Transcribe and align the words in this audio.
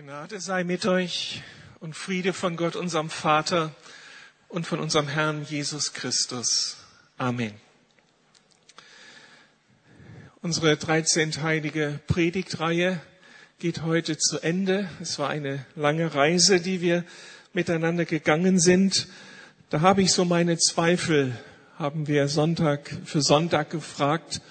Gnade 0.00 0.38
sei 0.38 0.62
mit 0.62 0.86
euch 0.86 1.42
und 1.80 1.96
Friede 1.96 2.32
von 2.32 2.54
Gott, 2.54 2.76
unserem 2.76 3.10
Vater 3.10 3.74
und 4.48 4.64
von 4.64 4.78
unserem 4.78 5.08
Herrn 5.08 5.44
Jesus 5.44 5.92
Christus. 5.92 6.76
Amen. 7.16 7.52
Unsere 10.40 10.74
13-teilige 10.74 11.98
Predigtreihe 12.06 13.00
geht 13.58 13.82
heute 13.82 14.16
zu 14.16 14.38
Ende. 14.38 14.88
Es 15.00 15.18
war 15.18 15.30
eine 15.30 15.66
lange 15.74 16.14
Reise, 16.14 16.60
die 16.60 16.80
wir 16.80 17.02
miteinander 17.52 18.04
gegangen 18.04 18.60
sind. 18.60 19.08
Da 19.68 19.80
habe 19.80 20.02
ich 20.02 20.12
so 20.12 20.24
meine 20.24 20.58
Zweifel, 20.58 21.36
haben 21.76 22.06
wir 22.06 22.28
Sonntag 22.28 22.88
für 23.04 23.20
Sonntag 23.20 23.70
gefragt 23.70 24.42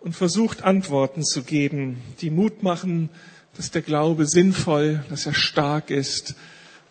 und 0.00 0.14
versucht 0.14 0.62
Antworten 0.62 1.24
zu 1.24 1.42
geben, 1.42 2.02
die 2.20 2.28
Mut 2.28 2.62
machen, 2.62 3.08
dass 3.56 3.70
der 3.70 3.82
Glaube 3.82 4.26
sinnvoll, 4.26 5.04
dass 5.08 5.26
er 5.26 5.34
stark 5.34 5.90
ist, 5.90 6.34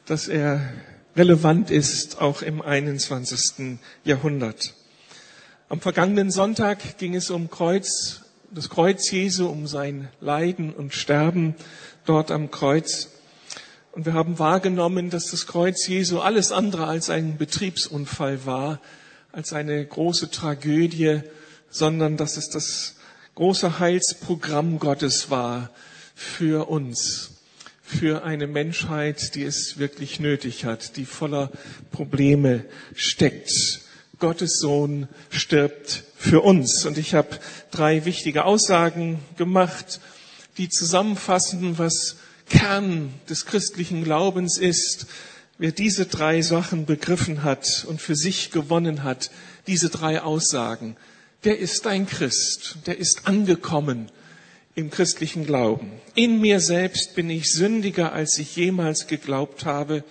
dass 0.06 0.28
er 0.28 0.62
relevant 1.16 1.70
ist, 1.70 2.22
auch 2.22 2.42
im 2.42 2.62
21. 2.62 3.80
Jahrhundert. 4.04 4.74
Am 5.70 5.82
vergangenen 5.82 6.32
Sonntag 6.32 6.98
ging 6.98 7.16
es 7.16 7.30
um 7.30 7.50
Kreuz, 7.50 8.22
das 8.52 8.70
Kreuz 8.70 9.10
Jesu, 9.12 9.48
um 9.48 9.68
sein 9.68 10.08
Leiden 10.22 10.74
und 10.74 10.94
Sterben 10.94 11.56
dort 12.06 12.32
am 12.32 12.52
Kreuz. 12.52 13.10
Und 13.92 14.06
wir 14.06 14.14
haben 14.14 14.40
wahrgenommen, 14.40 15.10
dass 15.10 15.32
das 15.32 15.46
Kreuz 15.46 15.88
Jesu 15.88 16.20
alles 16.20 16.52
andere 16.52 16.88
als 16.88 17.10
ein 17.10 17.38
Betriebsunfall 17.38 18.46
war, 18.46 18.80
als 19.32 19.54
eine 19.54 19.86
große 19.86 20.32
Tragödie, 20.32 21.22
sondern 21.70 22.18
dass 22.18 22.38
es 22.38 22.50
das 22.50 22.96
große 23.36 23.80
Heilsprogramm 23.80 24.80
Gottes 24.80 25.30
war, 25.30 25.70
für 26.16 26.70
uns, 26.70 27.32
für 27.82 28.24
eine 28.24 28.48
Menschheit, 28.48 29.36
die 29.36 29.44
es 29.44 29.78
wirklich 29.78 30.20
nötig 30.20 30.66
hat, 30.66 30.98
die 30.98 31.06
voller 31.06 31.52
Probleme 31.92 32.66
steckt. 32.96 33.82
Gottes 34.20 34.60
Sohn 34.60 35.10
stirbt 35.30 36.04
für 36.16 36.42
uns. 36.42 36.86
Und 36.86 36.98
ich 36.98 37.14
habe 37.14 37.40
drei 37.72 38.06
wichtige 38.06 38.46
Aussagen 38.46 39.20
gemacht, 39.38 40.00
die 40.58 40.70
zusammenfassen, 40.70 41.78
was 41.78 42.18
Kern 42.50 43.14
des 43.30 43.46
christlichen 43.46 44.04
Glaubens 44.04 44.58
ist. 44.58 45.08
Wer 45.58 45.72
diese 45.72 46.06
drei 46.06 46.42
Sachen 46.42 46.86
begriffen 46.86 47.44
hat 47.44 47.86
und 47.88 48.02
für 48.02 48.16
sich 48.16 48.52
gewonnen 48.52 49.04
hat, 49.04 49.30
diese 49.68 49.90
drei 49.90 50.22
Aussagen, 50.22 50.96
der 51.44 51.60
ist 51.60 51.86
ein 51.88 52.08
Christ, 52.08 52.78
der 52.86 52.98
ist 52.98 53.28
angekommen 53.28 54.10
im 54.76 54.90
christlichen 54.90 55.46
Glauben. 55.46 55.92
In 56.16 56.42
mir 56.42 56.60
selbst 56.60 57.16
bin 57.16 57.30
ich 57.30 57.52
sündiger, 57.52 58.14
als 58.14 58.38
ich 58.40 58.56
jemals 58.56 59.08
geglaubt 59.08 59.66
habe. 59.66 60.04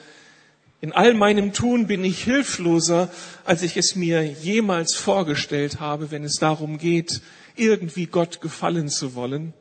In 0.81 0.93
all 0.93 1.15
meinem 1.15 1.53
Tun 1.53 1.87
bin 1.87 2.05
ich 2.05 2.25
hilfloser, 2.25 3.11
als 3.45 3.63
ich 3.63 3.77
es 3.77 3.97
mir 3.97 4.25
jemals 4.25 4.95
vorgestellt 4.95 5.81
habe, 5.81 6.11
wenn 6.11 6.25
es 6.25 6.37
darum 6.37 6.79
geht, 6.79 7.23
irgendwie 7.57 8.07
Gott 8.07 8.41
gefallen 8.41 8.89
zu 8.89 9.15
wollen. 9.15 9.53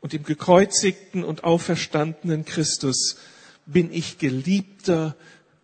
Und 0.00 0.12
im 0.12 0.24
gekreuzigten 0.24 1.24
und 1.24 1.44
auferstandenen 1.44 2.44
Christus 2.44 3.16
bin 3.66 3.92
ich 3.92 4.18
geliebter, 4.18 5.16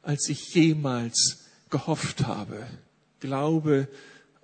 als 0.03 0.28
ich 0.28 0.55
jemals 0.55 1.45
gehofft 1.69 2.27
habe. 2.27 2.67
Glaube, 3.20 3.86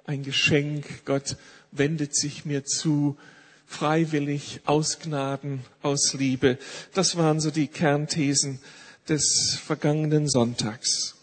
ein 0.05 0.23
Geschenk, 0.23 1.05
Gott 1.05 1.37
wendet 1.73 2.15
sich 2.15 2.45
mir 2.45 2.65
zu, 2.65 3.17
freiwillig, 3.66 4.60
aus 4.65 5.00
Gnaden, 5.00 5.65
aus 5.82 6.15
Liebe. 6.15 6.59
Das 6.94 7.16
waren 7.16 7.41
so 7.41 7.50
die 7.50 7.69
Kernthesen 7.69 8.60
des 9.09 9.59
vergangenen 9.65 10.28
Sonntags. 10.28 11.16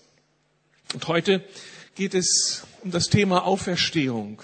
Und 0.93 1.07
heute 1.07 1.43
geht 1.95 2.13
es 2.13 2.63
um 2.83 2.91
das 2.91 3.07
Thema 3.07 3.45
Auferstehung. 3.45 4.41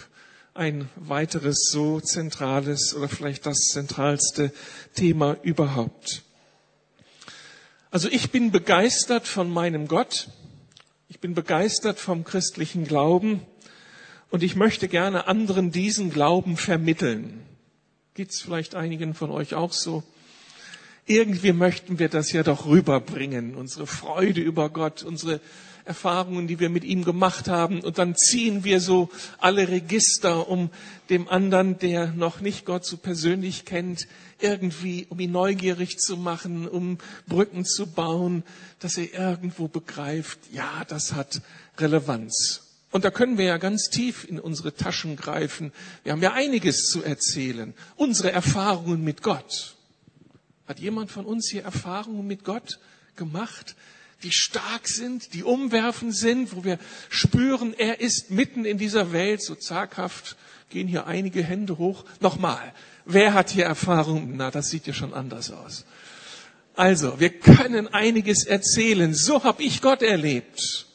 Ein 0.54 0.90
weiteres 0.96 1.70
so 1.72 2.00
zentrales 2.00 2.94
oder 2.96 3.08
vielleicht 3.08 3.46
das 3.46 3.60
zentralste 3.72 4.52
Thema 4.96 5.38
überhaupt. 5.44 6.24
Also 7.92 8.10
ich 8.10 8.32
bin 8.32 8.52
begeistert 8.52 9.28
von 9.28 9.50
meinem 9.50 9.88
Gott. 9.88 10.30
Ich 11.08 11.20
bin 11.20 11.34
begeistert 11.34 12.00
vom 12.00 12.24
christlichen 12.24 12.86
Glauben. 12.86 13.42
Und 14.32 14.44
ich 14.44 14.56
möchte 14.56 14.88
gerne 14.88 15.28
anderen 15.28 15.72
diesen 15.72 16.12
Glauben 16.12 16.56
vermitteln. 16.56 17.44
Geht's 18.20 18.42
vielleicht 18.42 18.76
einigen 18.76 19.14
von 19.14 19.32
euch 19.32 19.54
auch 19.54 19.72
so? 19.72 20.04
Irgendwie 21.06 21.54
möchten 21.54 22.00
wir 22.00 22.10
das 22.10 22.34
ja 22.34 22.44
doch 22.44 22.66
rüberbringen, 22.66 23.56
unsere 23.56 23.88
Freude 23.88 24.42
über 24.42 24.70
Gott, 24.70 25.04
unsere 25.04 25.40
Erfahrungen, 25.86 26.46
die 26.46 26.60
wir 26.60 26.68
mit 26.70 26.84
ihm 26.84 27.06
gemacht 27.06 27.48
haben. 27.48 27.80
Und 27.80 27.98
dann 27.98 28.18
ziehen 28.18 28.66
wir 28.66 28.82
so 28.82 29.10
alle 29.38 29.70
Register, 29.70 30.50
um 30.50 30.70
dem 31.10 31.30
anderen, 31.30 31.80
der 31.80 32.08
noch 32.08 32.42
nicht 32.42 32.66
Gott 32.66 32.84
so 32.84 32.98
persönlich 32.98 33.64
kennt, 33.64 34.06
irgendwie, 34.42 35.08
um 35.08 35.22
ihn 35.22 35.32
neugierig 35.32 35.98
zu 35.98 36.18
machen, 36.18 36.68
um 36.68 36.98
Brücken 37.26 37.64
zu 37.64 37.88
bauen, 37.88 38.44
dass 38.80 38.98
er 38.98 39.14
irgendwo 39.14 39.70
begreift, 39.70 40.40
ja, 40.52 40.84
das 40.90 41.14
hat 41.14 41.42
Relevanz. 41.78 42.69
Und 42.92 43.06
da 43.06 43.12
können 43.12 43.38
wir 43.38 43.46
ja 43.46 43.58
ganz 43.58 43.90
tief 43.90 44.28
in 44.28 44.40
unsere 44.40 44.74
Taschen 44.74 45.16
greifen. 45.16 45.72
Wir 46.04 46.12
haben 46.12 46.24
ja 46.24 46.34
einiges 46.34 46.88
zu 46.88 47.04
erzählen. 47.04 47.74
Unsere 47.96 48.32
Erfahrungen 48.32 49.04
mit 49.04 49.22
Gott. 49.22 49.76
Hat 50.68 50.80
jemand 50.80 51.12
von 51.12 51.26
uns 51.26 51.50
hier 51.50 51.64
Erfahrungen 51.64 52.26
mit 52.26 52.44
Gott 52.44 52.80
gemacht, 53.16 53.76
die 54.24 54.32
stark 54.32 54.88
sind, 54.88 55.34
die 55.34 55.44
umwerfend 55.44 56.16
sind, 56.16 56.56
wo 56.56 56.64
wir 56.64 56.78
spüren, 57.10 57.74
er 57.78 58.02
ist 58.02 58.32
mitten 58.32 58.66
in 58.66 58.78
dieser 58.78 59.14
Welt, 59.14 59.42
so 59.42 59.56
zaghaft 59.56 60.36
gehen 60.70 60.88
hier 60.88 61.08
einige 61.08 61.44
Hände 61.44 61.78
hoch. 61.78 62.06
Nochmal, 62.20 62.74
wer 63.06 63.34
hat 63.34 63.50
hier 63.50 63.66
Erfahrungen? 63.66 64.36
Na, 64.36 64.52
das 64.52 64.70
sieht 64.70 64.88
ja 64.88 64.94
schon 64.94 65.14
anders 65.14 65.52
aus. 65.52 65.86
Also, 66.76 67.20
wir 67.20 67.30
können 67.30 67.88
einiges 67.88 68.46
erzählen. 68.46 69.14
So 69.14 69.44
habe 69.44 69.64
ich 69.64 69.82
Gott 69.82 70.02
erlebt. 70.02 70.86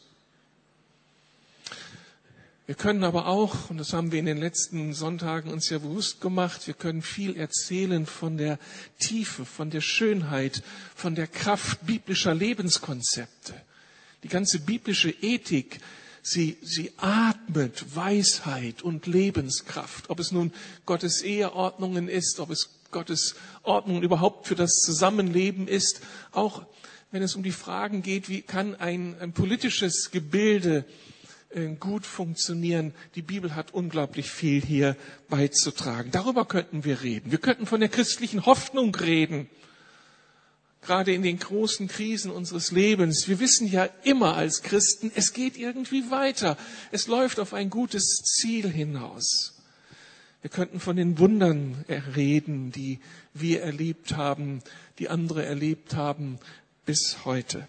Wir 2.67 2.75
können 2.75 3.05
aber 3.05 3.27
auch, 3.27 3.69
und 3.69 3.77
das 3.77 3.93
haben 3.93 4.11
wir 4.11 4.19
in 4.19 4.25
den 4.25 4.39
letzten 4.39 4.95
Sonntagen 4.95 5.53
uns 5.53 5.69
ja 5.69 5.77
bewusst 5.77 6.23
gemacht, 6.23 6.67
wir 6.67 6.73
können 6.73 7.03
viel 7.03 7.37
erzählen 7.37 8.07
von 8.07 8.39
der 8.39 8.59
Tiefe, 8.99 9.45
von 9.45 9.69
der 9.69 9.83
Schönheit, 9.83 10.63
von 10.95 11.15
der 11.15 11.27
Kraft 11.27 11.85
biblischer 11.85 12.33
Lebenskonzepte. 12.33 13.53
Die 14.23 14.29
ganze 14.29 14.61
biblische 14.61 15.11
Ethik, 15.11 15.81
sie, 16.23 16.57
sie 16.63 16.93
atmet 16.97 17.95
Weisheit 17.95 18.81
und 18.81 19.07
Lebenskraft. 19.07 20.09
Ob 20.09 20.19
es 20.19 20.33
nun 20.33 20.51
Gottes 20.87 21.21
Eheordnungen 21.21 22.09
ist, 22.09 22.41
ob 22.41 22.49
es 22.49 22.71
Gottes 22.91 23.35
Ordnung 23.63 24.03
überhaupt 24.03 24.47
für 24.47 24.55
das 24.55 24.77
Zusammenleben 24.77 25.69
ist, 25.69 26.01
auch 26.33 26.65
wenn 27.11 27.23
es 27.23 27.37
um 27.37 27.43
die 27.43 27.53
Fragen 27.53 28.03
geht, 28.03 28.31
wie 28.31 28.41
kann 28.41 28.75
ein, 28.75 29.21
ein 29.21 29.33
politisches 29.35 30.11
Gebilde 30.11 30.87
gut 31.79 32.07
funktionieren. 32.07 32.95
Die 33.15 33.23
Bibel 33.23 33.55
hat 33.55 33.73
unglaublich 33.73 34.31
viel 34.31 34.61
hier 34.61 34.97
beizutragen. 35.29 36.11
Darüber 36.11 36.45
könnten 36.45 36.85
wir 36.85 37.03
reden. 37.03 37.31
Wir 37.31 37.39
könnten 37.39 37.67
von 37.67 37.81
der 37.81 37.89
christlichen 37.89 38.47
Hoffnung 38.47 38.95
reden. 38.95 39.49
Gerade 40.83 41.15
in 41.15 41.23
den 41.23 41.39
großen 41.39 41.89
Krisen 41.89 42.31
unseres 42.31 42.71
Lebens. 42.71 43.27
Wir 43.29 43.41
wissen 43.41 43.67
ja 43.67 43.89
immer 44.03 44.37
als 44.37 44.63
Christen, 44.63 45.11
es 45.15 45.33
geht 45.33 45.57
irgendwie 45.57 46.11
weiter. 46.11 46.59
Es 46.93 47.07
läuft 47.07 47.41
auf 47.41 47.55
ein 47.55 47.71
gutes 47.71 48.23
Ziel 48.23 48.69
hinaus. 48.69 49.55
Wir 50.43 50.51
könnten 50.51 50.79
von 50.79 50.97
den 50.97 51.19
Wundern 51.19 51.87
reden, 52.15 52.71
die 52.71 53.01
wir 53.33 53.63
erlebt 53.63 54.15
haben, 54.17 54.61
die 54.99 55.09
andere 55.09 55.45
erlebt 55.47 55.95
haben 55.95 56.39
bis 56.85 57.25
heute. 57.25 57.67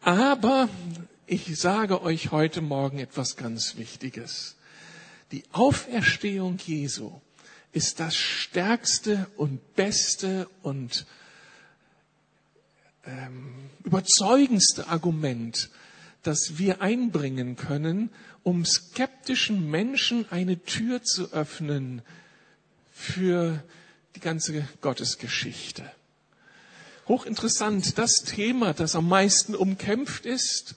Aber 0.00 0.68
ich 1.26 1.58
sage 1.58 2.02
euch 2.02 2.30
heute 2.30 2.60
Morgen 2.60 2.98
etwas 2.98 3.36
ganz 3.36 3.76
Wichtiges. 3.76 4.54
Die 5.32 5.42
Auferstehung 5.52 6.58
Jesu 6.64 7.20
ist 7.72 7.98
das 7.98 8.14
stärkste 8.14 9.26
und 9.36 9.74
beste 9.74 10.48
und 10.62 11.04
ähm, 13.04 13.70
überzeugendste 13.82 14.86
Argument, 14.86 15.68
das 16.22 16.58
wir 16.58 16.80
einbringen 16.80 17.56
können, 17.56 18.10
um 18.44 18.64
skeptischen 18.64 19.68
Menschen 19.68 20.30
eine 20.30 20.62
Tür 20.62 21.02
zu 21.02 21.32
öffnen 21.32 22.02
für 22.92 23.62
die 24.14 24.20
ganze 24.20 24.66
Gottesgeschichte. 24.80 25.90
Hochinteressant, 27.08 27.98
das 27.98 28.22
Thema, 28.24 28.74
das 28.74 28.94
am 28.94 29.08
meisten 29.08 29.56
umkämpft 29.56 30.24
ist, 30.24 30.76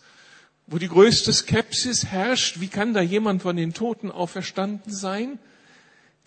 wo 0.70 0.78
die 0.78 0.88
größte 0.88 1.34
Skepsis 1.34 2.06
herrscht, 2.06 2.60
wie 2.60 2.68
kann 2.68 2.94
da 2.94 3.02
jemand 3.02 3.42
von 3.42 3.56
den 3.56 3.74
Toten 3.74 4.12
auferstanden 4.12 4.94
sein? 4.94 5.40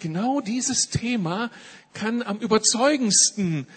Genau 0.01 0.41
dieses 0.41 0.89
Thema 0.89 1.51
kann 1.95 2.23
am 2.23 2.39
überzeugendsten 2.39 3.69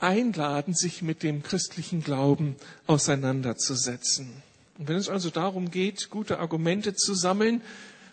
einladen, 0.00 0.74
sich 0.74 1.02
mit 1.02 1.22
dem 1.22 1.44
christlichen 1.44 2.02
Glauben 2.02 2.56
auseinanderzusetzen. 2.88 4.42
Und 4.78 4.88
wenn 4.88 4.96
es 4.96 5.08
also 5.08 5.30
darum 5.30 5.70
geht, 5.70 6.10
gute 6.10 6.40
Argumente 6.40 6.94
zu 6.94 7.14
sammeln 7.14 7.60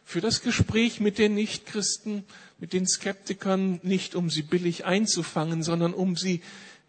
für 0.06 0.22
das 0.22 0.44
Gespräch 0.44 1.00
mit 1.00 1.18
den 1.18 1.34
Nichtchristen, 1.34 2.26
mit 2.60 2.74
den 2.74 2.88
Skeptikern, 2.88 3.80
nicht 3.82 4.14
um 4.14 4.30
sie 4.30 4.44
billig 4.44 4.86
einzufangen, 4.86 5.64
sondern 5.64 5.96
um 5.96 6.16
sie 6.16 6.42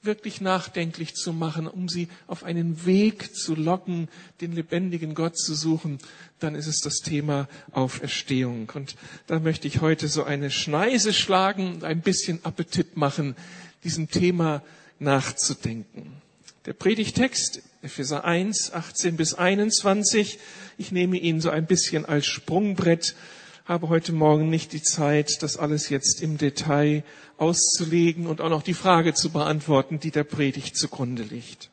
wirklich 0.02 0.40
nachdenklich 0.40 1.14
zu 1.14 1.32
machen, 1.32 1.66
um 1.66 1.88
sie 1.88 2.08
auf 2.26 2.44
einen 2.44 2.86
Weg 2.86 3.34
zu 3.34 3.54
locken, 3.54 4.08
den 4.40 4.52
lebendigen 4.52 5.14
Gott 5.14 5.38
zu 5.38 5.54
suchen, 5.54 5.98
dann 6.40 6.54
ist 6.54 6.66
es 6.66 6.80
das 6.80 6.96
Thema 6.96 7.48
Auferstehung. 7.70 8.70
Und 8.74 8.96
da 9.26 9.38
möchte 9.38 9.68
ich 9.68 9.80
heute 9.80 10.08
so 10.08 10.24
eine 10.24 10.50
Schneise 10.50 11.12
schlagen 11.12 11.74
und 11.74 11.84
ein 11.84 12.00
bisschen 12.00 12.44
Appetit 12.44 12.96
machen, 12.96 13.36
diesem 13.84 14.10
Thema 14.10 14.62
nachzudenken. 14.98 16.20
Der 16.66 16.72
Predigtext, 16.72 17.62
Epheser 17.82 18.24
1, 18.24 18.72
18 18.72 19.16
bis 19.16 19.34
21, 19.34 20.38
ich 20.78 20.92
nehme 20.92 21.18
ihn 21.18 21.40
so 21.40 21.50
ein 21.50 21.66
bisschen 21.66 22.04
als 22.04 22.26
Sprungbrett, 22.26 23.14
habe 23.64 23.88
heute 23.88 24.12
Morgen 24.12 24.50
nicht 24.50 24.72
die 24.72 24.82
Zeit, 24.82 25.42
das 25.42 25.56
alles 25.56 25.88
jetzt 25.88 26.20
im 26.20 26.36
Detail 26.36 27.04
auszulegen 27.38 28.26
und 28.26 28.40
auch 28.40 28.50
noch 28.50 28.62
die 28.62 28.74
Frage 28.74 29.14
zu 29.14 29.30
beantworten, 29.30 30.00
die 30.00 30.10
der 30.10 30.24
Predigt 30.24 30.76
zugrunde 30.76 31.22
liegt. 31.22 31.70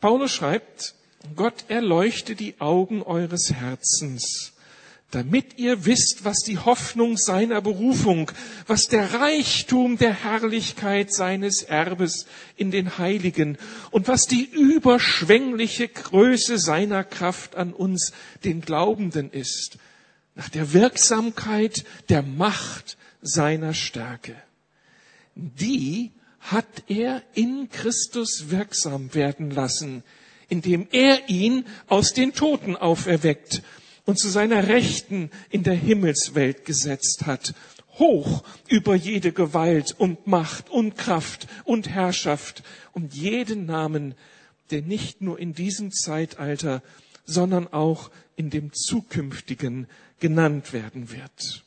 Paulus 0.00 0.32
schreibt, 0.32 0.94
Gott 1.36 1.64
erleuchte 1.68 2.34
die 2.34 2.60
Augen 2.60 3.02
eures 3.02 3.52
Herzens, 3.52 4.52
damit 5.10 5.58
ihr 5.58 5.86
wisst, 5.86 6.24
was 6.24 6.38
die 6.40 6.58
Hoffnung 6.58 7.16
seiner 7.16 7.60
Berufung, 7.60 8.30
was 8.66 8.88
der 8.88 9.14
Reichtum 9.14 9.96
der 9.96 10.12
Herrlichkeit 10.12 11.12
seines 11.12 11.62
Erbes 11.62 12.26
in 12.56 12.70
den 12.70 12.98
Heiligen 12.98 13.58
und 13.90 14.08
was 14.08 14.26
die 14.26 14.44
überschwängliche 14.44 15.88
Größe 15.88 16.58
seiner 16.58 17.04
Kraft 17.04 17.54
an 17.54 17.72
uns, 17.72 18.12
den 18.44 18.60
Glaubenden 18.60 19.30
ist, 19.30 19.78
nach 20.38 20.48
der 20.48 20.72
Wirksamkeit 20.72 21.84
der 22.08 22.22
Macht 22.22 22.96
seiner 23.20 23.74
Stärke. 23.74 24.36
Die 25.34 26.12
hat 26.38 26.84
er 26.86 27.22
in 27.34 27.68
Christus 27.70 28.44
wirksam 28.48 29.14
werden 29.14 29.50
lassen, 29.50 30.04
indem 30.48 30.86
er 30.92 31.28
ihn 31.28 31.66
aus 31.88 32.14
den 32.14 32.32
Toten 32.32 32.76
auferweckt 32.76 33.62
und 34.06 34.20
zu 34.20 34.28
seiner 34.28 34.68
Rechten 34.68 35.30
in 35.50 35.64
der 35.64 35.74
Himmelswelt 35.74 36.64
gesetzt 36.64 37.26
hat, 37.26 37.52
hoch 37.98 38.44
über 38.68 38.94
jede 38.94 39.32
Gewalt 39.32 39.96
und 39.98 40.28
Macht 40.28 40.70
und 40.70 40.96
Kraft 40.96 41.48
und 41.64 41.88
Herrschaft 41.88 42.62
und 42.92 43.12
jeden 43.12 43.66
Namen, 43.66 44.14
der 44.70 44.82
nicht 44.82 45.20
nur 45.20 45.36
in 45.40 45.52
diesem 45.52 45.90
Zeitalter, 45.90 46.80
sondern 47.28 47.68
auch 47.68 48.10
in 48.36 48.48
dem 48.48 48.72
zukünftigen 48.72 49.86
genannt 50.18 50.72
werden 50.72 51.10
wird. 51.10 51.64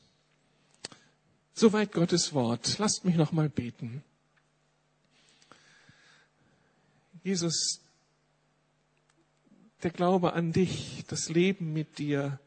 Soweit 1.53 1.91
Gottes 1.91 2.33
Wort. 2.33 2.79
Lasst 2.79 3.05
mich 3.05 3.15
noch 3.15 3.31
mal 3.31 3.47
beten. 3.47 4.03
Jesus, 7.23 7.79
der 9.83 9.91
Glaube 9.91 10.33
an 10.33 10.51
dich, 10.51 11.03
das 11.07 11.29
Leben 11.29 11.71
mit 11.73 11.99
dir, 11.99 12.39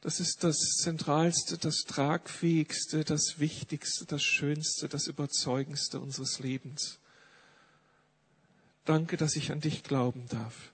das 0.00 0.20
ist 0.20 0.44
das 0.44 0.56
Zentralste, 0.80 1.58
das 1.58 1.82
Tragfähigste, 1.86 3.04
das 3.04 3.38
Wichtigste, 3.38 4.06
das 4.06 4.22
Schönste, 4.22 4.88
das 4.88 5.06
Überzeugendste 5.06 6.00
unseres 6.00 6.38
Lebens. 6.38 6.98
Danke, 8.86 9.18
dass 9.18 9.36
ich 9.36 9.52
an 9.52 9.60
dich 9.60 9.82
glauben 9.82 10.26
darf. 10.28 10.72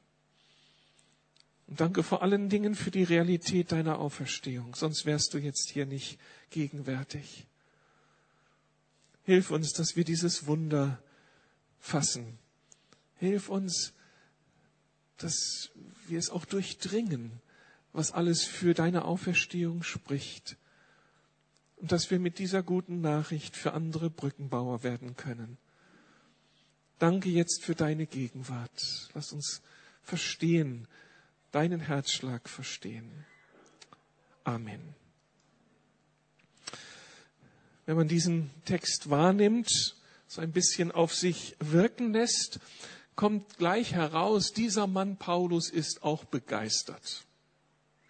Und 1.67 1.81
danke 1.81 2.03
vor 2.03 2.23
allen 2.23 2.49
Dingen 2.49 2.75
für 2.75 2.91
die 2.91 3.05
Realität 3.05 3.73
deiner 3.73 3.99
Auferstehung, 3.99 4.75
sonst 4.75 5.07
wärst 5.07 5.33
du 5.35 5.39
jetzt 5.39 5.71
hier 5.71 5.87
nicht 5.87 6.19
gegenwärtig. 6.51 7.47
Hilf 9.25 9.51
uns, 9.51 9.73
dass 9.73 9.97
wir 9.97 10.05
dieses 10.05 10.47
Wunder 10.47 11.03
fassen. 11.81 12.39
Hilf 13.17 13.49
uns, 13.49 13.95
dass 15.17 15.71
wir 16.09 16.19
es 16.19 16.29
auch 16.29 16.45
durchdringen, 16.45 17.41
was 17.93 18.13
alles 18.13 18.45
für 18.45 18.75
deine 18.75 19.05
Auferstehung 19.07 19.83
spricht. 19.83 20.57
Und 21.77 21.93
dass 21.93 22.11
wir 22.11 22.19
mit 22.19 22.39
dieser 22.39 22.63
guten 22.63 23.01
Nachricht 23.01 23.57
für 23.57 23.73
andere 23.73 24.11
Brückenbauer 24.11 24.83
werden 24.83 25.17
können. 25.17 25.57
Danke 26.99 27.29
jetzt 27.31 27.65
für 27.65 27.75
deine 27.75 28.07
Gegenwart. 28.07 29.11
Lass 29.15 29.33
uns 29.33 29.63
verstehen, 30.03 30.87
deinen 31.55 31.81
Herzschlag 31.81 32.49
verstehen. 32.49 33.25
Amen. 34.43 34.95
Wenn 37.87 37.97
man 37.97 38.09
diesen 38.09 38.51
Text 38.65 39.09
wahrnimmt, 39.09 39.95
so 40.27 40.41
ein 40.41 40.53
bisschen 40.53 40.91
auf 40.91 41.15
sich 41.15 41.55
wirken 41.61 42.13
lässt, 42.13 42.59
kommt 43.15 43.57
gleich 43.59 43.93
heraus, 43.93 44.53
dieser 44.53 44.87
Mann 44.89 45.17
Paulus 45.17 45.71
ist 45.71 46.03
auch 46.03 46.25
begeistert. 46.25 47.25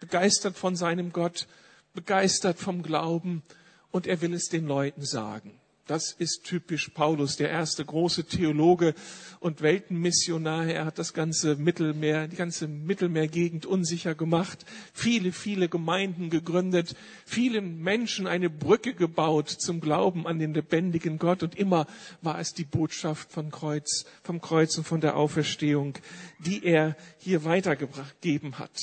Begeistert 0.00 0.56
von 0.56 0.74
seinem 0.74 1.12
Gott, 1.12 1.46
begeistert 1.92 2.58
vom 2.58 2.82
Glauben 2.82 3.42
und 3.90 4.06
er 4.06 4.22
will 4.22 4.32
es 4.32 4.48
den 4.48 4.66
Leuten 4.66 5.04
sagen. 5.04 5.60
Das 5.86 6.12
ist 6.12 6.44
typisch 6.44 6.88
Paulus, 6.88 7.36
der 7.36 7.50
erste 7.50 7.84
große 7.84 8.24
Theologe 8.24 8.94
und 9.38 9.60
Weltenmissionar. 9.60 10.64
Er 10.64 10.86
hat 10.86 10.98
das 10.98 11.12
ganze 11.12 11.56
Mittelmeer, 11.56 12.26
die 12.26 12.36
ganze 12.36 12.68
Mittelmeergegend 12.68 13.66
unsicher 13.66 14.14
gemacht, 14.14 14.64
viele, 14.94 15.30
viele 15.30 15.68
Gemeinden 15.68 16.30
gegründet, 16.30 16.96
vielen 17.26 17.82
Menschen 17.82 18.26
eine 18.26 18.48
Brücke 18.48 18.94
gebaut 18.94 19.50
zum 19.50 19.82
Glauben 19.82 20.26
an 20.26 20.38
den 20.38 20.54
lebendigen 20.54 21.18
Gott 21.18 21.42
und 21.42 21.54
immer 21.54 21.86
war 22.22 22.38
es 22.38 22.54
die 22.54 22.64
Botschaft 22.64 23.30
vom 23.30 23.50
Kreuz, 23.50 24.06
vom 24.22 24.40
Kreuz 24.40 24.78
und 24.78 24.84
von 24.84 25.02
der 25.02 25.16
Auferstehung, 25.16 25.98
die 26.38 26.64
er 26.64 26.96
hier 27.18 27.44
weitergegeben 27.44 28.58
hat. 28.58 28.80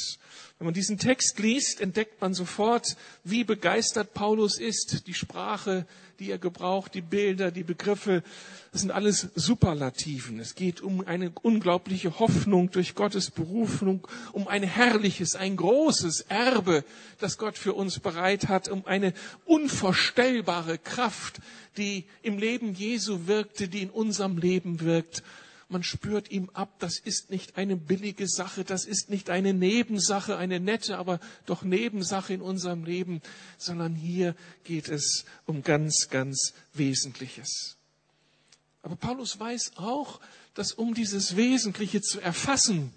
Wenn 0.62 0.66
man 0.66 0.74
diesen 0.76 1.00
Text 1.00 1.40
liest, 1.40 1.82
entdeckt 1.82 2.22
man 2.22 2.36
sofort, 2.36 2.96
wie 3.24 3.44
begeistert 3.44 4.14
Paulus 4.14 4.60
ist. 4.60 5.08
Die 5.08 5.16
Sprache, 5.16 5.88
die 6.22 6.30
er 6.30 6.38
gebraucht, 6.38 6.94
die 6.94 7.02
Bilder, 7.02 7.50
die 7.50 7.64
Begriffe, 7.64 8.22
das 8.72 8.82
sind 8.82 8.92
alles 8.92 9.30
Superlativen. 9.34 10.40
Es 10.40 10.54
geht 10.54 10.80
um 10.80 11.06
eine 11.06 11.32
unglaubliche 11.42 12.20
Hoffnung 12.20 12.70
durch 12.70 12.94
Gottes 12.94 13.32
Berufung, 13.32 14.08
um 14.32 14.48
ein 14.48 14.62
herrliches, 14.62 15.36
ein 15.36 15.56
großes 15.56 16.22
Erbe, 16.30 16.86
das 17.18 17.40
Gott 17.40 17.58
für 17.58 17.74
uns 17.74 17.98
bereit 17.98 18.50
hat, 18.50 18.70
um 18.70 18.86
eine 18.86 19.14
unvorstellbare 19.46 20.78
Kraft, 20.78 21.40
die 21.78 22.06
im 22.22 22.38
Leben 22.38 22.76
Jesu 22.76 23.26
wirkte, 23.26 23.68
die 23.68 23.82
in 23.82 23.90
unserem 23.90 24.38
Leben 24.38 24.82
wirkt 24.82 25.24
man 25.72 25.84
spürt 25.84 26.30
ihm 26.32 26.50
ab, 26.54 26.76
das 26.80 27.00
ist 27.00 27.30
nicht 27.30 27.58
eine 27.58 27.78
billige 27.78 28.28
Sache, 28.28 28.64
das 28.64 28.86
ist 28.86 29.10
nicht 29.10 29.30
eine 29.30 29.54
Nebensache, 29.54 30.38
eine 30.38 30.60
nette, 30.60 30.98
aber 30.98 31.20
doch 31.46 31.64
Nebensache 31.64 32.34
in 32.34 32.42
unserem 32.42 32.84
Leben, 32.84 33.22
sondern 33.58 33.96
hier 33.96 34.36
geht 34.64 34.90
es 34.90 35.26
um 35.46 35.64
ganz, 35.64 36.10
ganz 36.10 36.54
Wesentliches. 36.74 37.78
Aber 38.84 38.96
Paulus 38.96 39.40
weiß 39.40 39.74
auch, 39.76 40.20
dass 40.54 40.74
um 40.74 40.94
dieses 40.94 41.36
Wesentliche 41.36 42.02
zu 42.02 42.20
erfassen, 42.20 42.92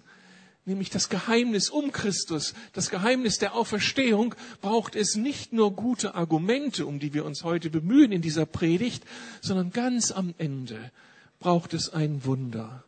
nämlich 0.65 0.89
das 0.89 1.09
Geheimnis 1.09 1.69
um 1.69 1.91
Christus, 1.91 2.53
das 2.73 2.89
Geheimnis 2.89 3.37
der 3.37 3.53
Auferstehung, 3.53 4.35
braucht 4.61 4.95
es 4.95 5.15
nicht 5.15 5.53
nur 5.53 5.75
gute 5.75 6.15
Argumente, 6.15 6.85
um 6.85 6.99
die 6.99 7.13
wir 7.13 7.23
uns 7.23 7.43
heute 7.43 7.69
bemühen 7.69 8.11
in 8.11 8.21
dieser 8.21 8.45
Predigt, 8.45 9.03
sondern 9.41 9.71
ganz 9.71 10.11
am 10.11 10.33
Ende 10.37 10.91
braucht 11.45 11.75
es 11.75 11.93
ein 11.93 12.25
Wunder. 12.25 12.83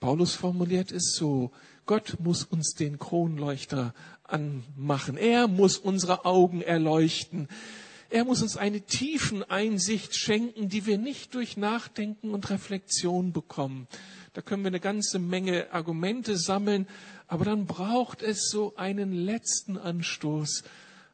Paulus 0.00 0.34
formuliert 0.34 0.90
es 0.90 1.14
so, 1.14 1.52
Gott 1.86 2.16
muss 2.18 2.42
uns 2.42 2.74
den 2.74 2.98
Kronleuchter 2.98 3.94
anmachen. 4.24 5.16
Er 5.16 5.46
muss 5.46 5.78
unsere 5.78 6.24
Augen 6.24 6.60
erleuchten. 6.60 7.46
Er 8.08 8.24
muss 8.24 8.42
uns 8.42 8.56
eine 8.56 8.80
tiefen 8.80 9.44
Einsicht 9.44 10.16
schenken, 10.16 10.68
die 10.68 10.86
wir 10.86 10.98
nicht 10.98 11.36
durch 11.36 11.56
Nachdenken 11.56 12.30
und 12.30 12.50
Reflexion 12.50 13.32
bekommen. 13.32 13.86
Da 14.32 14.42
können 14.42 14.64
wir 14.64 14.70
eine 14.70 14.80
ganze 14.80 15.20
Menge 15.20 15.72
Argumente 15.72 16.36
sammeln, 16.36 16.88
aber 17.28 17.44
dann 17.44 17.66
braucht 17.66 18.22
es 18.22 18.50
so 18.50 18.74
einen 18.74 19.12
letzten 19.12 19.78
Anstoß, 19.78 20.64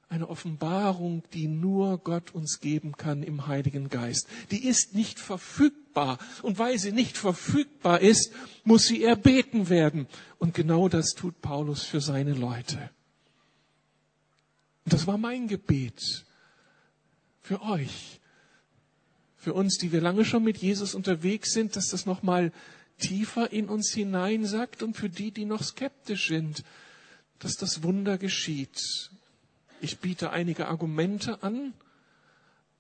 eine 0.09 0.29
Offenbarung, 0.29 1.25
die 1.33 1.49
nur 1.49 1.99
Gott 1.99 2.35
uns 2.35 2.61
geben 2.61 2.97
kann 2.97 3.23
im 3.23 3.47
Heiligen 3.47 3.89
Geist. 3.89 4.29
Die 4.51 4.65
ist 4.65 4.95
nicht 4.95 5.19
verfügbar. 5.19 6.19
Und 6.43 6.59
weil 6.59 6.79
sie 6.79 6.93
nicht 6.93 7.17
verfügbar 7.17 8.01
ist, 8.01 8.33
muss 8.65 8.85
sie 8.85 9.03
erbeten 9.03 9.69
werden. 9.69 10.07
Und 10.39 10.55
genau 10.55 10.89
das 10.89 11.11
tut 11.11 11.41
Paulus 11.41 11.83
für 11.83 12.01
seine 12.01 12.35
Leute. 12.35 12.91
Und 14.85 14.93
das 14.93 15.07
war 15.07 15.19
mein 15.19 15.49
Gebet 15.49 16.25
für 17.43 17.63
euch, 17.63 18.21
für 19.37 19.55
uns, 19.55 19.79
die 19.79 19.91
wir 19.91 20.01
lange 20.01 20.25
schon 20.25 20.45
mit 20.45 20.59
Jesus 20.59 20.95
unterwegs 20.95 21.53
sind, 21.53 21.75
dass 21.75 21.89
das 21.89 22.07
nochmal 22.07 22.53
tiefer 22.99 23.53
in 23.53 23.69
uns 23.69 23.93
hineinsackt 23.93 24.83
und 24.83 24.97
für 24.97 25.09
die, 25.09 25.33
die 25.33 25.45
noch 25.45 25.63
skeptisch 25.63 26.29
sind, 26.29 26.63
dass 27.41 27.55
das 27.57 27.83
Wunder 27.83 28.19
geschieht. 28.19 29.11
Ich 29.81 29.99
biete 29.99 30.31
einige 30.31 30.69
Argumente 30.69 31.43
an, 31.43 31.75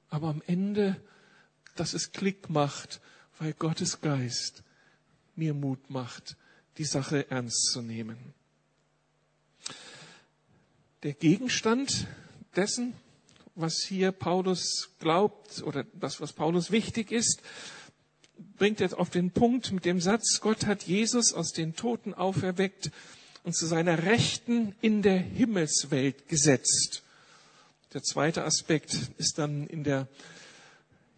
aber 0.08 0.28
am 0.28 0.42
Ende, 0.46 1.00
dass 1.74 1.92
es 1.92 2.12
Klick 2.12 2.48
macht, 2.48 3.00
weil 3.38 3.52
Gottes 3.52 4.00
Geist 4.00 4.62
mir 5.34 5.52
Mut 5.52 5.90
macht, 5.90 6.36
die 6.78 6.84
Sache 6.84 7.30
ernst 7.30 7.70
zu 7.72 7.82
nehmen. 7.82 8.16
Der 11.02 11.12
Gegenstand 11.12 12.06
dessen, 12.56 12.94
was 13.54 13.82
hier 13.82 14.12
Paulus 14.12 14.90
glaubt 14.98 15.62
oder 15.62 15.84
das, 15.94 16.20
was 16.20 16.32
Paulus 16.32 16.70
wichtig 16.70 17.12
ist, 17.12 17.42
bringt 18.56 18.80
jetzt 18.80 18.94
auf 18.94 19.10
den 19.10 19.30
Punkt 19.30 19.72
mit 19.72 19.84
dem 19.84 20.00
Satz, 20.00 20.40
Gott 20.40 20.66
hat 20.66 20.84
Jesus 20.84 21.32
aus 21.32 21.52
den 21.52 21.76
Toten 21.76 22.14
auferweckt 22.14 22.90
und 23.46 23.54
zu 23.54 23.66
seiner 23.66 24.02
Rechten 24.02 24.74
in 24.80 25.02
der 25.02 25.18
Himmelswelt 25.18 26.28
gesetzt. 26.28 27.04
Der 27.94 28.02
zweite 28.02 28.42
Aspekt 28.42 28.98
ist 29.18 29.38
dann 29.38 29.68
in 29.68 29.84
der 29.84 30.08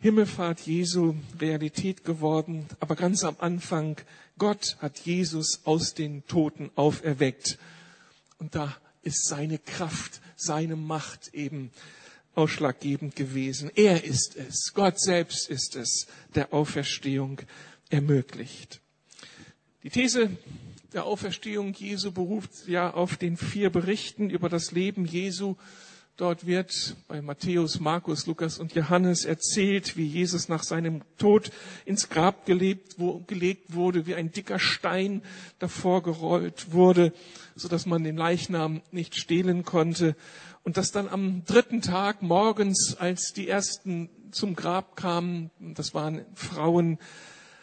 Himmelfahrt 0.01 0.61
Jesu 0.61 1.15
Realität 1.41 2.05
geworden, 2.05 2.67
aber 2.81 2.97
ganz 2.97 3.25
am 3.25 3.37
Anfang, 3.39 3.97
Gott 4.37 4.77
hat 4.81 4.99
Jesus 5.01 5.63
aus 5.65 5.95
den 5.95 6.23
Toten 6.27 6.71
auferweckt. 6.77 7.59
Und 8.37 8.55
da 8.55 8.77
ist 9.03 9.27
seine 9.27 9.59
Kraft, 9.59 10.21
seine 10.37 10.77
Macht 10.77 11.33
eben 11.33 11.71
ausschlaggebend 12.35 13.17
gewesen. 13.17 13.71
Er 13.75 14.05
ist 14.05 14.37
es, 14.37 14.75
Gott 14.75 15.01
selbst 15.01 15.49
ist 15.49 15.77
es, 15.77 16.07
der 16.35 16.53
Auferstehung 16.53 17.41
ermöglicht. 17.89 18.83
Die 19.83 19.89
These 19.89 20.29
der 20.93 21.05
Auferstehung 21.05 21.75
Jesu 21.75 22.13
beruft 22.13 22.67
ja 22.67 22.93
auf 22.93 23.17
den 23.17 23.37
vier 23.37 23.71
Berichten 23.71 24.31
über 24.31 24.49
das 24.49 24.73
Leben 24.73 25.05
Jesu. 25.05 25.57
Dort 26.17 26.47
wird 26.47 26.97
bei 27.07 27.23
Matthäus, 27.23 27.79
Markus, 27.79 28.27
Lukas 28.27 28.59
und 28.59 28.75
Johannes 28.75 29.25
erzählt, 29.25 29.97
wie 29.97 30.07
Jesus 30.07 30.49
nach 30.49 30.65
seinem 30.65 31.03
Tod 31.17 31.53
ins 31.85 32.09
Grab 32.09 32.45
gelebt, 32.45 32.95
wo, 32.99 33.21
gelegt 33.21 33.75
wurde, 33.75 34.07
wie 34.07 34.17
ein 34.17 34.33
dicker 34.33 34.59
Stein 34.59 35.23
davor 35.61 36.03
gerollt 36.03 36.73
wurde, 36.73 37.13
so 37.55 37.69
dass 37.69 37.87
man 37.87 38.03
den 38.03 38.17
Leichnam 38.17 38.83
nicht 38.91 39.15
stehlen 39.15 39.65
konnte 39.65 40.17
und 40.65 40.77
dass 40.77 40.91
dann 40.91 41.09
am 41.09 41.45
dritten 41.45 41.83
Tag 41.83 42.23
morgens, 42.23 42.97
als 42.99 43.33
die 43.33 43.49
ersten 43.49 44.11
zum 44.33 44.57
Grab 44.57 44.97
kamen, 44.97 45.51
das 45.61 45.95
waren 45.95 46.25
Frauen, 46.35 46.99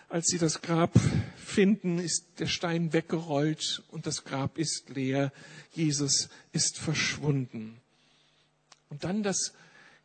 als 0.10 0.28
sie 0.28 0.38
das 0.38 0.62
Grab 0.62 0.92
finden, 1.36 2.00
ist 2.00 2.26
der 2.40 2.48
Stein 2.48 2.94
weggerollt 2.94 3.84
und 3.90 4.06
das 4.08 4.24
Grab 4.24 4.58
ist 4.58 4.90
leer. 4.90 5.32
Jesus 5.72 6.30
ist 6.52 6.78
verschwunden. 6.78 7.78
Und 8.90 9.04
dann 9.04 9.24
das 9.24 9.54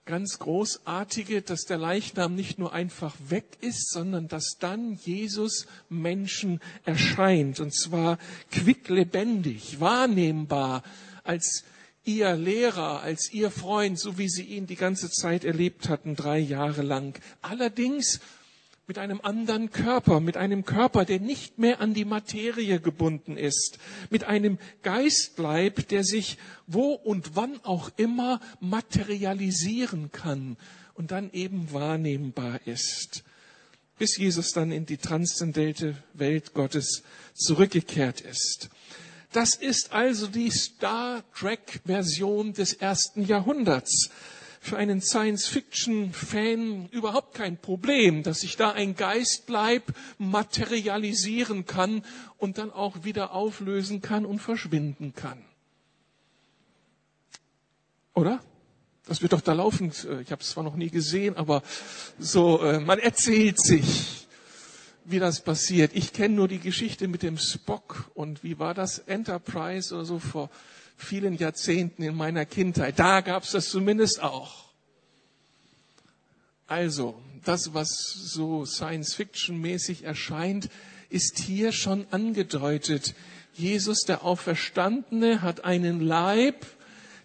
ganz 0.07 0.39
Großartige, 0.39 1.43
dass 1.43 1.65
der 1.65 1.79
Leichnam 1.79 2.35
nicht 2.35 2.59
nur 2.59 2.73
einfach 2.73 3.15
weg 3.29 3.45
ist, 3.61 3.91
sondern 3.91 4.27
dass 4.27 4.57
dann 4.59 4.95
Jesus 4.95 5.67
Menschen 5.89 6.61
erscheint. 6.85 7.61
Und 7.61 7.73
zwar 7.75 8.19
quicklebendig, 8.51 9.79
wahrnehmbar, 9.79 10.83
als 11.23 11.65
ihr 12.05 12.35
Lehrer, 12.35 13.03
als 13.03 13.31
ihr 13.33 13.51
Freund, 13.51 13.99
so 13.99 14.19
wie 14.19 14.29
sie 14.29 14.43
ihn 14.43 14.67
die 14.67 14.77
ganze 14.77 15.11
Zeit 15.11 15.45
erlebt 15.45 15.89
hatten, 15.89 16.17
drei 16.17 16.39
Jahre 16.39 16.83
lang. 16.83 17.21
Allerdings 17.43 18.21
mit 18.91 18.99
einem 18.99 19.21
anderen 19.21 19.71
Körper, 19.71 20.19
mit 20.19 20.37
einem 20.37 20.65
Körper, 20.65 21.05
der 21.05 21.21
nicht 21.21 21.61
mehr 21.61 21.81
an 21.81 21.95
die 21.95 22.05
Materie 22.05 22.81
gebunden 22.81 23.37
ist, 23.37 23.79
mit 24.11 24.25
einem 24.25 24.59
Geistleib, 24.83 25.87
der 25.87 26.03
sich 26.03 26.39
wo 26.67 26.95
und 26.95 27.37
wann 27.37 27.61
auch 27.63 27.93
immer 27.99 28.41
materialisieren 28.59 30.11
kann 30.11 30.57
und 30.95 31.13
dann 31.13 31.31
eben 31.31 31.73
wahrnehmbar 31.73 32.67
ist, 32.67 33.23
bis 33.97 34.17
Jesus 34.17 34.51
dann 34.51 34.73
in 34.73 34.87
die 34.87 34.97
transzendente 34.97 35.95
Welt 36.15 36.53
Gottes 36.53 37.05
zurückgekehrt 37.35 38.21
ist. 38.23 38.71
Das 39.31 39.55
ist 39.55 39.93
also 39.93 40.27
die 40.27 40.51
Star 40.51 41.23
Trek-Version 41.39 42.55
des 42.55 42.73
ersten 42.73 43.25
Jahrhunderts. 43.25 44.11
Für 44.63 44.77
einen 44.77 45.01
Science-Fiction-Fan 45.01 46.91
überhaupt 46.91 47.35
kein 47.35 47.57
Problem, 47.57 48.23
dass 48.23 48.41
sich 48.41 48.57
da 48.57 48.73
ein 48.73 48.95
Geistleib 48.95 49.85
materialisieren 50.19 51.65
kann 51.65 52.05
und 52.37 52.59
dann 52.59 52.71
auch 52.71 53.03
wieder 53.03 53.33
auflösen 53.33 54.03
kann 54.03 54.27
und 54.27 54.39
verschwinden 54.39 55.15
kann. 55.15 55.43
Oder? 58.15 58.41
Das 59.07 59.23
wird 59.23 59.33
doch 59.33 59.41
da 59.41 59.55
laufen. 59.55 59.93
Ich 60.23 60.31
habe 60.31 60.43
es 60.43 60.51
zwar 60.51 60.63
noch 60.63 60.77
nie 60.77 60.91
gesehen, 60.91 61.39
aber 61.39 61.63
so, 62.19 62.61
äh, 62.63 62.81
man 62.81 62.99
erzählt 62.99 63.59
sich 63.59 64.29
wie 65.05 65.19
das 65.19 65.41
passiert. 65.41 65.93
Ich 65.95 66.13
kenne 66.13 66.35
nur 66.35 66.49
die 66.49 66.61
Geschichte 66.61 67.09
mit 67.09 67.23
dem 67.23 67.39
Spock 67.39 68.11
und 68.15 68.45
wie 68.45 68.59
war 68.59 68.75
das 68.75 68.99
Enterprise 68.99 69.95
oder 69.95 70.05
so 70.05 70.19
vor 70.19 70.51
vielen 71.03 71.35
Jahrzehnten 71.37 72.03
in 72.03 72.15
meiner 72.15 72.45
Kindheit. 72.47 72.99
Da 72.99 73.21
gab 73.21 73.45
es 73.45 73.53
das 73.53 73.69
zumindest 73.69 74.23
auch. 74.23 74.71
Also, 76.67 77.21
das, 77.45 77.75
was 77.75 77.89
so 77.89 78.65
Science-Fiction-mäßig 78.65 80.05
erscheint, 80.05 80.69
ist 81.09 81.39
hier 81.39 81.73
schon 81.73 82.07
angedeutet. 82.11 83.15
Jesus, 83.55 84.03
der 84.03 84.25
Auferstandene, 84.25 85.43
hat 85.43 85.65
einen 85.65 86.01
Leib, 86.01 86.67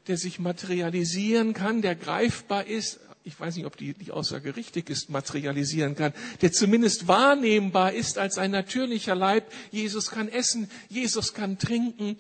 der 0.08 0.18
sich 0.18 0.40
materialisieren 0.40 1.54
kann, 1.54 1.82
der 1.82 1.96
greifbar 1.96 2.66
ist, 2.66 3.00
ich 3.24 3.40
weiß 3.40 3.56
nicht, 3.56 3.66
ob 3.66 3.76
die, 3.76 3.94
die 3.94 4.12
Aussage 4.12 4.56
richtig 4.56 4.90
ist, 4.90 5.10
materialisieren 5.10 5.96
kann, 5.96 6.14
der 6.42 6.52
zumindest 6.52 7.08
wahrnehmbar 7.08 7.94
ist 7.94 8.20
als 8.20 8.38
ein 8.38 8.52
natürlicher 8.52 9.16
Leib. 9.16 9.52
Jesus 9.72 10.12
kann 10.12 10.30
essen, 10.30 10.70
Jesus 10.90 11.34
kann 11.34 11.58
trinken 11.58 12.18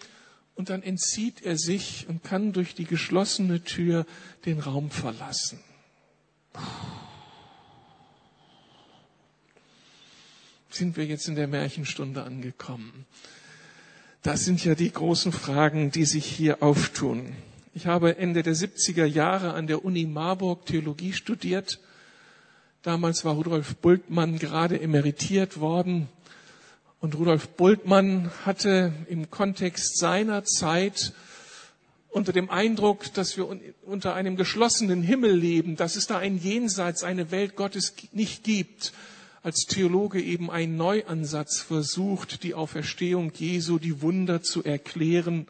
und 0.55 0.69
dann 0.69 0.81
entzieht 0.81 1.41
er 1.41 1.57
sich 1.57 2.05
und 2.07 2.23
kann 2.23 2.53
durch 2.53 2.75
die 2.75 2.85
geschlossene 2.85 3.63
Tür 3.63 4.05
den 4.45 4.59
Raum 4.59 4.89
verlassen. 4.89 5.59
Sind 10.69 10.97
wir 10.97 11.05
jetzt 11.05 11.27
in 11.27 11.35
der 11.35 11.47
Märchenstunde 11.47 12.23
angekommen? 12.23 13.05
Das 14.23 14.43
sind 14.43 14.63
ja 14.65 14.75
die 14.75 14.91
großen 14.91 15.31
Fragen, 15.31 15.91
die 15.91 16.05
sich 16.05 16.25
hier 16.25 16.63
auftun. 16.63 17.33
Ich 17.73 17.85
habe 17.85 18.17
Ende 18.17 18.41
der 18.41 18.55
70er 18.55 19.05
Jahre 19.05 19.53
an 19.53 19.67
der 19.67 19.85
Uni 19.85 20.05
Marburg 20.05 20.65
Theologie 20.65 21.13
studiert. 21.13 21.79
Damals 22.81 23.25
war 23.25 23.35
Rudolf 23.35 23.75
Bultmann 23.75 24.39
gerade 24.39 24.79
emeritiert 24.79 25.59
worden. 25.59 26.07
Und 27.05 27.13
Rudolf 27.19 27.49
Bultmann 27.49 28.31
hatte 28.47 28.91
im 29.09 29.29
Kontext 29.29 29.99
seiner 29.99 30.43
Zeit 30.43 31.13
unter 32.09 32.33
dem 32.33 32.49
Eindruck, 32.49 33.13
dass 33.13 33.37
wir 33.37 33.47
unter 33.83 34.15
einem 34.15 34.35
geschlossenen 34.37 35.03
Himmel 35.03 35.35
leben, 35.35 35.75
dass 35.75 35.97
es 35.97 36.07
da 36.07 36.17
ein 36.17 36.39
Jenseits, 36.39 37.03
eine 37.03 37.29
Welt 37.29 37.55
Gottes 37.55 37.93
nicht 38.11 38.43
gibt, 38.43 38.91
als 39.43 39.67
Theologe 39.67 40.19
eben 40.19 40.49
einen 40.49 40.77
Neuansatz 40.77 41.59
versucht, 41.59 42.41
die 42.41 42.55
Auferstehung 42.55 43.31
Jesu, 43.35 43.77
die 43.77 44.01
Wunder 44.01 44.41
zu 44.41 44.63
erklären 44.63 45.45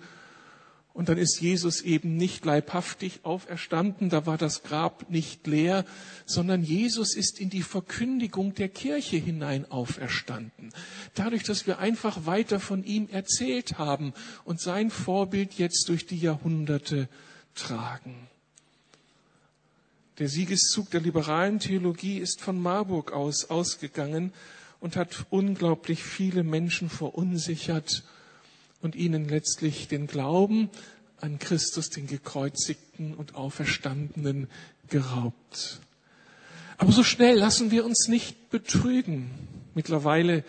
und 0.95 1.09
dann 1.09 1.17
ist 1.17 1.41
Jesus 1.41 1.81
eben 1.81 2.15
nicht 2.15 2.45
leibhaftig 2.45 3.19
auferstanden, 3.23 4.09
da 4.09 4.25
war 4.25 4.37
das 4.37 4.63
Grab 4.63 5.09
nicht 5.09 5.45
leer, 5.45 5.83
sondern 6.25 6.63
Jesus 6.63 7.17
ist 7.17 7.37
in 7.37 7.49
die 7.49 7.63
Verkündigung 7.63 8.55
der 8.55 8.69
Kirche 8.69 9.17
hinein 9.17 9.69
auferstanden. 9.69 10.71
Dadurch, 11.13 11.43
dass 11.43 11.67
wir 11.67 11.79
einfach 11.79 12.25
weiter 12.25 12.61
von 12.61 12.85
ihm 12.85 13.09
erzählt 13.11 13.77
haben 13.77 14.13
und 14.45 14.61
sein 14.61 14.89
Vorbild 14.89 15.55
jetzt 15.55 15.89
durch 15.89 16.05
die 16.05 16.17
Jahrhunderte 16.17 17.09
tragen. 17.55 18.15
Der 20.19 20.29
Siegeszug 20.29 20.91
der 20.91 21.01
liberalen 21.01 21.59
Theologie 21.59 22.19
ist 22.19 22.39
von 22.39 22.57
Marburg 22.57 23.11
aus 23.11 23.49
ausgegangen 23.49 24.31
und 24.79 24.95
hat 24.95 25.25
unglaublich 25.29 26.05
viele 26.05 26.43
Menschen 26.43 26.89
verunsichert 26.89 28.05
und 28.85 28.95
ihnen 28.95 29.27
letztlich 29.27 29.87
den 29.87 30.07
Glauben 30.07 30.69
an 31.19 31.39
Christus, 31.39 31.89
den 31.89 32.05
gekreuzigten 32.07 33.15
und 33.15 33.35
auferstandenen, 33.35 34.47
geraubt. 34.89 35.81
Aber 36.77 36.91
so 36.91 37.03
schnell 37.03 37.35
lassen 37.35 37.71
wir 37.71 37.83
uns 37.83 38.07
nicht 38.07 38.51
betrügen. 38.51 39.31
Mittlerweile 39.73 40.43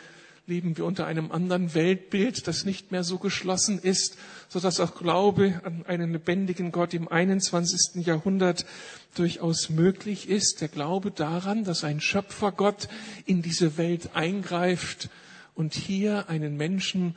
leben 0.46 0.76
wir 0.76 0.84
unter 0.84 1.06
einem 1.06 1.32
anderen 1.32 1.74
Weltbild, 1.74 2.46
das 2.46 2.66
nicht 2.66 2.92
mehr 2.92 3.04
so 3.04 3.18
geschlossen 3.18 3.78
ist, 3.78 4.18
so 4.48 4.60
dass 4.60 4.80
auch 4.80 4.94
Glaube 4.96 5.60
an 5.64 5.86
einen 5.86 6.12
lebendigen 6.12 6.72
Gott 6.72 6.92
im 6.92 7.08
21. 7.08 8.06
Jahrhundert 8.06 8.66
durchaus 9.14 9.70
möglich 9.70 10.28
ist. 10.28 10.60
Der 10.60 10.68
Glaube 10.68 11.10
daran, 11.10 11.64
dass 11.64 11.84
ein 11.84 12.02
Schöpfergott 12.02 12.88
in 13.24 13.40
diese 13.40 13.78
Welt 13.78 14.10
eingreift 14.14 15.08
und 15.54 15.74
hier 15.74 16.28
einen 16.28 16.58
Menschen 16.58 17.16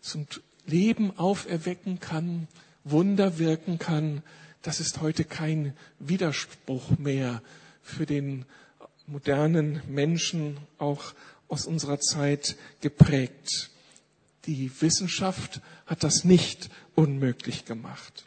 zum 0.00 0.26
Leben 0.66 1.16
auferwecken 1.18 2.00
kann, 2.00 2.48
Wunder 2.84 3.38
wirken 3.38 3.78
kann, 3.78 4.22
das 4.62 4.80
ist 4.80 5.02
heute 5.02 5.24
kein 5.24 5.74
Widerspruch 5.98 6.98
mehr 6.98 7.42
für 7.82 8.06
den 8.06 8.46
modernen 9.06 9.82
Menschen, 9.88 10.56
auch 10.78 11.12
aus 11.48 11.66
unserer 11.66 12.00
Zeit 12.00 12.56
geprägt. 12.80 13.70
Die 14.46 14.70
Wissenschaft 14.80 15.60
hat 15.86 16.02
das 16.02 16.24
nicht 16.24 16.70
unmöglich 16.94 17.66
gemacht. 17.66 18.24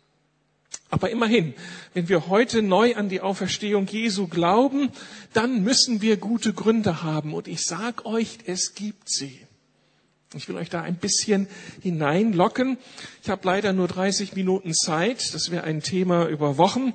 Aber 0.89 1.10
immerhin, 1.10 1.56
wenn 1.94 2.08
wir 2.08 2.27
heute 2.27 2.62
neu 2.62 2.96
an 2.96 3.10
die 3.10 3.22
Auferstehung 3.22 3.88
Jesu 3.88 4.27
glauben, 4.27 4.91
dann 5.34 5.63
müssen 5.63 6.01
wir 6.01 6.17
gute 6.17 6.53
Gründe 6.53 7.01
haben. 7.01 7.34
Und 7.34 7.48
ich 7.48 7.65
sage 7.65 8.06
euch, 8.06 8.38
es 8.46 8.75
gibt 8.75 9.10
sie. 9.10 9.47
Ich 10.34 10.50
will 10.50 10.58
euch 10.58 10.70
da 10.70 10.82
ein 10.82 10.98
bisschen 10.98 11.48
hineinlocken. 11.82 12.78
Ich 13.24 13.30
habe 13.30 13.48
leider 13.48 13.72
nur 13.72 13.88
30 13.88 14.36
Minuten 14.36 14.74
Zeit. 14.74 15.34
Das 15.34 15.52
wäre 15.52 15.64
ein 15.64 15.82
Thema 15.82 16.28
über 16.28 16.58
Wochen. 16.58 16.92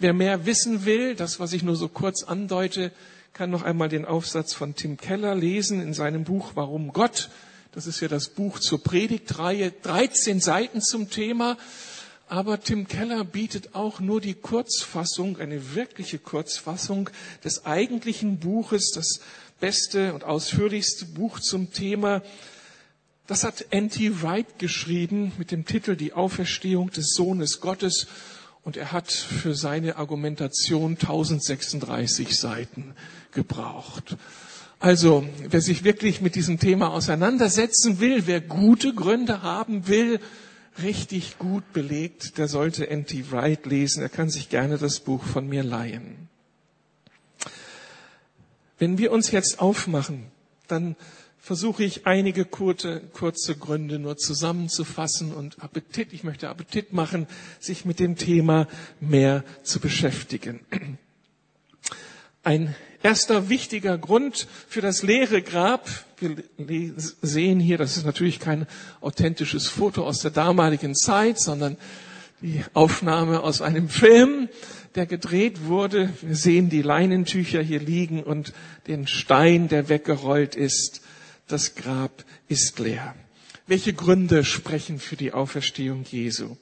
Wer 0.00 0.12
mehr 0.12 0.46
wissen 0.46 0.84
will, 0.84 1.14
das, 1.14 1.38
was 1.38 1.52
ich 1.52 1.62
nur 1.62 1.76
so 1.76 1.86
kurz 1.88 2.24
andeute, 2.24 2.90
kann 3.34 3.50
noch 3.50 3.62
einmal 3.62 3.88
den 3.88 4.04
Aufsatz 4.04 4.52
von 4.52 4.74
Tim 4.74 4.96
Keller 4.96 5.36
lesen 5.36 5.80
in 5.80 5.94
seinem 5.94 6.24
Buch 6.24 6.52
Warum 6.56 6.92
Gott. 6.92 7.30
Das 7.70 7.86
ist 7.86 8.00
ja 8.00 8.08
das 8.08 8.30
Buch 8.30 8.58
zur 8.58 8.82
Predigtreihe. 8.82 9.70
13 9.70 10.40
Seiten 10.40 10.80
zum 10.80 11.08
Thema. 11.08 11.58
Aber 12.26 12.60
Tim 12.60 12.88
Keller 12.88 13.22
bietet 13.22 13.76
auch 13.76 14.00
nur 14.00 14.20
die 14.20 14.34
Kurzfassung, 14.34 15.38
eine 15.38 15.76
wirkliche 15.76 16.18
Kurzfassung 16.18 17.10
des 17.44 17.64
eigentlichen 17.64 18.40
Buches, 18.40 18.90
das 18.92 19.20
beste 19.60 20.14
und 20.14 20.24
ausführlichste 20.24 21.04
Buch 21.04 21.38
zum 21.38 21.72
Thema. 21.72 22.22
Das 23.26 23.44
hat 23.44 23.66
N.T. 23.70 24.22
Wright 24.22 24.58
geschrieben 24.58 25.32
mit 25.38 25.52
dem 25.52 25.64
Titel 25.64 25.94
Die 25.94 26.12
Auferstehung 26.12 26.90
des 26.90 27.14
Sohnes 27.14 27.60
Gottes. 27.60 28.08
Und 28.64 28.76
er 28.76 28.92
hat 28.92 29.10
für 29.10 29.54
seine 29.54 29.96
Argumentation 29.96 30.92
1036 30.92 32.36
Seiten 32.38 32.94
gebraucht. 33.32 34.16
Also, 34.80 35.24
wer 35.48 35.60
sich 35.60 35.84
wirklich 35.84 36.20
mit 36.20 36.34
diesem 36.34 36.58
Thema 36.58 36.90
auseinandersetzen 36.92 38.00
will, 38.00 38.26
wer 38.26 38.40
gute 38.40 38.94
Gründe 38.94 39.42
haben 39.42 39.86
will, 39.86 40.18
richtig 40.82 41.38
gut 41.38 41.72
belegt, 41.72 42.38
der 42.38 42.48
sollte 42.48 42.90
N.T. 42.90 43.30
Wright 43.30 43.66
lesen. 43.66 44.02
Er 44.02 44.08
kann 44.08 44.30
sich 44.30 44.48
gerne 44.48 44.78
das 44.78 44.98
Buch 45.00 45.22
von 45.22 45.48
mir 45.48 45.62
leihen. 45.62 46.28
Wenn 48.78 48.98
wir 48.98 49.12
uns 49.12 49.30
jetzt 49.30 49.60
aufmachen, 49.60 50.26
dann 50.66 50.96
versuche 51.42 51.82
ich 51.82 52.06
einige 52.06 52.44
kurze, 52.44 53.00
kurze 53.12 53.56
Gründe 53.56 53.98
nur 53.98 54.16
zusammenzufassen 54.16 55.34
und 55.34 55.60
Appetit, 55.60 56.12
ich 56.12 56.22
möchte 56.22 56.48
Appetit 56.48 56.92
machen, 56.92 57.26
sich 57.58 57.84
mit 57.84 57.98
dem 57.98 58.14
Thema 58.16 58.68
mehr 59.00 59.42
zu 59.64 59.80
beschäftigen. 59.80 60.60
Ein 62.44 62.76
erster 63.02 63.48
wichtiger 63.48 63.98
Grund 63.98 64.46
für 64.68 64.80
das 64.80 65.02
leere 65.02 65.42
Grab, 65.42 65.90
wir 66.58 66.94
sehen 66.96 67.58
hier, 67.58 67.76
das 67.76 67.96
ist 67.96 68.06
natürlich 68.06 68.38
kein 68.38 68.68
authentisches 69.00 69.66
Foto 69.66 70.06
aus 70.06 70.20
der 70.20 70.30
damaligen 70.30 70.94
Zeit, 70.94 71.40
sondern 71.40 71.76
die 72.40 72.62
Aufnahme 72.72 73.42
aus 73.42 73.62
einem 73.62 73.88
Film, 73.88 74.48
der 74.94 75.06
gedreht 75.06 75.64
wurde. 75.66 76.12
Wir 76.22 76.36
sehen 76.36 76.68
die 76.68 76.82
Leinentücher 76.82 77.62
hier 77.62 77.80
liegen 77.80 78.22
und 78.22 78.52
den 78.86 79.08
Stein, 79.08 79.66
der 79.66 79.88
weggerollt 79.88 80.54
ist 80.54 81.02
das 81.52 81.74
Grab 81.74 82.24
ist 82.48 82.78
leer. 82.78 83.14
Welche 83.66 83.92
Gründe 83.92 84.44
sprechen 84.44 84.98
für 84.98 85.16
die 85.16 85.32
Auferstehung 85.32 86.04
Jesu? 86.10 86.56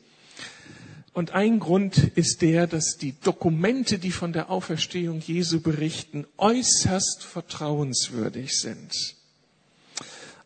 Und 1.13 1.33
ein 1.33 1.61
Grund 1.61 1.99
ist 2.15 2.43
der, 2.43 2.67
dass 2.67 2.97
die 2.97 3.15
Dokumente, 3.23 3.99
die 3.99 4.11
von 4.11 4.33
der 4.33 4.51
Auferstehung 4.51 5.21
Jesu 5.21 5.61
berichten, 5.61 6.27
äußerst 6.39 7.23
vertrauenswürdig 7.25 8.57
sind. 8.59 8.93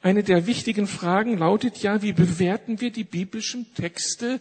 Eine 0.00 0.22
der 0.22 0.46
wichtigen 0.46 0.86
Fragen 0.86 1.38
lautet 1.38 1.78
ja, 1.78 2.02
wie 2.02 2.12
bewerten 2.12 2.80
wir 2.80 2.90
die 2.90 3.04
biblischen 3.04 3.72
Texte, 3.74 4.40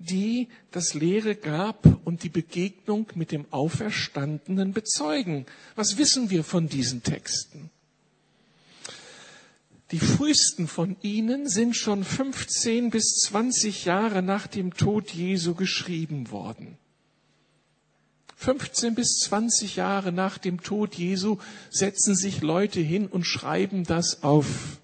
die 0.00 0.48
das 0.72 0.94
leere 0.94 1.36
Grab 1.36 2.00
und 2.04 2.24
die 2.24 2.28
Begegnung 2.28 3.06
mit 3.14 3.30
dem 3.30 3.46
Auferstandenen 3.52 4.72
bezeugen? 4.72 5.46
Was 5.76 5.96
wissen 5.98 6.30
wir 6.30 6.42
von 6.42 6.68
diesen 6.68 7.04
Texten? 7.04 7.70
Die 9.94 10.00
frühesten 10.00 10.66
von 10.66 10.96
ihnen 11.02 11.48
sind 11.48 11.76
schon 11.76 12.02
15 12.02 12.90
bis 12.90 13.14
20 13.26 13.84
Jahre 13.84 14.22
nach 14.22 14.48
dem 14.48 14.74
Tod 14.74 15.12
Jesu 15.12 15.54
geschrieben 15.54 16.32
worden. 16.32 16.78
15 18.34 18.96
bis 18.96 19.20
20 19.20 19.76
Jahre 19.76 20.10
nach 20.10 20.38
dem 20.38 20.64
Tod 20.64 20.96
Jesu 20.96 21.38
setzen 21.70 22.16
sich 22.16 22.42
Leute 22.42 22.80
hin 22.80 23.06
und 23.06 23.22
schreiben 23.22 23.84
das 23.84 24.24
auf. 24.24 24.80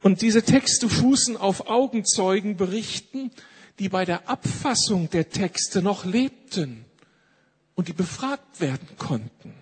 Und 0.00 0.22
diese 0.22 0.42
Texte 0.42 0.88
fußen 0.88 1.36
auf 1.36 1.66
Augenzeugenberichten, 1.66 3.30
die 3.78 3.90
bei 3.90 4.06
der 4.06 4.26
Abfassung 4.26 5.10
der 5.10 5.28
Texte 5.28 5.82
noch 5.82 6.06
lebten 6.06 6.86
und 7.74 7.88
die 7.88 7.92
befragt 7.92 8.58
werden 8.58 8.88
konnten. 8.96 9.52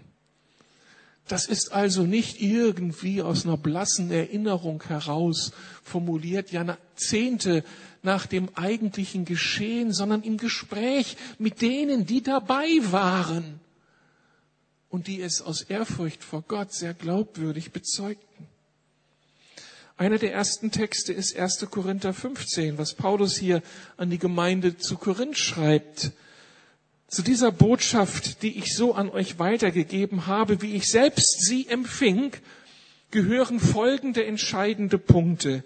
Das 1.31 1.47
ist 1.47 1.71
also 1.71 2.03
nicht 2.03 2.43
irgendwie 2.43 3.23
aus 3.23 3.47
einer 3.47 3.57
blassen 3.57 4.11
Erinnerung 4.11 4.83
heraus 4.83 5.53
formuliert, 5.85 6.51
Jahrzehnte 6.51 7.63
nach 8.03 8.27
dem 8.27 8.49
eigentlichen 8.57 9.25
Geschehen, 9.27 9.93
sondern 9.93 10.23
im 10.23 10.39
Gespräch 10.39 11.17
mit 11.39 11.63
denen, 11.63 12.05
die 12.05 12.21
dabei 12.21 12.67
waren 12.91 13.61
und 14.89 15.07
die 15.07 15.23
es 15.23 15.41
aus 15.41 15.63
Ehrfurcht 15.63 16.25
vor 16.25 16.43
Gott 16.43 16.73
sehr 16.73 16.95
glaubwürdig 16.95 17.71
bezeugten. 17.71 18.49
Einer 19.97 20.19
der 20.19 20.33
ersten 20.33 20.73
Texte 20.73 21.13
ist 21.13 21.37
1. 21.37 21.65
Korinther 21.71 22.13
15, 22.13 22.77
was 22.77 22.95
Paulus 22.95 23.37
hier 23.37 23.63
an 23.97 24.11
die 24.11 24.19
Gemeinde 24.19 24.79
zu 24.79 24.97
Korinth 24.97 25.39
schreibt. 25.39 26.11
Zu 27.11 27.23
dieser 27.23 27.51
Botschaft, 27.51 28.45
die 28.45 28.57
ich 28.57 28.77
so 28.77 28.95
an 28.95 29.11
euch 29.11 29.41
weitergegeben 29.41 30.29
habe, 30.29 30.63
wie 30.63 30.77
ich 30.77 30.87
selbst 30.87 31.45
sie 31.45 31.67
empfing, 31.67 32.31
gehören 33.11 33.59
folgende 33.59 34.25
entscheidende 34.25 34.97
Punkte. 34.97 35.65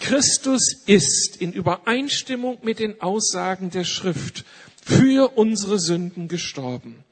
Christus 0.00 0.82
ist 0.86 1.36
in 1.36 1.52
Übereinstimmung 1.52 2.58
mit 2.62 2.80
den 2.80 3.00
Aussagen 3.00 3.70
der 3.70 3.84
Schrift 3.84 4.44
für 4.84 5.38
unsere 5.38 5.78
Sünden 5.78 6.26
gestorben. 6.26 7.04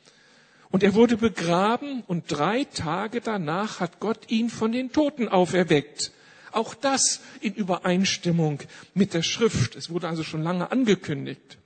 Und 0.70 0.82
er 0.82 0.94
wurde 0.94 1.16
begraben 1.16 2.02
und 2.08 2.24
drei 2.26 2.64
Tage 2.64 3.20
danach 3.20 3.78
hat 3.78 4.00
Gott 4.00 4.28
ihn 4.28 4.50
von 4.50 4.72
den 4.72 4.90
Toten 4.90 5.28
auferweckt. 5.28 6.10
Auch 6.50 6.74
das 6.74 7.20
in 7.40 7.54
Übereinstimmung 7.54 8.58
mit 8.94 9.14
der 9.14 9.22
Schrift. 9.22 9.76
Es 9.76 9.88
wurde 9.88 10.08
also 10.08 10.24
schon 10.24 10.42
lange 10.42 10.72
angekündigt. 10.72 11.58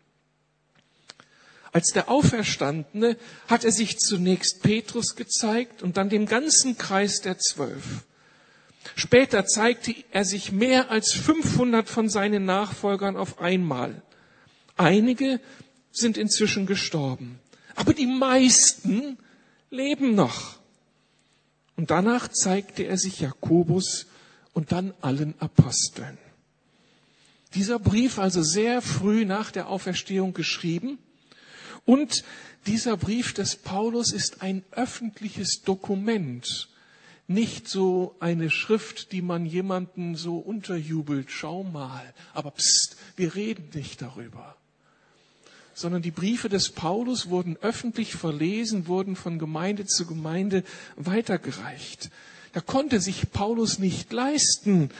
Als 1.73 1.89
der 1.93 2.11
Auferstandene 2.11 3.17
hat 3.49 3.65
er 3.65 3.73
sich 3.73 3.99
zunächst 3.99 4.63
Petrus 4.63 5.17
gezeigt 5.17 5.83
und 5.83 5.97
dann 5.97 6.11
dem 6.11 6.27
ganzen 6.27 6.77
Kreis 6.77 7.23
der 7.23 7.39
Zwölf. 7.39 8.05
Später 8.95 9.47
zeigte 9.47 9.95
er 10.11 10.27
sich 10.27 10.53
mehr 10.53 10.91
als 10.91 11.13
500 11.13 11.89
von 11.89 12.11
seinen 12.11 12.45
Nachfolgern 12.45 13.17
auf 13.17 13.41
einmal. 13.41 14.03
Einige 14.77 15.41
sind 15.93 16.19
inzwischen 16.19 16.67
gestorben, 16.67 17.39
aber 17.75 17.95
die 17.95 18.07
meisten 18.07 19.19
leben 19.71 20.15
noch. 20.15 20.59
Und 21.77 21.91
danach 21.91 22.29
zeigte 22.29 22.83
er 22.83 22.99
sich 22.99 23.21
Jakobus 23.21 24.07
und 24.53 24.73
dann 24.73 24.93
allen 25.01 25.35
Aposteln. 25.39 26.19
Dieser 27.55 27.79
Brief 27.79 28.19
also 28.19 28.43
sehr 28.43 28.83
früh 28.83 29.25
nach 29.25 29.51
der 29.51 29.69
Auferstehung 29.69 30.35
geschrieben 30.35 30.99
und 31.85 32.25
dieser 32.66 32.97
Brief 32.97 33.35
des 33.35 33.57
Paulus 33.57 34.12
ist 34.12 34.42
ein 34.42 34.64
öffentliches 34.71 35.62
Dokument, 35.64 36.68
nicht 37.27 37.68
so 37.68 38.14
eine 38.21 38.51
Schrift, 38.51 39.12
die 39.12 39.23
man 39.23 39.47
jemanden 39.47 40.16
so 40.16 40.38
unterjubelt, 40.38 41.31
schau 41.31 41.64
mal, 41.64 42.03
aber 42.35 42.53
pst, 42.53 42.97
wir 43.16 43.35
reden 43.35 43.71
nicht 43.75 44.03
darüber. 44.03 44.57
Sondern 45.75 46.03
die 46.03 46.11
Briefe 46.11 46.49
des 46.49 46.71
Paulus 46.71 47.31
wurden 47.31 47.57
öffentlich 47.57 48.14
verlesen, 48.14 48.87
wurden 48.87 49.16
von 49.16 49.38
Gemeinde 49.38 49.87
zu 49.87 50.07
Gemeinde 50.07 50.64
weitergereicht. 50.97 52.11
Da 52.53 52.61
konnte 52.61 53.01
sich 53.01 53.33
Paulus 53.33 53.79
nicht 53.79 54.12
leisten, 54.12 54.90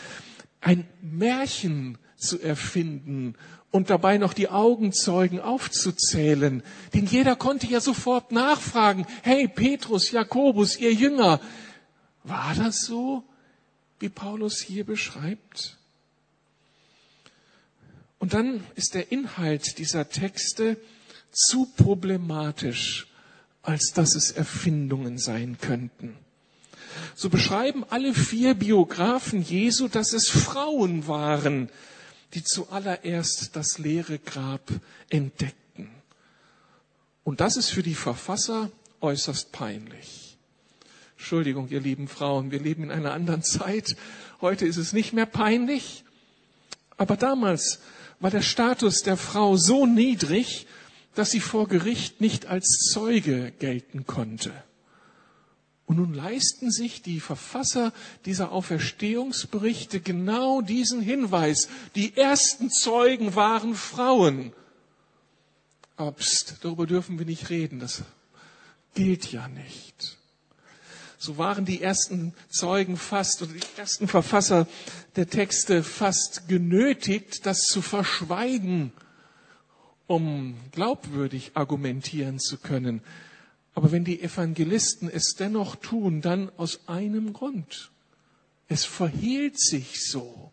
ein 0.61 0.87
Märchen 1.03 1.99
zu 2.23 2.41
erfinden 2.41 3.35
und 3.71 3.91
dabei 3.91 4.19
noch 4.19 4.35
die 4.35 4.49
Augenzeugen 4.49 5.41
aufzuzählen. 5.41 6.63
Denn 6.95 7.07
jeder 7.07 7.37
konnte 7.37 7.67
ja 7.67 7.81
sofort 7.81 8.33
nachfragen, 8.33 9.07
hey 9.23 9.49
Petrus, 9.49 10.11
Jakobus, 10.11 10.79
ihr 10.79 10.93
Jünger, 10.93 11.41
war 12.25 12.55
das 12.55 12.83
so, 12.83 13.25
wie 13.99 14.09
Paulus 14.09 14.61
hier 14.61 14.85
beschreibt? 14.85 15.79
Und 18.19 18.35
dann 18.35 18.63
ist 18.77 18.95
der 18.95 19.11
Inhalt 19.11 19.79
dieser 19.79 20.09
Texte 20.09 20.77
zu 21.33 21.67
problematisch, 21.77 23.09
als 23.63 23.93
dass 23.95 24.15
es 24.15 24.31
Erfindungen 24.31 25.19
sein 25.19 25.57
könnten. 25.61 26.17
So 27.15 27.31
beschreiben 27.31 27.85
alle 27.89 28.15
vier 28.15 28.55
Biografen 28.55 29.43
Jesu, 29.43 29.89
dass 29.89 30.13
es 30.13 30.29
Frauen 30.29 31.07
waren, 31.07 31.71
die 32.35 32.42
zuallererst 32.42 33.55
das 33.55 33.79
leere 33.79 34.18
Grab 34.18 34.71
entdeckten. 35.11 35.90
Und 37.25 37.40
das 37.40 37.57
ist 37.57 37.71
für 37.71 37.83
die 37.83 37.95
Verfasser 37.95 38.71
äußerst 39.01 39.53
peinlich. 39.53 40.37
Entschuldigung, 41.16 41.68
ihr 41.68 41.81
lieben 41.81 42.09
Frauen, 42.09 42.51
wir 42.51 42.61
leben 42.61 42.85
in 42.85 42.90
einer 42.90 43.12
anderen 43.12 43.42
Zeit. 43.42 43.97
Heute 44.40 44.66
ist 44.66 44.77
es 44.77 44.92
nicht 44.92 45.12
mehr 45.12 45.27
peinlich. 45.27 46.05
Aber 46.97 47.16
damals 47.16 47.81
war 48.18 48.31
der 48.31 48.42
Status 48.42 49.03
der 49.03 49.16
Frau 49.16 49.57
so 49.57 49.87
niedrig, 49.87 50.66
dass 51.14 51.31
sie 51.31 51.40
vor 51.40 51.68
Gericht 51.68 52.21
nicht 52.21 52.47
als 52.47 52.90
Zeuge 52.92 53.53
gelten 53.59 54.07
konnte. 54.07 54.53
Und 55.93 55.99
nun 55.99 56.15
leisten 56.15 56.71
sich 56.71 57.03
die 57.03 57.21
Verfasser 57.21 57.93
dieser 58.25 58.51
Auferstehungsberichte 58.51 60.01
genau 60.01 60.63
diesen 60.63 61.03
Hinweis. 61.03 61.69
Die 61.97 62.17
ersten 62.17 62.71
Zeugen 62.71 63.35
waren 63.35 63.75
Frauen. 63.75 64.55
Aber 65.99 66.13
pst, 66.13 66.57
darüber 66.63 66.87
dürfen 66.87 67.19
wir 67.19 67.27
nicht 67.27 67.51
reden. 67.51 67.79
Das 67.79 68.05
gilt 68.95 69.31
ja 69.33 69.49
nicht. 69.49 70.17
So 71.19 71.37
waren 71.37 71.67
die 71.67 71.83
ersten 71.83 72.33
Zeugen 72.49 72.97
fast 72.97 73.43
oder 73.43 73.53
die 73.53 73.61
ersten 73.77 74.09
Verfasser 74.09 74.67
der 75.17 75.29
Texte 75.29 75.83
fast 75.83 76.49
genötigt, 76.49 77.45
das 77.45 77.65
zu 77.65 77.83
verschweigen, 77.83 78.95
um 80.07 80.57
glaubwürdig 80.71 81.51
argumentieren 81.53 82.39
zu 82.39 82.57
können. 82.57 83.03
Aber 83.75 83.93
wenn 83.93 84.05
die 84.05 84.23
Evangelisten 84.23 85.09
es 85.11 85.35
dennoch 85.39 85.77
tun, 85.77 86.21
dann 86.21 86.51
aus 86.57 86.89
einem 86.89 87.33
Grund. 87.33 87.91
Es 88.69 88.85
verhielt 88.85 89.59
sich 89.59 90.05
so. 90.05 90.53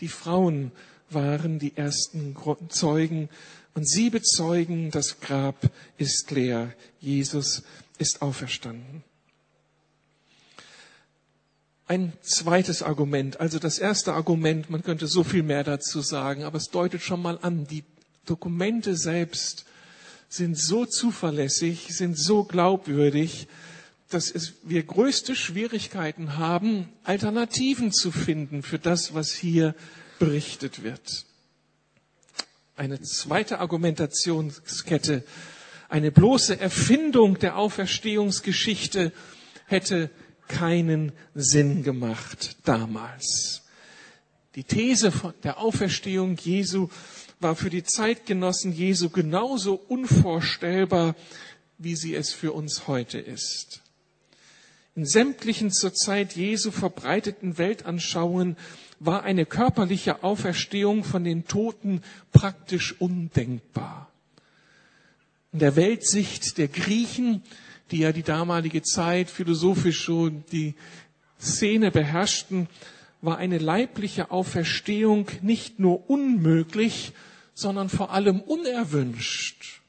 Die 0.00 0.08
Frauen 0.08 0.72
waren 1.10 1.58
die 1.58 1.76
ersten 1.76 2.36
Zeugen 2.68 3.28
und 3.74 3.88
sie 3.88 4.10
bezeugen, 4.10 4.90
das 4.90 5.20
Grab 5.20 5.70
ist 5.98 6.30
leer. 6.30 6.72
Jesus 7.00 7.62
ist 7.98 8.22
auferstanden. 8.22 9.04
Ein 11.86 12.12
zweites 12.20 12.82
Argument, 12.82 13.38
also 13.38 13.58
das 13.58 13.78
erste 13.78 14.12
Argument, 14.14 14.70
man 14.70 14.82
könnte 14.82 15.06
so 15.06 15.22
viel 15.22 15.44
mehr 15.44 15.62
dazu 15.62 16.00
sagen, 16.00 16.42
aber 16.42 16.56
es 16.56 16.70
deutet 16.70 17.02
schon 17.02 17.22
mal 17.22 17.38
an, 17.42 17.66
die 17.66 17.84
Dokumente 18.24 18.96
selbst 18.96 19.66
sind 20.28 20.58
so 20.58 20.84
zuverlässig, 20.86 21.88
sind 21.90 22.18
so 22.18 22.44
glaubwürdig, 22.44 23.48
dass 24.08 24.30
es, 24.30 24.54
wir 24.62 24.82
größte 24.82 25.34
Schwierigkeiten 25.34 26.36
haben, 26.36 26.88
Alternativen 27.04 27.92
zu 27.92 28.12
finden 28.12 28.62
für 28.62 28.78
das, 28.78 29.14
was 29.14 29.32
hier 29.32 29.74
berichtet 30.18 30.82
wird. 30.82 31.24
Eine 32.76 33.00
zweite 33.00 33.58
Argumentationskette, 33.58 35.24
eine 35.88 36.12
bloße 36.12 36.58
Erfindung 36.60 37.38
der 37.38 37.56
Auferstehungsgeschichte 37.56 39.12
hätte 39.66 40.10
keinen 40.48 41.12
Sinn 41.34 41.82
gemacht 41.82 42.56
damals. 42.64 43.62
Die 44.54 44.64
These 44.64 45.12
von 45.12 45.34
der 45.42 45.58
Auferstehung 45.58 46.36
Jesu 46.36 46.88
war 47.40 47.56
für 47.56 47.70
die 47.70 47.84
Zeitgenossen 47.84 48.72
Jesu 48.72 49.10
genauso 49.10 49.74
unvorstellbar, 49.74 51.14
wie 51.78 51.96
sie 51.96 52.14
es 52.14 52.32
für 52.32 52.52
uns 52.52 52.86
heute 52.86 53.18
ist. 53.18 53.82
In 54.94 55.04
sämtlichen 55.04 55.70
zur 55.70 55.92
Zeit 55.92 56.36
Jesu 56.36 56.70
verbreiteten 56.70 57.58
Weltanschauungen 57.58 58.56
war 58.98 59.24
eine 59.24 59.44
körperliche 59.44 60.24
Auferstehung 60.24 61.04
von 61.04 61.22
den 61.22 61.46
Toten 61.46 62.00
praktisch 62.32 62.98
undenkbar. 62.98 64.10
In 65.52 65.58
der 65.58 65.76
Weltsicht 65.76 66.56
der 66.56 66.68
Griechen, 66.68 67.42
die 67.90 67.98
ja 67.98 68.12
die 68.12 68.22
damalige 68.22 68.82
Zeit 68.82 69.28
philosophisch 69.28 70.00
schon 70.00 70.44
die 70.50 70.74
Szene 71.38 71.90
beherrschten, 71.90 72.68
war 73.26 73.36
eine 73.36 73.58
leibliche 73.58 74.30
Auferstehung 74.30 75.26
nicht 75.42 75.78
nur 75.78 76.08
unmöglich, 76.08 77.12
sondern 77.52 77.90
vor 77.90 78.12
allem 78.12 78.40
unerwünscht. 78.40 79.82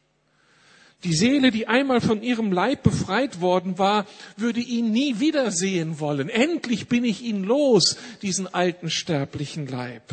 Die 1.04 1.14
Seele, 1.14 1.52
die 1.52 1.68
einmal 1.68 2.02
von 2.02 2.24
ihrem 2.24 2.52
Leib 2.52 2.82
befreit 2.84 3.40
worden 3.40 3.78
war, 3.78 4.08
würde 4.36 4.60
ihn 4.60 4.92
nie 4.92 5.20
wiedersehen 5.20 6.00
wollen. 6.00 6.28
Endlich 6.28 6.88
bin 6.88 7.06
ich 7.06 7.22
ihn 7.22 7.44
los, 7.44 7.98
diesen 8.24 8.52
alten 8.52 8.90
sterblichen 8.90 9.68
Leib. 9.68 10.04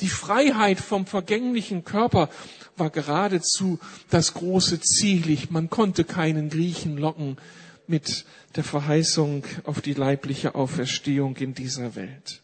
Die 0.00 0.08
Freiheit 0.08 0.80
vom 0.80 1.06
vergänglichen 1.06 1.84
Körper 1.84 2.28
war 2.76 2.90
geradezu 2.90 3.78
das 4.08 4.34
große 4.34 4.80
Ziel. 4.80 5.38
Man 5.50 5.70
konnte 5.70 6.04
keinen 6.04 6.48
Griechen 6.48 6.96
locken 6.96 7.36
mit 7.90 8.24
der 8.56 8.64
Verheißung 8.64 9.44
auf 9.64 9.80
die 9.80 9.94
leibliche 9.94 10.54
Auferstehung 10.54 11.36
in 11.36 11.54
dieser 11.54 11.94
Welt. 11.96 12.40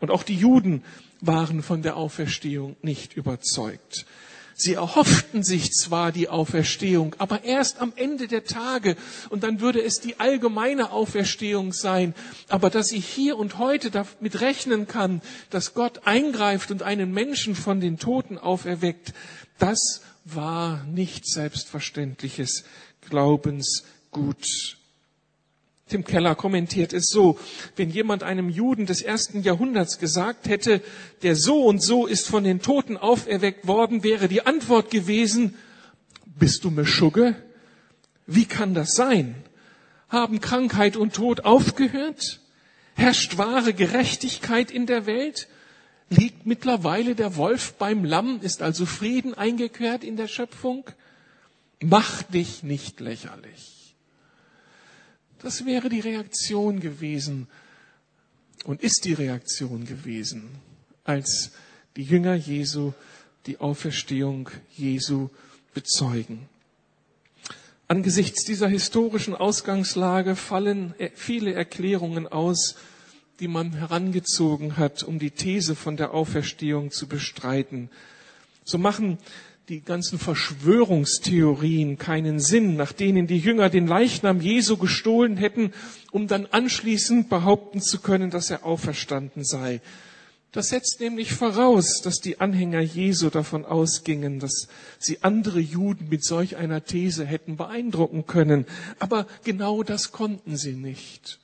Und 0.00 0.10
auch 0.10 0.22
die 0.22 0.36
Juden 0.36 0.82
waren 1.20 1.62
von 1.62 1.82
der 1.82 1.96
Auferstehung 1.96 2.76
nicht 2.82 3.14
überzeugt. 3.14 4.06
Sie 4.54 4.74
erhofften 4.74 5.42
sich 5.42 5.72
zwar 5.72 6.12
die 6.12 6.28
Auferstehung, 6.28 7.16
aber 7.18 7.44
erst 7.44 7.80
am 7.80 7.92
Ende 7.96 8.28
der 8.28 8.44
Tage 8.44 8.96
und 9.30 9.42
dann 9.42 9.60
würde 9.60 9.82
es 9.82 10.00
die 10.00 10.20
allgemeine 10.20 10.92
Auferstehung 10.92 11.72
sein. 11.72 12.14
Aber 12.48 12.70
dass 12.70 12.92
ich 12.92 13.06
hier 13.06 13.38
und 13.38 13.58
heute 13.58 13.90
damit 13.90 14.40
rechnen 14.40 14.86
kann, 14.86 15.22
dass 15.50 15.74
Gott 15.74 16.06
eingreift 16.06 16.70
und 16.70 16.82
einen 16.82 17.12
Menschen 17.12 17.54
von 17.54 17.80
den 17.80 17.98
Toten 17.98 18.38
auferweckt, 18.38 19.14
das 19.58 20.02
war 20.24 20.84
nicht 20.84 21.26
selbstverständliches 21.26 22.64
Glaubensgut. 24.12 24.76
Tim 25.88 26.04
Keller 26.04 26.34
kommentiert 26.34 26.92
es 26.92 27.08
so, 27.08 27.38
wenn 27.76 27.90
jemand 27.90 28.22
einem 28.22 28.48
Juden 28.48 28.86
des 28.86 29.02
ersten 29.02 29.42
Jahrhunderts 29.42 29.98
gesagt 29.98 30.48
hätte, 30.48 30.80
der 31.22 31.36
so 31.36 31.64
und 31.64 31.82
so 31.82 32.06
ist 32.06 32.28
von 32.28 32.44
den 32.44 32.62
Toten 32.62 32.96
auferweckt 32.96 33.66
worden, 33.66 34.02
wäre 34.02 34.28
die 34.28 34.46
Antwort 34.46 34.90
gewesen, 34.90 35.54
bist 36.24 36.64
du 36.64 36.70
Meschugge? 36.70 37.36
Wie 38.26 38.46
kann 38.46 38.72
das 38.72 38.94
sein? 38.94 39.34
Haben 40.08 40.40
Krankheit 40.40 40.96
und 40.96 41.14
Tod 41.14 41.44
aufgehört? 41.44 42.40
Herrscht 42.94 43.36
wahre 43.36 43.74
Gerechtigkeit 43.74 44.70
in 44.70 44.86
der 44.86 45.04
Welt? 45.04 45.48
Liegt 46.08 46.46
mittlerweile 46.46 47.14
der 47.14 47.36
Wolf 47.36 47.74
beim 47.74 48.04
Lamm? 48.04 48.40
Ist 48.40 48.62
also 48.62 48.86
Frieden 48.86 49.34
eingekehrt 49.34 50.04
in 50.04 50.16
der 50.16 50.28
Schöpfung? 50.28 50.84
Mach 51.80 52.22
dich 52.22 52.62
nicht 52.62 53.00
lächerlich. 53.00 53.71
Das 55.42 55.66
wäre 55.66 55.88
die 55.88 56.00
Reaktion 56.00 56.78
gewesen 56.78 57.48
und 58.64 58.80
ist 58.82 59.04
die 59.04 59.12
Reaktion 59.12 59.84
gewesen, 59.84 60.50
als 61.02 61.50
die 61.96 62.04
Jünger 62.04 62.34
Jesu 62.34 62.92
die 63.46 63.58
Auferstehung 63.58 64.50
Jesu 64.76 65.30
bezeugen. 65.74 66.48
Angesichts 67.88 68.44
dieser 68.44 68.68
historischen 68.68 69.34
Ausgangslage 69.34 70.36
fallen 70.36 70.94
viele 71.14 71.52
Erklärungen 71.52 72.28
aus, 72.28 72.76
die 73.40 73.48
man 73.48 73.72
herangezogen 73.72 74.76
hat, 74.76 75.02
um 75.02 75.18
die 75.18 75.32
These 75.32 75.74
von 75.74 75.96
der 75.96 76.14
Auferstehung 76.14 76.92
zu 76.92 77.08
bestreiten. 77.08 77.90
So 78.64 78.78
machen 78.78 79.18
die 79.68 79.80
ganzen 79.80 80.18
Verschwörungstheorien 80.18 81.96
keinen 81.96 82.40
Sinn, 82.40 82.76
nach 82.76 82.92
denen 82.92 83.26
die 83.26 83.38
Jünger 83.38 83.70
den 83.70 83.86
Leichnam 83.86 84.40
Jesu 84.40 84.76
gestohlen 84.76 85.36
hätten, 85.36 85.72
um 86.10 86.26
dann 86.26 86.46
anschließend 86.46 87.28
behaupten 87.28 87.80
zu 87.80 88.00
können, 88.00 88.30
dass 88.30 88.50
er 88.50 88.64
auferstanden 88.64 89.44
sei. 89.44 89.80
Das 90.50 90.68
setzt 90.68 91.00
nämlich 91.00 91.32
voraus, 91.32 92.02
dass 92.02 92.16
die 92.16 92.40
Anhänger 92.40 92.80
Jesu 92.80 93.30
davon 93.30 93.64
ausgingen, 93.64 94.38
dass 94.38 94.68
sie 94.98 95.22
andere 95.22 95.60
Juden 95.60 96.10
mit 96.10 96.24
solch 96.24 96.56
einer 96.56 96.84
These 96.84 97.24
hätten 97.24 97.56
beeindrucken 97.56 98.26
können. 98.26 98.66
Aber 98.98 99.26
genau 99.44 99.82
das 99.82 100.12
konnten 100.12 100.58
sie 100.58 100.74
nicht. 100.74 101.38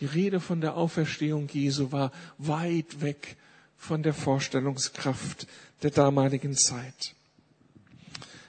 Die 0.00 0.06
Rede 0.06 0.40
von 0.40 0.60
der 0.60 0.76
Auferstehung 0.76 1.48
Jesu 1.52 1.92
war 1.92 2.10
weit 2.38 3.00
weg 3.00 3.36
von 3.76 4.02
der 4.02 4.14
Vorstellungskraft 4.14 5.46
der 5.84 5.90
damaligen 5.90 6.56
Zeit. 6.56 7.14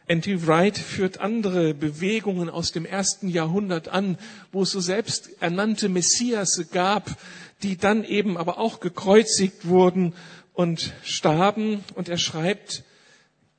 N.T. 0.06 0.46
Wright 0.46 0.78
führt 0.78 1.20
andere 1.20 1.74
Bewegungen 1.74 2.50
aus 2.50 2.74
dem 2.74 2.86
ersten 2.86 3.30
Jahrhundert 3.30 3.88
an, 3.88 4.18
wo 4.52 4.64
es 4.64 4.72
so 4.72 4.82
selbsternannte 4.82 5.88
Messias 5.88 6.62
gab, 6.72 7.16
die 7.62 7.78
dann 7.78 8.04
eben 8.04 8.38
aber 8.38 8.58
auch 8.58 8.82
gekreuzigt 8.82 9.66
wurden 9.66 10.14
und 10.52 10.94
starben. 11.04 11.84
Und 11.96 12.10
er 12.10 12.18
schreibt, 12.18 12.84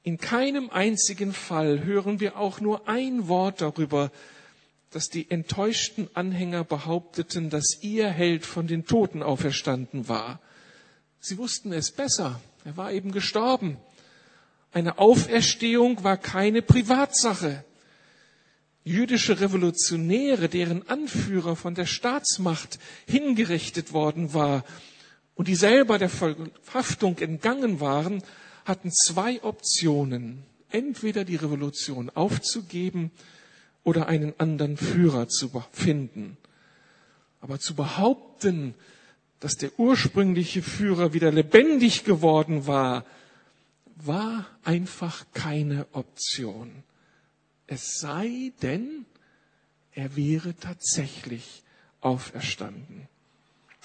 in 0.02 0.18
keinem 0.18 0.68
einzigen 0.68 1.32
Fall 1.32 1.82
hören 1.84 2.20
wir 2.20 2.36
auch 2.36 2.60
nur 2.60 2.88
ein 2.88 3.26
Wort 3.26 3.62
darüber, 3.62 4.12
dass 4.90 5.08
die 5.08 5.30
enttäuschten 5.30 6.10
Anhänger 6.12 6.62
behaupteten, 6.62 7.48
dass 7.48 7.78
ihr 7.80 8.08
Held 8.10 8.44
von 8.44 8.66
den 8.66 8.84
Toten 8.84 9.22
auferstanden 9.22 10.08
war. 10.08 10.40
Sie 11.20 11.38
wussten 11.38 11.72
es 11.72 11.90
besser. 11.90 12.38
Er 12.66 12.76
war 12.76 12.92
eben 12.92 13.12
gestorben. 13.12 13.78
Eine 14.74 14.98
Auferstehung 14.98 16.02
war 16.02 16.16
keine 16.16 16.60
Privatsache. 16.60 17.64
Jüdische 18.82 19.40
Revolutionäre, 19.40 20.48
deren 20.48 20.88
Anführer 20.88 21.54
von 21.54 21.76
der 21.76 21.86
Staatsmacht 21.86 22.80
hingerichtet 23.06 23.92
worden 23.92 24.34
war 24.34 24.64
und 25.36 25.46
die 25.46 25.54
selber 25.54 25.98
der 25.98 26.08
Verhaftung 26.08 27.18
entgangen 27.18 27.78
waren, 27.78 28.20
hatten 28.64 28.90
zwei 28.90 29.40
Optionen. 29.44 30.42
Entweder 30.70 31.24
die 31.24 31.36
Revolution 31.36 32.10
aufzugeben 32.10 33.12
oder 33.84 34.08
einen 34.08 34.34
anderen 34.38 34.76
Führer 34.76 35.28
zu 35.28 35.52
finden. 35.70 36.36
Aber 37.40 37.60
zu 37.60 37.76
behaupten, 37.76 38.74
dass 39.38 39.56
der 39.56 39.70
ursprüngliche 39.78 40.62
Führer 40.62 41.12
wieder 41.12 41.30
lebendig 41.30 42.02
geworden 42.02 42.66
war, 42.66 43.04
war 44.06 44.46
einfach 44.64 45.24
keine 45.32 45.86
Option. 45.92 46.82
Es 47.66 47.98
sei 47.98 48.52
denn, 48.62 49.06
er 49.92 50.16
wäre 50.16 50.54
tatsächlich 50.54 51.62
auferstanden. 52.00 53.08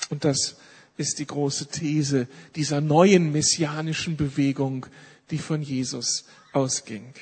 Und 0.10 0.26
das 0.26 0.58
ist 0.98 1.20
die 1.20 1.26
große 1.26 1.68
These 1.68 2.28
dieser 2.56 2.82
neuen 2.82 3.32
messianischen 3.32 4.18
Bewegung, 4.18 4.86
die 5.32 5.38
von 5.38 5.62
Jesus 5.62 6.26
ausging. 6.52 7.14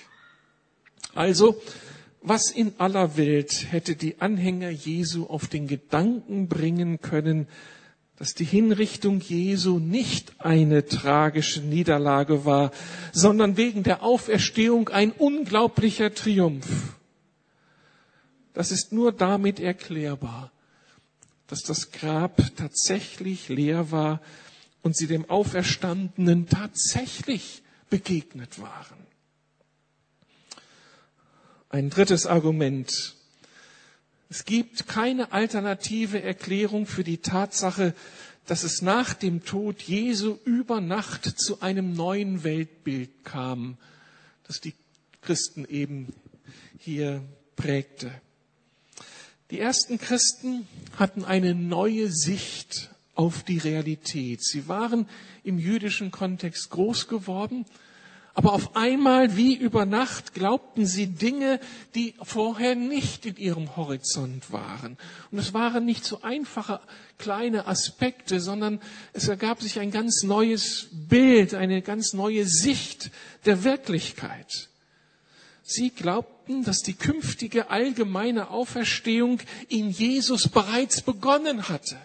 Also, 1.13 1.61
was 2.21 2.49
in 2.49 2.73
aller 2.79 3.17
Welt 3.17 3.71
hätte 3.71 3.95
die 3.95 4.19
Anhänger 4.19 4.69
Jesu 4.69 5.25
auf 5.25 5.47
den 5.47 5.67
Gedanken 5.67 6.47
bringen 6.47 6.99
können, 7.01 7.47
dass 8.17 8.33
die 8.33 8.45
Hinrichtung 8.45 9.21
Jesu 9.21 9.79
nicht 9.79 10.33
eine 10.39 10.85
tragische 10.85 11.61
Niederlage 11.61 12.45
war, 12.45 12.71
sondern 13.13 13.57
wegen 13.57 13.83
der 13.83 14.01
Auferstehung 14.01 14.89
ein 14.89 15.11
unglaublicher 15.11 16.13
Triumph. 16.13 16.67
Das 18.53 18.71
ist 18.71 18.91
nur 18.91 19.11
damit 19.11 19.59
erklärbar, 19.59 20.51
dass 21.45 21.61
das 21.61 21.91
Grab 21.91 22.41
tatsächlich 22.55 23.49
leer 23.49 23.91
war 23.91 24.19
und 24.81 24.97
sie 24.97 25.05
dem 25.05 25.29
Auferstandenen 25.29 26.47
tatsächlich 26.49 27.61
begegnet 27.89 28.59
waren. 28.59 28.97
Ein 31.69 31.91
drittes 31.91 32.25
Argument. 32.25 33.16
Es 34.29 34.45
gibt 34.45 34.87
keine 34.87 35.31
alternative 35.31 36.21
Erklärung 36.21 36.85
für 36.85 37.03
die 37.03 37.19
Tatsache, 37.19 37.93
dass 38.45 38.63
es 38.63 38.81
nach 38.81 39.13
dem 39.13 39.43
Tod 39.43 39.81
Jesu 39.81 40.37
über 40.45 40.81
Nacht 40.81 41.25
zu 41.39 41.61
einem 41.61 41.93
neuen 41.93 42.43
Weltbild 42.43 43.09
kam, 43.23 43.77
das 44.45 44.59
die 44.61 44.73
Christen 45.21 45.65
eben 45.65 46.13
hier 46.79 47.21
prägte. 47.55 48.11
Die 49.51 49.59
ersten 49.59 49.97
Christen 49.97 50.67
hatten 50.97 51.23
eine 51.23 51.55
neue 51.55 52.11
Sicht 52.11 52.89
auf 53.15 53.43
die 53.43 53.57
Realität. 53.57 54.43
Sie 54.43 54.67
waren 54.67 55.07
im 55.43 55.57
jüdischen 55.57 56.11
Kontext 56.11 56.69
groß 56.69 57.07
geworden 57.07 57.65
aber 58.37 58.53
auf 58.53 58.75
einmal, 58.75 59.35
wie 59.35 59.55
über 59.55 59.87
Nacht, 59.87 60.35
glaubten 60.35 60.85
sie 60.85 61.07
Dinge, 61.07 61.59
die 61.95 62.13
vorher 62.21 62.75
nicht 62.75 63.25
in 63.25 63.35
ihrem 63.35 63.75
Horizont 63.75 64.51
waren. 64.51 64.95
Und 65.31 65.39
es 65.39 65.55
waren 65.55 65.85
nicht 65.85 66.05
so 66.05 66.21
einfache 66.21 66.79
kleine 67.17 67.65
Aspekte, 67.65 68.39
sondern 68.39 68.79
es 69.13 69.27
ergab 69.27 69.63
sich 69.63 69.79
ein 69.79 69.89
ganz 69.89 70.21
neues 70.21 70.89
Bild, 70.91 71.55
eine 71.55 71.81
ganz 71.81 72.13
neue 72.13 72.45
Sicht 72.45 73.09
der 73.45 73.63
Wirklichkeit. 73.63 74.69
Sie 75.63 75.89
glaubten, 75.89 76.63
dass 76.63 76.83
die 76.83 76.93
künftige 76.93 77.71
allgemeine 77.71 78.51
Auferstehung 78.51 79.39
in 79.67 79.89
Jesus 79.89 80.47
bereits 80.47 81.01
begonnen 81.01 81.69
hatte. 81.69 81.97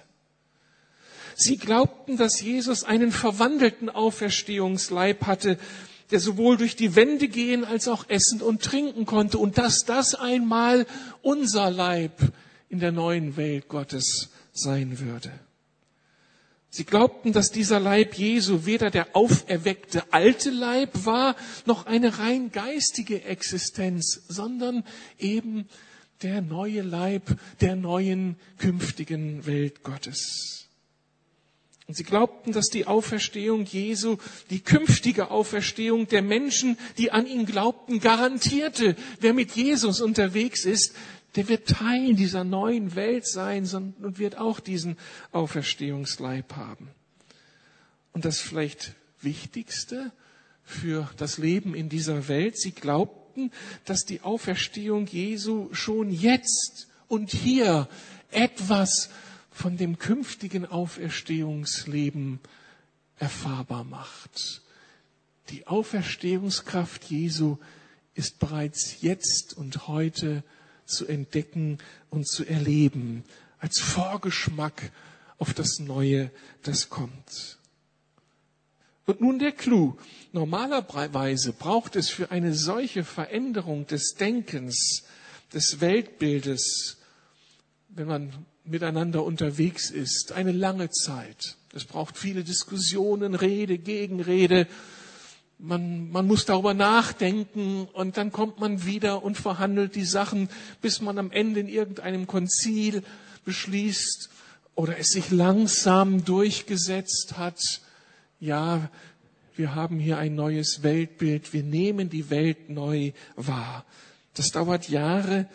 Sie 1.35 1.59
glaubten, 1.59 2.16
dass 2.16 2.40
Jesus 2.40 2.85
einen 2.85 3.12
verwandelten 3.12 3.90
Auferstehungsleib 3.90 5.27
hatte, 5.27 5.59
der 6.12 6.20
sowohl 6.20 6.57
durch 6.57 6.77
die 6.77 6.94
Wände 6.94 7.27
gehen 7.27 7.64
als 7.64 7.88
auch 7.88 8.09
essen 8.09 8.42
und 8.42 8.62
trinken 8.62 9.07
konnte 9.07 9.38
und 9.38 9.59
dass 9.59 9.85
das 9.85 10.14
einmal 10.14 10.87
unser 11.22 11.70
Leib 11.70 12.20
in 12.68 12.79
der 12.79 12.92
neuen 12.92 13.37
Welt 13.37 13.68
Gottes 13.68 14.31
sein 14.53 15.01
würde. 15.01 15.33
Sie 16.75 16.85
glaubten, 16.85 17.33
dass 17.33 17.51
dieser 17.51 17.81
Leib 17.81 18.14
Jesu 18.14 18.64
weder 18.64 18.90
der 18.90 19.14
auferweckte 19.14 20.05
alte 20.11 20.51
Leib 20.51 21.05
war, 21.05 21.37
noch 21.66 21.85
eine 21.85 22.18
rein 22.18 22.51
geistige 22.51 23.25
Existenz, 23.25 24.22
sondern 24.29 24.83
eben 25.18 25.68
der 26.22 26.40
neue 26.40 26.81
Leib 26.81 27.37
der 27.61 27.77
neuen 27.77 28.37
künftigen 28.59 29.44
Welt 29.44 29.83
Gottes. 29.83 30.62
Und 31.88 31.95
sie 31.95 32.05
glaubten, 32.05 32.53
dass 32.53 32.68
die 32.68 32.87
Auferstehung 32.87 33.64
Jesu, 33.64 34.16
die 34.51 34.61
künftige 34.61 35.31
Auferstehung 35.31 36.07
der 36.07 36.23
Menschen, 36.23 36.79
die 36.97 37.11
an 37.11 37.27
ihn 37.27 37.45
glaubten, 37.45 38.01
garantierte, 38.01 38.97
wer 39.21 39.35
mit 39.35 39.53
Jesus 39.57 40.01
unterwegs 40.01 40.64
ist, 40.64 40.95
der 41.35 41.49
wird 41.49 41.68
Teil 41.68 42.14
dieser 42.14 42.45
neuen 42.45 42.95
Welt 42.95 43.27
sein 43.27 43.68
und 44.01 44.18
wird 44.18 44.37
auch 44.38 44.61
diesen 44.61 44.97
Auferstehungsleib 45.33 46.55
haben. 46.55 46.90
Und 48.12 48.25
das 48.25 48.38
vielleicht 48.38 48.95
Wichtigste 49.23 50.12
für 50.64 51.09
das 51.16 51.38
Leben 51.38 51.75
in 51.75 51.88
dieser 51.88 52.29
Welt, 52.29 52.59
sie 52.59 52.73
glaubten, 52.73 53.51
dass 53.85 54.05
die 54.05 54.21
Auferstehung 54.21 55.07
Jesu 55.07 55.73
schon 55.73 56.11
jetzt 56.11 56.88
und 57.09 57.31
hier 57.31 57.88
etwas 58.31 59.09
von 59.53 59.77
dem 59.77 59.99
künftigen 59.99 60.67
Auferstehungsleben 60.67 62.41
erfahrbar 63.19 63.85
macht. 63.85 64.62
Die 65.51 65.67
Auferstehungskraft 65.67 67.05
Jesu 67.05 67.59
ist 68.15 68.38
bereits 68.38 69.03
jetzt 69.03 69.57
und 69.57 69.87
heute 69.87 70.43
zu 70.87 71.07
entdecken 71.07 71.79
und 72.11 72.27
zu 72.27 72.45
erleben, 72.45 73.25
als 73.59 73.79
Vorgeschmack 73.79 74.91
auf 75.38 75.55
das 75.55 75.79
Neue, 75.79 76.31
das 76.62 76.88
kommt. 76.88 77.59
Und 79.07 79.21
nun 79.21 79.38
der 79.38 79.53
Clou. 79.53 79.97
Normalerweise 80.33 81.53
braucht 81.53 81.97
es 81.97 82.09
für 82.09 82.31
eine 82.31 82.55
solche 82.55 83.05
Veränderung 83.05 83.87
des 83.87 84.15
Denkens, 84.15 85.05
des 85.53 85.81
Weltbildes, 85.81 86.99
wenn 87.88 88.07
man 88.07 88.47
miteinander 88.64 89.25
unterwegs 89.25 89.90
ist, 89.90 90.33
eine 90.33 90.53
lange 90.53 90.90
Zeit. 90.90 91.57
Es 91.75 91.85
braucht 91.85 92.18
viele 92.18 92.44
Diskussionen, 92.44 93.35
Rede, 93.35 93.79
Gegenrede. 93.79 94.66
Man, 95.59 96.11
man 96.11 96.27
muss 96.27 96.44
darüber 96.44 96.75
nachdenken 96.75 97.88
und 97.92 98.16
dann 98.16 98.33
kommt 98.33 98.61
man 98.61 98.85
wieder 98.85 99.22
und 99.22 99.37
verhandelt 99.37 99.94
die 99.94 100.05
Sachen, 100.05 100.48
bis 100.81 101.01
man 101.01 101.18
am 101.18 101.31
Ende 101.31 101.61
in 101.61 101.68
irgendeinem 101.68 102.27
Konzil 102.27 103.03
beschließt 103.44 104.29
oder 104.75 104.98
es 104.98 105.09
sich 105.09 105.31
langsam 105.31 106.25
durchgesetzt 106.25 107.38
hat. 107.38 107.61
Ja, 108.40 108.90
wir 109.55 109.75
haben 109.75 109.98
hier 109.98 110.18
ein 110.18 110.35
neues 110.35 110.83
Weltbild. 110.83 111.53
Wir 111.53 111.62
nehmen 111.62 112.09
die 112.09 112.31
Welt 112.31 112.70
neu 112.70 113.12
wahr. 113.37 113.85
Das 114.35 114.51
dauert 114.51 114.88
Jahre, 114.88 115.46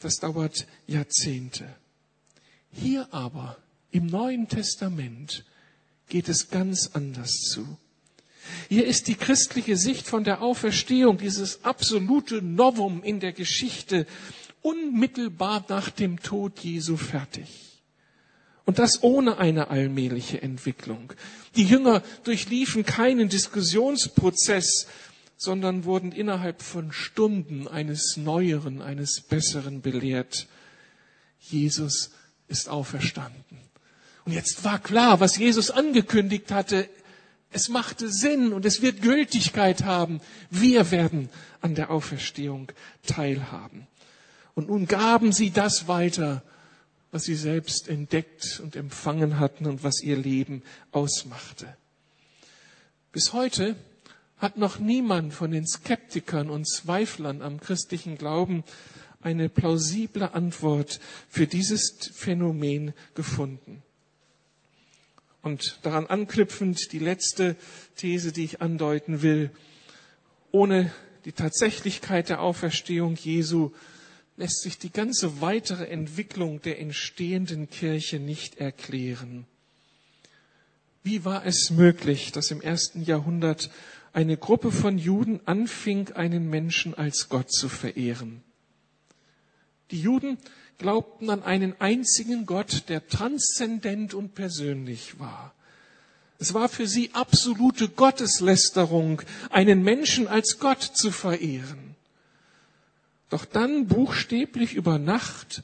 das 0.00 0.16
dauert 0.16 0.66
Jahrzehnte. 0.86 1.64
Hier 2.74 3.06
aber 3.12 3.56
im 3.90 4.06
Neuen 4.06 4.48
Testament 4.48 5.44
geht 6.08 6.28
es 6.28 6.50
ganz 6.50 6.90
anders 6.92 7.32
zu. 7.32 7.78
Hier 8.68 8.84
ist 8.86 9.08
die 9.08 9.14
christliche 9.14 9.76
Sicht 9.76 10.06
von 10.06 10.24
der 10.24 10.42
Auferstehung, 10.42 11.16
dieses 11.16 11.64
absolute 11.64 12.42
Novum 12.42 13.02
in 13.02 13.20
der 13.20 13.32
Geschichte, 13.32 14.06
unmittelbar 14.60 15.64
nach 15.68 15.88
dem 15.90 16.20
Tod 16.20 16.58
Jesu 16.58 16.96
fertig. 16.96 17.48
Und 18.66 18.78
das 18.78 19.02
ohne 19.02 19.38
eine 19.38 19.68
allmähliche 19.68 20.42
Entwicklung. 20.42 21.12
Die 21.54 21.64
Jünger 21.64 22.02
durchliefen 22.24 22.84
keinen 22.84 23.28
Diskussionsprozess, 23.28 24.88
sondern 25.36 25.84
wurden 25.84 26.12
innerhalb 26.12 26.62
von 26.62 26.90
Stunden 26.90 27.68
eines 27.68 28.16
Neueren, 28.16 28.82
eines 28.82 29.20
Besseren 29.20 29.82
belehrt. 29.82 30.48
Jesus 31.40 32.10
ist 32.54 32.68
auferstanden. 32.68 33.58
Und 34.24 34.32
jetzt 34.32 34.62
war 34.62 34.78
klar, 34.78 35.18
was 35.18 35.36
Jesus 35.36 35.70
angekündigt 35.72 36.52
hatte. 36.52 36.88
Es 37.50 37.68
machte 37.68 38.08
Sinn 38.08 38.52
und 38.52 38.64
es 38.64 38.80
wird 38.80 39.02
Gültigkeit 39.02 39.84
haben. 39.84 40.20
Wir 40.50 40.90
werden 40.92 41.28
an 41.60 41.74
der 41.74 41.90
Auferstehung 41.90 42.70
teilhaben. 43.06 43.88
Und 44.54 44.68
nun 44.68 44.86
gaben 44.86 45.32
sie 45.32 45.50
das 45.50 45.88
weiter, 45.88 46.42
was 47.10 47.24
sie 47.24 47.34
selbst 47.34 47.88
entdeckt 47.88 48.60
und 48.62 48.76
empfangen 48.76 49.40
hatten 49.40 49.66
und 49.66 49.82
was 49.82 50.00
ihr 50.00 50.16
Leben 50.16 50.62
ausmachte. 50.92 51.76
Bis 53.12 53.32
heute 53.32 53.76
hat 54.38 54.58
noch 54.58 54.78
niemand 54.78 55.34
von 55.34 55.50
den 55.50 55.66
Skeptikern 55.66 56.50
und 56.50 56.68
Zweiflern 56.68 57.42
am 57.42 57.60
christlichen 57.60 58.16
Glauben 58.16 58.62
eine 59.24 59.48
plausible 59.48 60.34
Antwort 60.34 61.00
für 61.28 61.46
dieses 61.46 62.10
Phänomen 62.12 62.92
gefunden. 63.14 63.82
Und 65.42 65.78
daran 65.82 66.06
anknüpfend 66.06 66.92
die 66.92 66.98
letzte 66.98 67.56
These, 67.96 68.32
die 68.32 68.44
ich 68.44 68.62
andeuten 68.62 69.22
will. 69.22 69.50
Ohne 70.52 70.92
die 71.24 71.32
Tatsächlichkeit 71.32 72.28
der 72.28 72.40
Auferstehung 72.40 73.16
Jesu 73.16 73.72
lässt 74.36 74.62
sich 74.62 74.78
die 74.78 74.90
ganze 74.90 75.40
weitere 75.40 75.86
Entwicklung 75.86 76.60
der 76.62 76.80
entstehenden 76.80 77.68
Kirche 77.68 78.18
nicht 78.18 78.58
erklären. 78.58 79.46
Wie 81.02 81.24
war 81.24 81.44
es 81.44 81.70
möglich, 81.70 82.32
dass 82.32 82.50
im 82.50 82.62
ersten 82.62 83.02
Jahrhundert 83.02 83.70
eine 84.14 84.36
Gruppe 84.36 84.72
von 84.72 84.96
Juden 84.96 85.40
anfing, 85.44 86.12
einen 86.12 86.48
Menschen 86.48 86.94
als 86.94 87.28
Gott 87.28 87.52
zu 87.52 87.68
verehren? 87.68 88.42
Die 89.90 90.00
Juden 90.00 90.38
glaubten 90.78 91.30
an 91.30 91.42
einen 91.42 91.80
einzigen 91.80 92.46
Gott, 92.46 92.84
der 92.88 93.06
transzendent 93.06 94.14
und 94.14 94.34
persönlich 94.34 95.18
war. 95.18 95.54
Es 96.38 96.52
war 96.52 96.68
für 96.68 96.86
sie 96.86 97.10
absolute 97.12 97.88
Gotteslästerung, 97.88 99.22
einen 99.50 99.82
Menschen 99.82 100.26
als 100.26 100.58
Gott 100.58 100.82
zu 100.82 101.10
verehren. 101.10 101.94
Doch 103.30 103.44
dann 103.44 103.86
buchstäblich 103.86 104.74
über 104.74 104.98
Nacht 104.98 105.62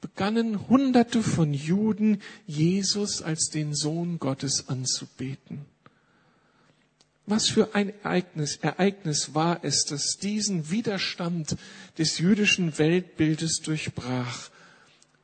begannen 0.00 0.68
Hunderte 0.68 1.22
von 1.22 1.52
Juden 1.52 2.22
Jesus 2.46 3.22
als 3.22 3.50
den 3.50 3.74
Sohn 3.74 4.18
Gottes 4.18 4.68
anzubeten. 4.68 5.66
Was 7.26 7.48
für 7.48 7.74
ein 7.74 7.92
Ereignis, 8.02 8.56
Ereignis 8.56 9.34
war 9.34 9.58
es, 9.62 9.84
das 9.84 10.18
diesen 10.18 10.70
Widerstand 10.70 11.56
des 11.98 12.18
jüdischen 12.18 12.78
Weltbildes 12.78 13.60
durchbrach, 13.64 14.50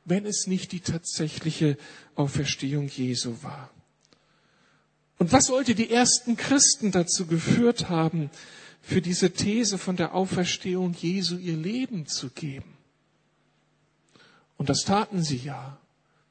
wenn 0.03 0.25
es 0.25 0.47
nicht 0.47 0.73
die 0.73 0.81
tatsächliche 0.81 1.77
Auferstehung 2.15 2.89
Jesu 2.89 3.37
war. 3.41 3.69
Und 5.17 5.31
was 5.31 5.45
sollte 5.45 5.75
die 5.75 5.89
ersten 5.89 6.35
Christen 6.35 6.91
dazu 6.91 7.25
geführt 7.25 7.87
haben, 7.87 8.29
für 8.81 9.01
diese 9.01 9.31
These 9.31 9.77
von 9.77 9.95
der 9.95 10.13
Auferstehung 10.13 10.93
Jesu 10.93 11.37
ihr 11.37 11.55
Leben 11.55 12.05
zu 12.05 12.29
geben? 12.29 12.73
Und 14.57 14.67
das 14.67 14.83
taten 14.83 15.23
sie 15.23 15.37
ja. 15.37 15.77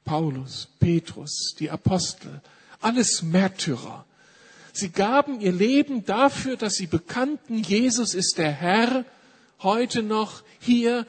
Paulus, 0.05 0.67
Petrus, 0.79 1.55
die 1.57 1.71
Apostel, 1.71 2.41
alles 2.81 3.23
Märtyrer, 3.23 4.05
Sie 4.75 4.89
gaben 4.89 5.39
ihr 5.39 5.51
Leben 5.51 6.03
dafür, 6.03 6.57
dass 6.57 6.73
sie 6.73 6.87
bekannten, 6.87 7.59
Jesus 7.59 8.15
ist 8.15 8.39
der 8.39 8.51
Herr, 8.51 9.05
heute 9.59 10.01
noch 10.01 10.43
hier, 10.59 11.05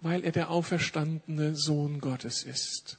weil 0.00 0.24
er 0.24 0.32
der 0.32 0.50
auferstandene 0.50 1.54
Sohn 1.54 2.00
Gottes 2.00 2.42
ist. 2.42 2.98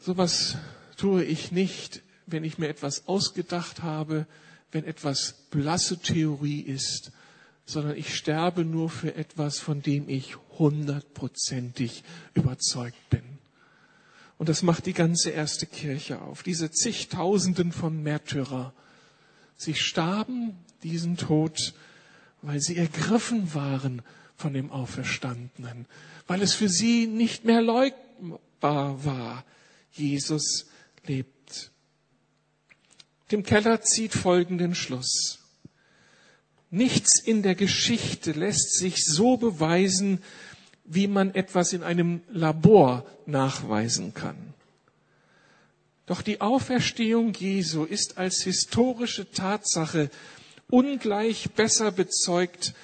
Sowas 0.00 0.58
tue 0.98 1.24
ich 1.24 1.50
nicht, 1.50 2.02
wenn 2.26 2.44
ich 2.44 2.58
mir 2.58 2.68
etwas 2.68 3.08
ausgedacht 3.08 3.82
habe, 3.82 4.26
wenn 4.70 4.84
etwas 4.84 5.46
blasse 5.50 5.98
Theorie 5.98 6.60
ist, 6.60 7.10
sondern 7.64 7.96
ich 7.96 8.14
sterbe 8.14 8.66
nur 8.66 8.90
für 8.90 9.14
etwas, 9.14 9.58
von 9.58 9.80
dem 9.80 10.10
ich 10.10 10.36
hundertprozentig 10.58 12.04
überzeugt 12.34 13.08
bin. 13.08 13.29
Und 14.40 14.48
das 14.48 14.62
macht 14.62 14.86
die 14.86 14.94
ganze 14.94 15.28
erste 15.28 15.66
Kirche 15.66 16.22
auf. 16.22 16.42
Diese 16.42 16.70
zigtausenden 16.70 17.72
von 17.72 18.02
Märtyrer. 18.02 18.72
Sie 19.58 19.74
starben 19.74 20.56
diesen 20.82 21.18
Tod, 21.18 21.74
weil 22.40 22.58
sie 22.58 22.78
ergriffen 22.78 23.52
waren 23.52 24.00
von 24.38 24.54
dem 24.54 24.70
Auferstandenen, 24.70 25.84
weil 26.26 26.40
es 26.40 26.54
für 26.54 26.70
sie 26.70 27.06
nicht 27.06 27.44
mehr 27.44 27.60
leugbar 27.60 29.04
war. 29.04 29.44
Jesus 29.92 30.70
lebt. 31.04 31.70
Tim 33.28 33.42
Keller 33.42 33.82
zieht 33.82 34.14
folgenden 34.14 34.74
Schluss. 34.74 35.40
Nichts 36.70 37.20
in 37.20 37.42
der 37.42 37.56
Geschichte 37.56 38.32
lässt 38.32 38.78
sich 38.78 39.04
so 39.04 39.36
beweisen, 39.36 40.22
wie 40.92 41.06
man 41.06 41.32
etwas 41.36 41.72
in 41.72 41.84
einem 41.84 42.20
Labor 42.32 43.06
nachweisen 43.24 44.12
kann. 44.12 44.36
Doch 46.06 46.20
die 46.20 46.40
Auferstehung 46.40 47.32
Jesu 47.32 47.84
ist 47.84 48.18
als 48.18 48.42
historische 48.42 49.30
Tatsache 49.30 50.10
ungleich 50.68 51.50
besser 51.52 51.92
bezeugt 51.92 52.74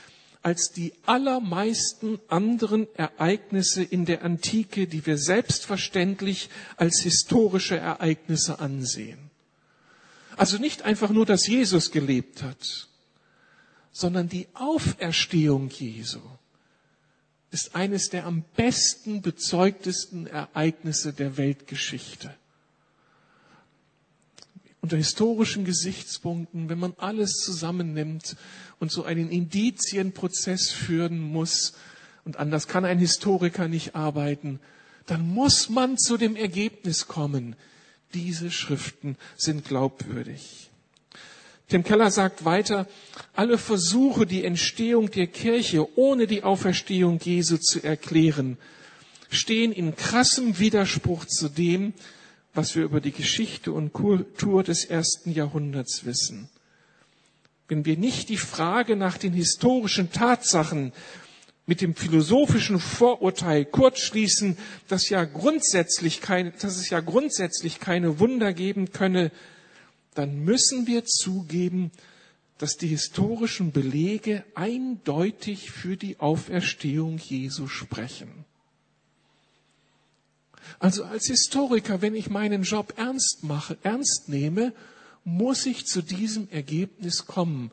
als 0.44 0.70
die 0.70 0.92
allermeisten 1.04 2.20
anderen 2.28 2.86
Ereignisse 2.94 3.82
in 3.82 4.04
der 4.04 4.22
Antike, 4.22 4.86
die 4.86 5.04
wir 5.04 5.18
selbstverständlich 5.18 6.48
als 6.76 7.00
historische 7.00 7.76
Ereignisse 7.76 8.60
ansehen. 8.60 9.18
Also 10.36 10.58
nicht 10.58 10.82
einfach 10.82 11.10
nur, 11.10 11.26
dass 11.26 11.48
Jesus 11.48 11.90
gelebt 11.90 12.44
hat, 12.44 12.86
sondern 13.90 14.28
die 14.28 14.46
Auferstehung 14.54 15.70
Jesu 15.70 16.20
ist 17.50 17.74
eines 17.74 18.10
der 18.10 18.26
am 18.26 18.44
besten 18.56 19.22
bezeugtesten 19.22 20.26
Ereignisse 20.26 21.12
der 21.12 21.36
Weltgeschichte. 21.36 22.34
Unter 24.80 24.96
historischen 24.96 25.64
Gesichtspunkten, 25.64 26.68
wenn 26.68 26.78
man 26.78 26.94
alles 26.98 27.32
zusammennimmt 27.44 28.36
und 28.78 28.92
so 28.92 29.04
einen 29.04 29.30
Indizienprozess 29.30 30.70
führen 30.70 31.18
muss, 31.20 31.72
und 32.24 32.38
anders 32.38 32.66
kann 32.66 32.84
ein 32.84 32.98
Historiker 32.98 33.68
nicht 33.68 33.94
arbeiten, 33.94 34.58
dann 35.06 35.26
muss 35.28 35.70
man 35.70 35.96
zu 35.96 36.16
dem 36.16 36.34
Ergebnis 36.34 37.06
kommen, 37.06 37.54
diese 38.14 38.50
Schriften 38.50 39.16
sind 39.36 39.64
glaubwürdig. 39.64 40.70
Tim 41.68 41.82
Keller 41.82 42.12
sagt 42.12 42.44
weiter, 42.44 42.86
alle 43.34 43.58
Versuche, 43.58 44.24
die 44.24 44.44
Entstehung 44.44 45.10
der 45.10 45.26
Kirche 45.26 45.98
ohne 45.98 46.28
die 46.28 46.44
Auferstehung 46.44 47.18
Jesu 47.20 47.56
zu 47.56 47.82
erklären, 47.82 48.56
stehen 49.30 49.72
in 49.72 49.96
krassem 49.96 50.60
Widerspruch 50.60 51.24
zu 51.24 51.48
dem, 51.48 51.92
was 52.54 52.76
wir 52.76 52.84
über 52.84 53.00
die 53.00 53.10
Geschichte 53.12 53.72
und 53.72 53.92
Kultur 53.92 54.62
des 54.62 54.84
ersten 54.84 55.32
Jahrhunderts 55.32 56.04
wissen. 56.04 56.48
Wenn 57.68 57.84
wir 57.84 57.96
nicht 57.96 58.28
die 58.28 58.36
Frage 58.36 58.94
nach 58.94 59.18
den 59.18 59.32
historischen 59.32 60.12
Tatsachen 60.12 60.92
mit 61.66 61.80
dem 61.80 61.96
philosophischen 61.96 62.78
Vorurteil 62.78 63.64
kurzschließen, 63.64 64.56
dass, 64.86 65.08
ja 65.08 65.24
grundsätzlich 65.24 66.20
keine, 66.20 66.52
dass 66.52 66.76
es 66.76 66.90
ja 66.90 67.00
grundsätzlich 67.00 67.80
keine 67.80 68.20
Wunder 68.20 68.52
geben 68.52 68.92
könne, 68.92 69.32
dann 70.16 70.44
müssen 70.44 70.86
wir 70.86 71.04
zugeben, 71.04 71.90
dass 72.58 72.76
die 72.76 72.88
historischen 72.88 73.70
Belege 73.70 74.44
eindeutig 74.54 75.70
für 75.70 75.96
die 75.96 76.18
Auferstehung 76.18 77.18
Jesu 77.18 77.68
sprechen. 77.68 78.46
Also 80.78 81.04
als 81.04 81.26
Historiker, 81.26 82.02
wenn 82.02 82.14
ich 82.14 82.30
meinen 82.30 82.62
Job 82.62 82.94
ernst 82.96 83.44
mache, 83.44 83.76
ernst 83.82 84.28
nehme, 84.28 84.72
muss 85.24 85.66
ich 85.66 85.86
zu 85.86 86.02
diesem 86.02 86.48
Ergebnis 86.50 87.26
kommen. 87.26 87.70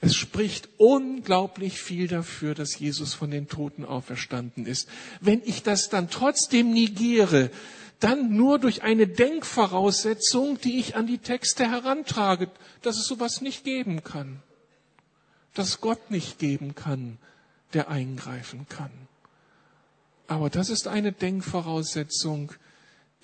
Es 0.00 0.14
spricht 0.14 0.68
unglaublich 0.76 1.80
viel 1.80 2.06
dafür, 2.08 2.54
dass 2.54 2.78
Jesus 2.78 3.14
von 3.14 3.30
den 3.30 3.48
Toten 3.48 3.84
auferstanden 3.84 4.66
ist. 4.66 4.88
Wenn 5.20 5.40
ich 5.44 5.62
das 5.62 5.88
dann 5.88 6.10
trotzdem 6.10 6.72
negiere, 6.72 7.50
dann 8.00 8.36
nur 8.36 8.58
durch 8.58 8.82
eine 8.82 9.06
Denkvoraussetzung, 9.06 10.60
die 10.60 10.78
ich 10.78 10.96
an 10.96 11.06
die 11.06 11.18
Texte 11.18 11.70
herantrage, 11.70 12.50
dass 12.82 12.98
es 12.98 13.06
sowas 13.06 13.40
nicht 13.40 13.64
geben 13.64 14.04
kann. 14.04 14.42
Dass 15.54 15.80
Gott 15.80 16.10
nicht 16.10 16.38
geben 16.38 16.74
kann, 16.74 17.18
der 17.72 17.88
eingreifen 17.88 18.66
kann. 18.68 18.90
Aber 20.28 20.50
das 20.50 20.70
ist 20.70 20.88
eine 20.88 21.12
Denkvoraussetzung, 21.12 22.52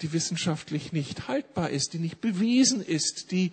die 0.00 0.12
wissenschaftlich 0.12 0.92
nicht 0.92 1.28
haltbar 1.28 1.70
ist, 1.70 1.92
die 1.92 1.98
nicht 1.98 2.20
bewiesen 2.20 2.82
ist, 2.82 3.30
die 3.30 3.52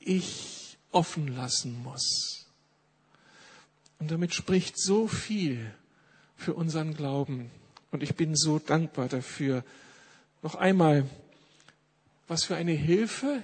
ich 0.00 0.78
offen 0.92 1.28
lassen 1.28 1.82
muss. 1.82 2.46
Und 3.98 4.10
damit 4.10 4.34
spricht 4.34 4.78
so 4.78 5.08
viel 5.08 5.74
für 6.36 6.54
unseren 6.54 6.94
Glauben. 6.94 7.50
Und 7.90 8.02
ich 8.02 8.14
bin 8.14 8.36
so 8.36 8.58
dankbar 8.58 9.08
dafür. 9.08 9.64
Noch 10.42 10.54
einmal, 10.54 11.08
was 12.28 12.44
für 12.44 12.56
eine 12.56 12.72
Hilfe 12.72 13.42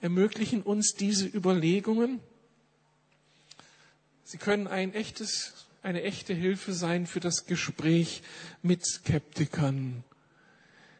ermöglichen 0.00 0.62
uns 0.62 0.94
diese 0.94 1.26
Überlegungen. 1.26 2.20
Sie 4.24 4.38
können 4.38 4.66
ein 4.66 4.94
echtes, 4.94 5.66
eine 5.82 6.02
echte 6.02 6.34
Hilfe 6.34 6.72
sein 6.72 7.06
für 7.06 7.20
das 7.20 7.46
Gespräch 7.46 8.22
mit 8.62 8.84
Skeptikern. 8.84 10.04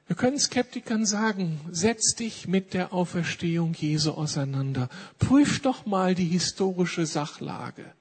Wir 0.06 0.14
können 0.14 0.38
Skeptikern 0.38 1.04
sagen, 1.04 1.60
setz 1.72 2.14
dich 2.14 2.46
mit 2.46 2.74
der 2.74 2.92
Auferstehung 2.92 3.74
Jesu 3.74 4.12
auseinander. 4.12 4.88
Prüf 5.18 5.60
doch 5.60 5.84
mal 5.84 6.14
die 6.14 6.26
historische 6.28 7.06
Sachlage. 7.06 7.92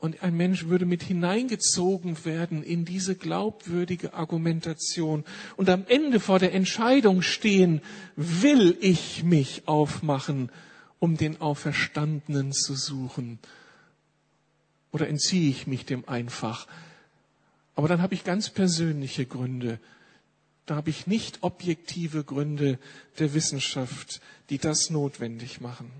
Und 0.00 0.22
ein 0.22 0.34
Mensch 0.34 0.64
würde 0.64 0.86
mit 0.86 1.02
hineingezogen 1.02 2.24
werden 2.24 2.62
in 2.62 2.86
diese 2.86 3.14
glaubwürdige 3.14 4.14
Argumentation 4.14 5.24
und 5.58 5.68
am 5.68 5.84
Ende 5.88 6.20
vor 6.20 6.38
der 6.38 6.54
Entscheidung 6.54 7.20
stehen, 7.20 7.82
will 8.16 8.78
ich 8.80 9.22
mich 9.24 9.68
aufmachen, 9.68 10.50
um 11.00 11.18
den 11.18 11.38
Auferstandenen 11.42 12.52
zu 12.52 12.74
suchen? 12.74 13.38
Oder 14.90 15.06
entziehe 15.06 15.50
ich 15.50 15.66
mich 15.66 15.84
dem 15.84 16.08
einfach? 16.08 16.66
Aber 17.74 17.86
dann 17.86 18.00
habe 18.00 18.14
ich 18.14 18.24
ganz 18.24 18.48
persönliche 18.48 19.26
Gründe. 19.26 19.78
Da 20.64 20.76
habe 20.76 20.88
ich 20.88 21.06
nicht 21.06 21.42
objektive 21.42 22.24
Gründe 22.24 22.78
der 23.18 23.34
Wissenschaft, 23.34 24.22
die 24.48 24.56
das 24.56 24.88
notwendig 24.88 25.60
machen. 25.60 25.90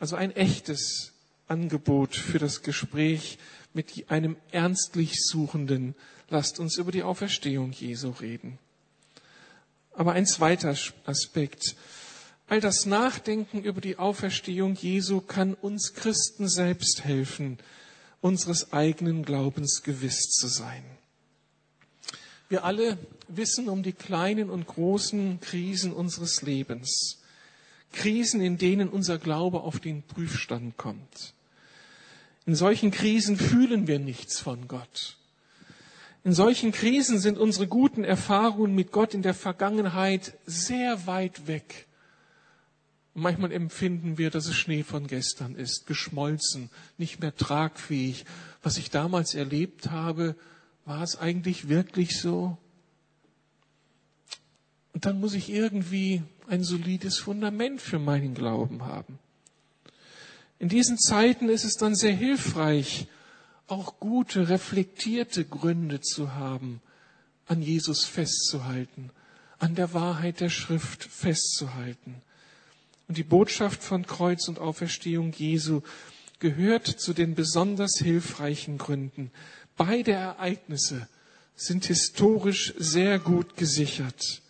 Also 0.00 0.16
ein 0.16 0.34
echtes 0.34 1.12
Angebot 1.50 2.14
für 2.14 2.38
das 2.38 2.62
Gespräch 2.62 3.38
mit 3.74 4.06
einem 4.08 4.36
ernstlich 4.52 5.14
Suchenden. 5.24 5.94
Lasst 6.28 6.60
uns 6.60 6.78
über 6.78 6.92
die 6.92 7.02
Auferstehung 7.02 7.72
Jesu 7.72 8.10
reden. 8.10 8.58
Aber 9.92 10.12
ein 10.12 10.26
zweiter 10.26 10.74
Aspekt. 11.04 11.76
All 12.46 12.60
das 12.60 12.86
Nachdenken 12.86 13.62
über 13.62 13.80
die 13.80 13.96
Auferstehung 13.96 14.74
Jesu 14.74 15.20
kann 15.20 15.54
uns 15.54 15.94
Christen 15.94 16.48
selbst 16.48 17.04
helfen, 17.04 17.58
unseres 18.20 18.72
eigenen 18.72 19.24
Glaubens 19.24 19.82
gewiss 19.82 20.30
zu 20.30 20.46
sein. 20.46 20.84
Wir 22.48 22.64
alle 22.64 22.98
wissen 23.28 23.68
um 23.68 23.82
die 23.82 23.92
kleinen 23.92 24.50
und 24.50 24.66
großen 24.66 25.40
Krisen 25.40 25.92
unseres 25.92 26.42
Lebens. 26.42 27.18
Krisen, 27.92 28.40
in 28.40 28.58
denen 28.58 28.88
unser 28.88 29.18
Glaube 29.18 29.60
auf 29.60 29.80
den 29.80 30.02
Prüfstand 30.02 30.76
kommt. 30.76 31.34
In 32.46 32.54
solchen 32.54 32.90
Krisen 32.90 33.36
fühlen 33.36 33.86
wir 33.86 33.98
nichts 33.98 34.40
von 34.40 34.66
Gott. 34.66 35.16
In 36.22 36.32
solchen 36.34 36.72
Krisen 36.72 37.18
sind 37.18 37.38
unsere 37.38 37.66
guten 37.66 38.04
Erfahrungen 38.04 38.74
mit 38.74 38.92
Gott 38.92 39.14
in 39.14 39.22
der 39.22 39.34
Vergangenheit 39.34 40.36
sehr 40.46 41.06
weit 41.06 41.46
weg. 41.46 41.86
Und 43.14 43.22
manchmal 43.22 43.52
empfinden 43.52 44.18
wir, 44.18 44.30
dass 44.30 44.46
es 44.46 44.56
Schnee 44.56 44.82
von 44.82 45.06
gestern 45.06 45.54
ist, 45.54 45.86
geschmolzen, 45.86 46.70
nicht 46.98 47.20
mehr 47.20 47.34
tragfähig. 47.34 48.24
Was 48.62 48.76
ich 48.76 48.90
damals 48.90 49.34
erlebt 49.34 49.90
habe, 49.90 50.36
war 50.84 51.02
es 51.02 51.16
eigentlich 51.16 51.68
wirklich 51.68 52.20
so? 52.20 52.58
Und 54.92 55.06
dann 55.06 55.20
muss 55.20 55.34
ich 55.34 55.50
irgendwie 55.50 56.22
ein 56.48 56.64
solides 56.64 57.18
Fundament 57.18 57.80
für 57.80 57.98
meinen 57.98 58.34
Glauben 58.34 58.84
haben. 58.84 59.18
In 60.60 60.68
diesen 60.68 60.98
Zeiten 60.98 61.48
ist 61.48 61.64
es 61.64 61.76
dann 61.76 61.94
sehr 61.94 62.12
hilfreich, 62.12 63.06
auch 63.66 63.98
gute, 63.98 64.50
reflektierte 64.50 65.46
Gründe 65.46 66.02
zu 66.02 66.34
haben, 66.34 66.82
an 67.46 67.62
Jesus 67.62 68.04
festzuhalten, 68.04 69.10
an 69.58 69.74
der 69.74 69.94
Wahrheit 69.94 70.40
der 70.40 70.50
Schrift 70.50 71.02
festzuhalten. 71.02 72.20
Und 73.08 73.16
die 73.16 73.22
Botschaft 73.22 73.82
von 73.82 74.06
Kreuz 74.06 74.48
und 74.48 74.58
Auferstehung 74.58 75.32
Jesu 75.32 75.80
gehört 76.40 76.86
zu 76.86 77.14
den 77.14 77.34
besonders 77.34 77.96
hilfreichen 77.96 78.76
Gründen. 78.76 79.30
Beide 79.78 80.12
Ereignisse 80.12 81.08
sind 81.56 81.86
historisch 81.86 82.74
sehr 82.76 83.18
gut 83.18 83.56
gesichert. 83.56 84.42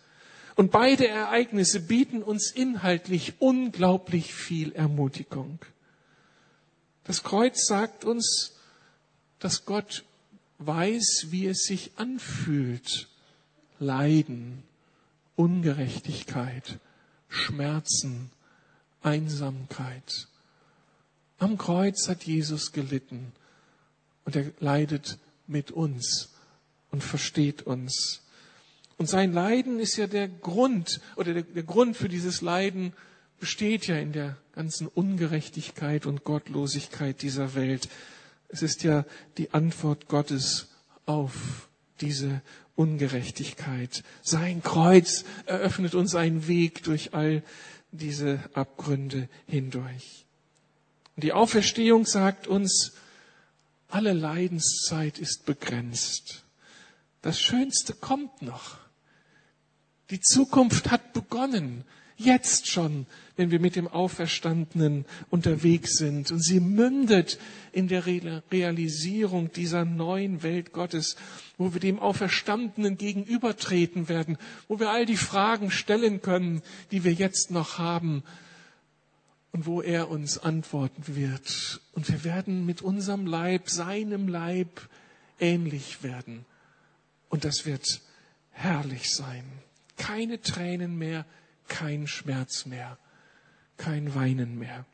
Und 0.57 0.71
beide 0.71 1.07
Ereignisse 1.07 1.79
bieten 1.79 2.21
uns 2.21 2.51
inhaltlich 2.51 3.35
unglaublich 3.39 4.33
viel 4.33 4.73
Ermutigung. 4.73 5.59
Das 7.03 7.23
Kreuz 7.23 7.65
sagt 7.65 8.05
uns, 8.05 8.53
dass 9.39 9.65
Gott 9.65 10.03
weiß, 10.59 11.27
wie 11.29 11.47
es 11.47 11.63
sich 11.63 11.91
anfühlt. 11.95 13.07
Leiden, 13.79 14.63
Ungerechtigkeit, 15.35 16.77
Schmerzen, 17.27 18.29
Einsamkeit. 19.01 20.27
Am 21.39 21.57
Kreuz 21.57 22.07
hat 22.07 22.23
Jesus 22.23 22.71
gelitten 22.71 23.31
und 24.25 24.35
er 24.35 24.51
leidet 24.59 25.17
mit 25.47 25.71
uns 25.71 26.29
und 26.91 27.03
versteht 27.03 27.63
uns. 27.63 28.21
Und 28.99 29.07
sein 29.07 29.33
Leiden 29.33 29.79
ist 29.79 29.97
ja 29.97 30.05
der 30.05 30.27
Grund 30.27 31.01
oder 31.15 31.33
der, 31.33 31.41
der 31.41 31.63
Grund 31.63 31.97
für 31.97 32.09
dieses 32.09 32.41
Leiden 32.41 32.93
besteht 33.41 33.87
ja 33.87 33.97
in 33.97 34.13
der 34.13 34.37
ganzen 34.53 34.87
Ungerechtigkeit 34.87 36.05
und 36.05 36.23
Gottlosigkeit 36.23 37.23
dieser 37.23 37.55
Welt. 37.55 37.89
Es 38.49 38.61
ist 38.61 38.83
ja 38.83 39.03
die 39.37 39.51
Antwort 39.51 40.07
Gottes 40.07 40.67
auf 41.07 41.67
diese 42.01 42.43
Ungerechtigkeit. 42.75 44.03
Sein 44.21 44.61
Kreuz 44.61 45.25
eröffnet 45.47 45.95
uns 45.95 46.13
einen 46.13 46.47
Weg 46.47 46.83
durch 46.83 47.15
all 47.15 47.41
diese 47.91 48.39
Abgründe 48.53 49.27
hindurch. 49.47 50.27
Und 51.15 51.23
die 51.23 51.33
Auferstehung 51.33 52.05
sagt 52.05 52.45
uns, 52.45 52.93
alle 53.87 54.13
Leidenszeit 54.13 55.17
ist 55.17 55.47
begrenzt. 55.47 56.43
Das 57.23 57.41
Schönste 57.41 57.93
kommt 57.95 58.43
noch. 58.43 58.77
Die 60.11 60.21
Zukunft 60.21 60.91
hat 60.91 61.13
begonnen. 61.13 61.85
Jetzt 62.23 62.67
schon, 62.67 63.07
wenn 63.35 63.49
wir 63.49 63.59
mit 63.59 63.75
dem 63.75 63.87
Auferstandenen 63.87 65.05
unterwegs 65.31 65.97
sind. 65.97 66.31
Und 66.31 66.43
sie 66.43 66.59
mündet 66.59 67.39
in 67.71 67.87
der 67.87 68.05
Realisierung 68.05 69.51
dieser 69.51 69.85
neuen 69.85 70.43
Welt 70.43 70.73
Gottes, 70.73 71.15
wo 71.57 71.73
wir 71.73 71.79
dem 71.79 71.99
Auferstandenen 71.99 72.97
gegenübertreten 72.97 74.09
werden, 74.09 74.37
wo 74.67 74.79
wir 74.79 74.91
all 74.91 75.07
die 75.07 75.17
Fragen 75.17 75.71
stellen 75.71 76.21
können, 76.21 76.61
die 76.91 77.03
wir 77.03 77.13
jetzt 77.13 77.49
noch 77.49 77.79
haben 77.79 78.23
und 79.51 79.65
wo 79.65 79.81
er 79.81 80.09
uns 80.09 80.37
antworten 80.37 81.15
wird. 81.15 81.81
Und 81.93 82.07
wir 82.09 82.23
werden 82.23 82.65
mit 82.67 82.83
unserem 82.83 83.25
Leib, 83.25 83.69
seinem 83.69 84.27
Leib 84.27 84.81
ähnlich 85.39 86.03
werden. 86.03 86.45
Und 87.29 87.45
das 87.45 87.65
wird 87.65 88.01
herrlich 88.51 89.11
sein. 89.11 89.43
Keine 89.97 90.41
Tränen 90.41 90.97
mehr, 90.97 91.25
kein 91.71 92.05
Schmerz 92.05 92.65
mehr, 92.65 92.97
kein 93.77 94.13
Weinen 94.13 94.59
mehr. 94.59 94.85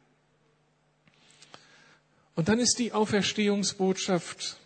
Und 2.35 2.49
dann 2.49 2.59
ist 2.59 2.77
die 2.77 2.93
Auferstehungsbotschaft 2.93 4.57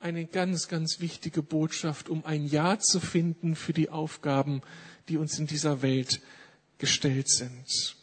eine 0.00 0.24
ganz, 0.24 0.68
ganz 0.68 1.00
wichtige 1.00 1.42
Botschaft, 1.42 2.08
um 2.08 2.24
ein 2.24 2.46
Ja 2.46 2.78
zu 2.78 2.98
finden 2.98 3.56
für 3.56 3.74
die 3.74 3.90
Aufgaben, 3.90 4.62
die 5.08 5.18
uns 5.18 5.38
in 5.38 5.46
dieser 5.46 5.82
Welt 5.82 6.22
gestellt 6.78 7.28
sind. 7.28 7.94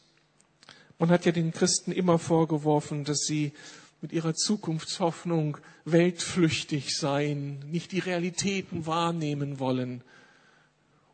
Man 1.00 1.10
hat 1.10 1.26
ja 1.26 1.32
den 1.32 1.52
Christen 1.52 1.92
immer 1.92 2.20
vorgeworfen, 2.20 3.06
dass 3.06 3.22
sie 3.22 3.54
mit 4.02 4.14
ihrer 4.14 4.36
Zukunftshoffnung 4.36 5.58
weltflüchtig 5.86 6.96
seien, 6.96 7.60
nicht 7.72 7.92
die 7.92 8.00
Realitäten 8.00 8.86
wahrnehmen 8.86 9.58
wollen. 9.58 10.04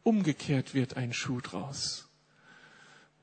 Umgekehrt 0.04 0.74
wird 0.74 0.98
ein 0.98 1.14
Schuh 1.14 1.40
draus 1.40 2.07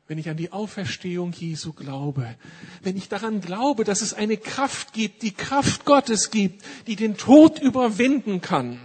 wenn 0.07 0.19
ich 0.19 0.29
an 0.29 0.37
die 0.37 0.53
Auferstehung 0.53 1.33
Jesu 1.33 1.73
glaube, 1.73 2.37
wenn 2.83 2.97
ich 2.97 3.09
daran 3.09 3.41
glaube, 3.41 3.85
dass 3.85 4.03
es 4.03 4.13
eine 4.13 4.37
Kraft 4.37 4.93
gibt, 4.93 5.23
die 5.23 5.33
Kraft 5.33 5.85
Gottes 5.85 6.31
gibt, 6.31 6.63
die 6.87 6.97
den 6.97 7.17
Tod 7.17 7.59
überwinden 7.59 8.41
kann 8.43 8.79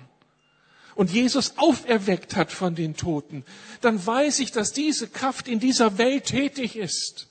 und 0.95 1.11
Jesus 1.11 1.57
auferweckt 1.57 2.35
hat 2.35 2.51
von 2.51 2.75
den 2.75 2.95
Toten, 2.95 3.43
dann 3.81 4.05
weiß 4.05 4.39
ich, 4.39 4.51
dass 4.51 4.71
diese 4.71 5.07
Kraft 5.07 5.47
in 5.47 5.59
dieser 5.59 5.97
Welt 5.97 6.25
tätig 6.25 6.77
ist, 6.77 7.27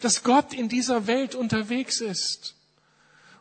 dass 0.00 0.22
Gott 0.22 0.54
in 0.54 0.68
dieser 0.68 1.06
Welt 1.08 1.34
unterwegs 1.34 2.00
ist. 2.00 2.54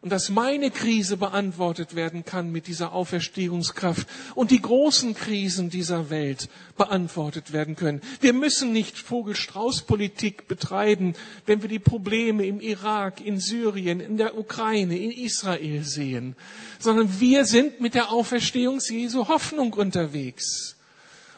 Und 0.02 0.12
dass 0.12 0.30
meine 0.30 0.72
Krise 0.72 1.16
beantwortet 1.16 1.96
werden 1.96 2.26
kann 2.26 2.52
mit 2.52 2.68
dieser 2.68 2.94
Auferstehungskraft 2.94 4.08
und 4.34 4.50
die 4.50 4.62
großen 4.62 5.14
Krisen 5.14 5.70
dieser 5.70 6.10
Welt 6.10 6.50
beantwortet 6.76 7.54
werden 7.54 7.76
können. 7.76 8.02
Wir 8.20 8.34
müssen 8.34 8.72
nicht 8.74 8.98
Vogelstrauß-Politik 8.98 10.48
betreiben, 10.48 11.14
wenn 11.46 11.62
wir 11.62 11.70
die 11.70 11.80
Probleme 11.80 12.46
im 12.48 12.60
Irak, 12.60 13.22
in 13.24 13.40
Syrien, 13.40 14.00
in 14.00 14.18
der 14.18 14.38
Ukraine, 14.38 14.98
in 14.98 15.12
Israel 15.12 15.84
sehen, 15.84 16.36
sondern 16.80 17.20
wir 17.20 17.46
sind 17.46 17.80
mit 17.80 17.94
der 17.94 18.12
Auferstehung 18.12 18.80
Jesu 18.80 19.28
Hoffnung 19.28 19.74
unterwegs 19.74 20.78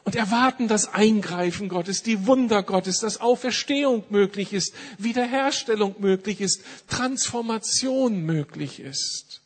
und 0.03 0.15
erwarten 0.15 0.67
das 0.67 0.93
Eingreifen 0.93 1.69
Gottes, 1.69 2.03
die 2.03 2.27
Wunder 2.27 2.61
Gottes, 2.63 2.99
dass 2.99 3.21
Auferstehung 3.21 4.03
möglich 4.09 4.53
ist, 4.53 4.73
Wiederherstellung 4.97 5.95
möglich 5.99 6.41
ist, 6.41 6.61
Transformation 6.87 8.21
möglich 8.21 8.79
ist. 8.79 9.41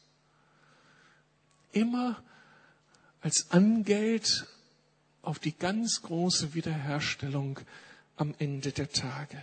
Immer 1.73 2.21
als 3.21 3.51
Angeld 3.51 4.47
auf 5.21 5.39
die 5.39 5.55
ganz 5.55 6.01
große 6.01 6.53
Wiederherstellung 6.53 7.59
am 8.15 8.33
Ende 8.39 8.71
der 8.71 8.89
Tage. 8.89 9.37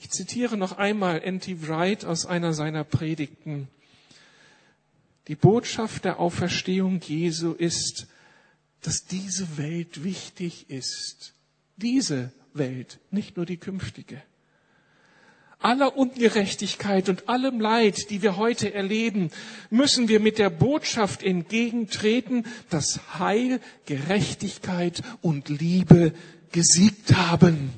Ich 0.00 0.10
zitiere 0.10 0.56
noch 0.56 0.72
einmal 0.72 1.22
N.T. 1.22 1.66
Wright 1.68 2.04
aus 2.04 2.26
einer 2.26 2.52
seiner 2.52 2.84
Predigten. 2.84 3.68
Die 5.28 5.34
Botschaft 5.34 6.04
der 6.04 6.18
Auferstehung 6.18 7.00
Jesu 7.02 7.52
ist, 7.52 8.06
dass 8.82 9.04
diese 9.04 9.58
Welt 9.58 10.04
wichtig 10.04 10.70
ist. 10.70 11.34
Diese 11.76 12.32
Welt, 12.54 12.98
nicht 13.10 13.36
nur 13.36 13.46
die 13.46 13.56
künftige. 13.56 14.22
Aller 15.58 15.94
Ungerechtigkeit 15.94 17.10
und 17.10 17.28
allem 17.28 17.60
Leid, 17.60 18.08
die 18.08 18.22
wir 18.22 18.38
heute 18.38 18.72
erleben, 18.72 19.30
müssen 19.68 20.08
wir 20.08 20.18
mit 20.18 20.38
der 20.38 20.48
Botschaft 20.48 21.22
entgegentreten, 21.22 22.46
dass 22.70 23.18
Heil, 23.18 23.60
Gerechtigkeit 23.84 25.02
und 25.20 25.50
Liebe 25.50 26.14
gesiegt 26.50 27.14
haben. 27.14 27.74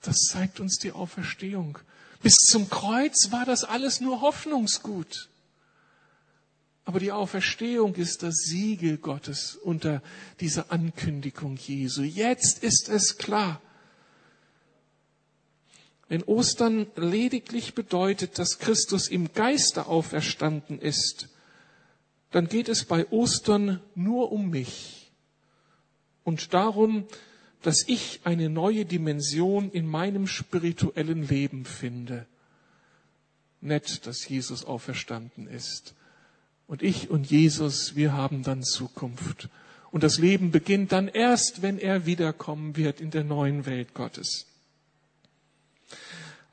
Das 0.00 0.16
zeigt 0.30 0.60
uns 0.60 0.78
die 0.78 0.92
Auferstehung. 0.92 1.78
Bis 2.22 2.34
zum 2.34 2.70
Kreuz 2.70 3.30
war 3.30 3.44
das 3.44 3.64
alles 3.64 4.00
nur 4.00 4.22
Hoffnungsgut. 4.22 5.28
Aber 6.84 7.00
die 7.00 7.12
Auferstehung 7.12 7.94
ist 7.94 8.22
das 8.22 8.34
Siegel 8.34 8.98
Gottes 8.98 9.56
unter 9.56 10.02
dieser 10.40 10.70
Ankündigung 10.70 11.56
Jesu. 11.56 12.02
Jetzt 12.02 12.62
ist 12.62 12.88
es 12.88 13.16
klar. 13.16 13.60
Wenn 16.08 16.22
Ostern 16.24 16.86
lediglich 16.96 17.74
bedeutet, 17.74 18.38
dass 18.38 18.58
Christus 18.58 19.08
im 19.08 19.32
Geiste 19.32 19.86
auferstanden 19.86 20.78
ist, 20.78 21.30
dann 22.30 22.48
geht 22.48 22.68
es 22.68 22.84
bei 22.84 23.10
Ostern 23.10 23.80
nur 23.94 24.30
um 24.30 24.50
mich 24.50 25.12
und 26.24 26.52
darum, 26.52 27.06
dass 27.62 27.84
ich 27.86 28.20
eine 28.24 28.50
neue 28.50 28.84
Dimension 28.84 29.70
in 29.70 29.86
meinem 29.86 30.26
spirituellen 30.26 31.26
Leben 31.26 31.64
finde. 31.64 32.26
Nett, 33.62 34.06
dass 34.06 34.28
Jesus 34.28 34.66
auferstanden 34.66 35.46
ist. 35.46 35.94
Und 36.66 36.82
ich 36.82 37.10
und 37.10 37.30
Jesus, 37.30 37.94
wir 37.94 38.12
haben 38.12 38.42
dann 38.42 38.62
Zukunft. 38.62 39.48
Und 39.90 40.02
das 40.02 40.18
Leben 40.18 40.50
beginnt 40.50 40.92
dann 40.92 41.08
erst, 41.08 41.62
wenn 41.62 41.78
er 41.78 42.06
wiederkommen 42.06 42.76
wird 42.76 43.00
in 43.00 43.10
der 43.10 43.24
neuen 43.24 43.66
Welt 43.66 43.94
Gottes. 43.94 44.46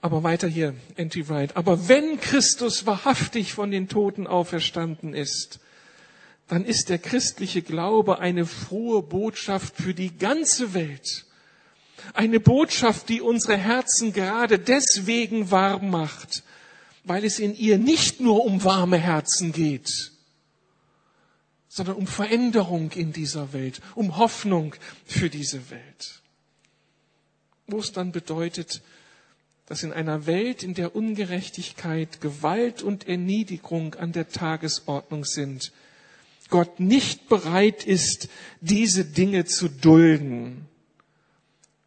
Aber 0.01 0.23
weiter 0.23 0.47
hier, 0.47 0.75
Anti-Wright. 0.97 1.55
Aber 1.55 1.87
wenn 1.87 2.19
Christus 2.19 2.85
wahrhaftig 2.85 3.53
von 3.53 3.71
den 3.71 3.87
Toten 3.87 4.27
auferstanden 4.27 5.13
ist, 5.13 5.59
dann 6.47 6.65
ist 6.65 6.89
der 6.89 6.97
christliche 6.97 7.61
Glaube 7.61 8.19
eine 8.19 8.45
frohe 8.45 9.03
Botschaft 9.03 9.75
für 9.77 9.93
die 9.93 10.17
ganze 10.17 10.73
Welt. 10.73 11.25
Eine 12.13 12.39
Botschaft, 12.39 13.09
die 13.09 13.21
unsere 13.21 13.57
Herzen 13.57 14.11
gerade 14.11 14.59
deswegen 14.59 15.51
warm 15.51 15.91
macht, 15.91 16.43
weil 17.03 17.25
es 17.25 17.39
in 17.39 17.55
ihr 17.55 17.77
nicht 17.77 18.19
nur 18.19 18.45
um 18.45 18.63
warme 18.63 18.97
Herzen 18.97 19.51
geht, 19.51 20.11
sondern 21.67 21.95
um 21.95 22.07
Veränderung 22.07 22.91
in 22.91 23.13
dieser 23.13 23.53
Welt, 23.53 23.81
um 23.95 24.17
Hoffnung 24.17 24.75
für 25.05 25.29
diese 25.29 25.69
Welt. 25.69 26.21
Wo 27.67 27.79
es 27.79 27.91
dann 27.91 28.11
bedeutet, 28.11 28.81
dass 29.67 29.83
in 29.83 29.93
einer 29.93 30.25
Welt, 30.25 30.63
in 30.63 30.73
der 30.73 30.95
Ungerechtigkeit, 30.95 32.19
Gewalt 32.19 32.81
und 32.81 33.07
Erniedrigung 33.07 33.95
an 33.95 34.11
der 34.11 34.27
Tagesordnung 34.27 35.23
sind, 35.23 35.71
Gott 36.49 36.81
nicht 36.81 37.29
bereit 37.29 37.85
ist, 37.85 38.27
diese 38.59 39.05
Dinge 39.05 39.45
zu 39.45 39.69
dulden. 39.69 40.67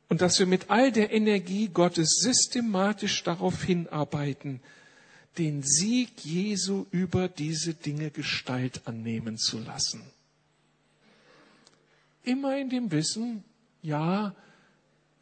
Und 0.09 0.23
dass 0.23 0.39
wir 0.39 0.47
mit 0.47 0.71
all 0.71 0.91
der 0.91 1.13
Energie 1.13 1.69
Gottes 1.69 2.21
systematisch 2.21 3.23
darauf 3.23 3.63
hinarbeiten, 3.63 4.61
den 5.39 5.63
Sieg 5.63 6.25
Jesu 6.25 6.87
über 6.91 7.29
diese 7.29 7.75
Dinge 7.75 8.11
Gestalt 8.11 8.87
annehmen 8.87 9.37
zu 9.37 9.59
lassen. 9.59 10.03
Immer 12.23 12.57
in 12.59 12.71
dem 12.71 12.91
Wissen, 12.91 13.45
ja, 13.83 14.35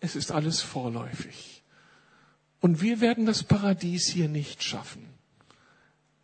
es 0.00 0.16
ist 0.16 0.30
alles 0.30 0.60
vorläufig. 0.60 1.62
Und 2.60 2.80
wir 2.80 3.00
werden 3.00 3.26
das 3.26 3.42
Paradies 3.42 4.06
hier 4.06 4.28
nicht 4.28 4.62
schaffen. 4.62 5.08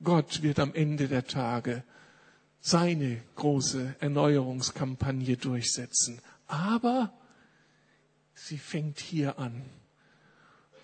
Gott 0.03 0.43
wird 0.43 0.61
am 0.61 0.74
Ende 0.74 1.09
der 1.09 1.26
Tage 1.26 1.82
seine 2.61 3.20
große 3.34 3.97
Erneuerungskampagne 3.99 5.36
durchsetzen. 5.36 6.20
Aber 6.47 7.12
sie 8.34 8.59
fängt 8.59 9.01
hier 9.01 9.39
an. 9.39 9.64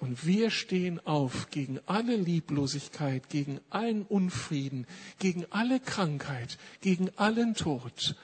Und 0.04 0.26
wir 0.26 0.50
stehen 0.50 1.00
auf 1.06 1.48
gegen 1.50 1.80
alle 1.86 2.16
Lieblosigkeit, 2.16 3.30
gegen 3.30 3.58
allen 3.70 4.02
Unfrieden, 4.02 4.86
gegen 5.18 5.46
alle 5.48 5.80
Krankheit, 5.80 6.58
gegen 6.82 7.08
allen 7.16 7.54
Tod. 7.54 8.14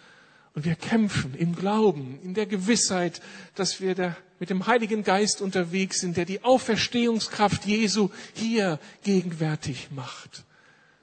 Und 0.54 0.66
wir 0.66 0.74
kämpfen 0.74 1.34
im 1.34 1.56
Glauben, 1.56 2.18
in 2.22 2.34
der 2.34 2.44
Gewissheit, 2.44 3.22
dass 3.54 3.80
wir 3.80 3.94
da 3.94 4.14
mit 4.38 4.50
dem 4.50 4.66
Heiligen 4.66 5.04
Geist 5.04 5.40
unterwegs 5.40 6.00
sind, 6.00 6.18
der 6.18 6.26
die 6.26 6.44
Auferstehungskraft 6.44 7.64
Jesu 7.64 8.10
hier 8.34 8.78
gegenwärtig 9.02 9.90
macht. 9.90 10.44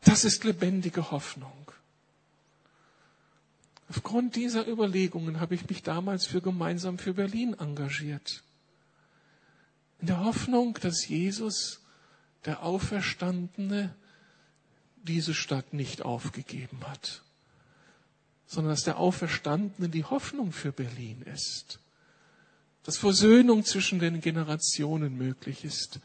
Das 0.03 0.25
ist 0.25 0.43
lebendige 0.43 1.09
Hoffnung. 1.09 1.71
Aufgrund 3.89 4.36
dieser 4.36 4.67
Überlegungen 4.67 5.39
habe 5.39 5.55
ich 5.55 5.67
mich 5.67 5.82
damals 5.82 6.28
für 6.28 6.39
gemeinsam 6.41 6.99
für 6.99 7.15
Berlin 7.15 7.55
engagiert. 7.57 8.43
In 10.00 10.08
der 10.08 10.24
Hoffnung, 10.24 10.78
dass 10.82 11.08
Jesus, 11.08 11.82
der 12.45 12.64
Auferstandene, 12.64 13.95
diese 15.04 15.34
Stadt 15.34 15.74
nicht 15.74 16.02
aufgegeben 16.02 16.86
hat, 16.86 17.24
sondern 18.45 18.74
dass 18.74 18.84
der 18.84 18.98
Auferstandene 18.98 19.89
die 19.89 20.04
Hoffnung 20.04 20.52
für 20.52 20.72
Berlin 20.72 21.22
ist, 21.22 21.80
dass 22.84 22.98
Versöhnung 22.98 23.66
zwischen 23.66 24.00
den 24.00 24.22
Generationen 24.22 25.18
möglich 25.18 25.66
ist, 25.66 26.00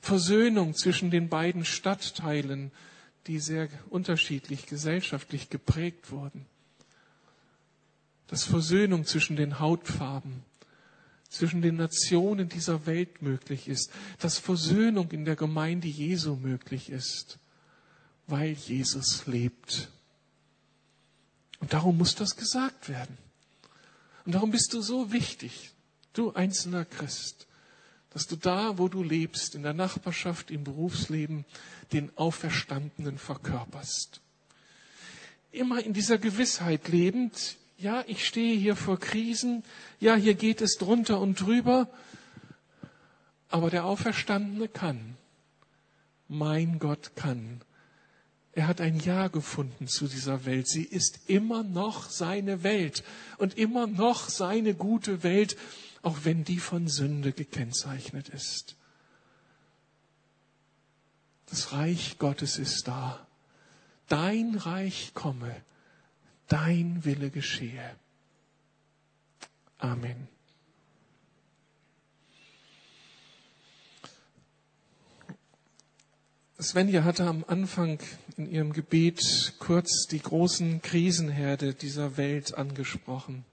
Versöhnung 0.00 0.74
zwischen 0.74 1.10
den 1.10 1.28
beiden 1.28 1.64
Stadtteilen, 1.64 2.72
die 3.26 3.38
sehr 3.38 3.68
unterschiedlich 3.88 4.66
gesellschaftlich 4.66 5.48
geprägt 5.48 6.10
wurden, 6.10 6.46
dass 8.26 8.44
Versöhnung 8.44 9.04
zwischen 9.04 9.36
den 9.36 9.60
Hautfarben, 9.60 10.42
zwischen 11.32 11.62
den 11.62 11.76
Nationen 11.76 12.48
dieser 12.48 12.84
Welt 12.84 13.22
möglich 13.22 13.66
ist, 13.66 13.90
dass 14.18 14.38
Versöhnung 14.38 15.10
in 15.12 15.24
der 15.24 15.34
Gemeinde 15.34 15.88
Jesu 15.88 16.36
möglich 16.36 16.90
ist, 16.90 17.38
weil 18.26 18.52
Jesus 18.52 19.26
lebt. 19.26 19.88
Und 21.60 21.72
darum 21.72 21.96
muss 21.96 22.14
das 22.14 22.36
gesagt 22.36 22.90
werden. 22.90 23.16
Und 24.26 24.34
darum 24.34 24.50
bist 24.50 24.74
du 24.74 24.82
so 24.82 25.10
wichtig, 25.10 25.70
du 26.12 26.32
einzelner 26.32 26.84
Christ, 26.84 27.46
dass 28.10 28.26
du 28.26 28.36
da, 28.36 28.76
wo 28.76 28.88
du 28.88 29.02
lebst, 29.02 29.54
in 29.54 29.62
der 29.62 29.72
Nachbarschaft, 29.72 30.50
im 30.50 30.64
Berufsleben, 30.64 31.46
den 31.92 32.14
Auferstandenen 32.18 33.16
verkörperst. 33.16 34.20
Immer 35.50 35.82
in 35.82 35.94
dieser 35.94 36.18
Gewissheit 36.18 36.88
lebend, 36.88 37.56
ja, 37.82 38.04
ich 38.06 38.26
stehe 38.26 38.56
hier 38.56 38.76
vor 38.76 38.98
Krisen, 38.98 39.64
ja, 39.98 40.14
hier 40.14 40.34
geht 40.34 40.60
es 40.60 40.76
drunter 40.76 41.20
und 41.20 41.40
drüber, 41.40 41.88
aber 43.48 43.70
der 43.70 43.84
Auferstandene 43.84 44.68
kann. 44.68 45.16
Mein 46.28 46.78
Gott 46.78 47.12
kann. 47.16 47.60
Er 48.52 48.66
hat 48.66 48.80
ein 48.80 49.00
Ja 49.00 49.28
gefunden 49.28 49.88
zu 49.88 50.06
dieser 50.06 50.44
Welt. 50.44 50.68
Sie 50.68 50.84
ist 50.84 51.20
immer 51.26 51.62
noch 51.62 52.08
seine 52.08 52.62
Welt 52.62 53.02
und 53.38 53.58
immer 53.58 53.86
noch 53.86 54.28
seine 54.28 54.74
gute 54.74 55.22
Welt, 55.22 55.56
auch 56.02 56.18
wenn 56.22 56.44
die 56.44 56.58
von 56.58 56.88
Sünde 56.88 57.32
gekennzeichnet 57.32 58.28
ist. 58.28 58.76
Das 61.46 61.72
Reich 61.72 62.18
Gottes 62.18 62.58
ist 62.58 62.88
da. 62.88 63.26
Dein 64.08 64.54
Reich 64.54 65.12
komme, 65.14 65.54
dein 66.52 67.02
Wille 67.04 67.30
geschehe. 67.30 67.96
Amen. 69.78 70.28
Svenja 76.60 77.02
hatte 77.02 77.26
am 77.26 77.44
Anfang 77.48 77.98
in 78.36 78.48
ihrem 78.48 78.72
Gebet 78.72 79.54
kurz 79.58 80.06
die 80.06 80.20
großen 80.20 80.82
Krisenherde 80.82 81.74
dieser 81.74 82.16
Welt 82.16 82.54
angesprochen. 82.54 83.44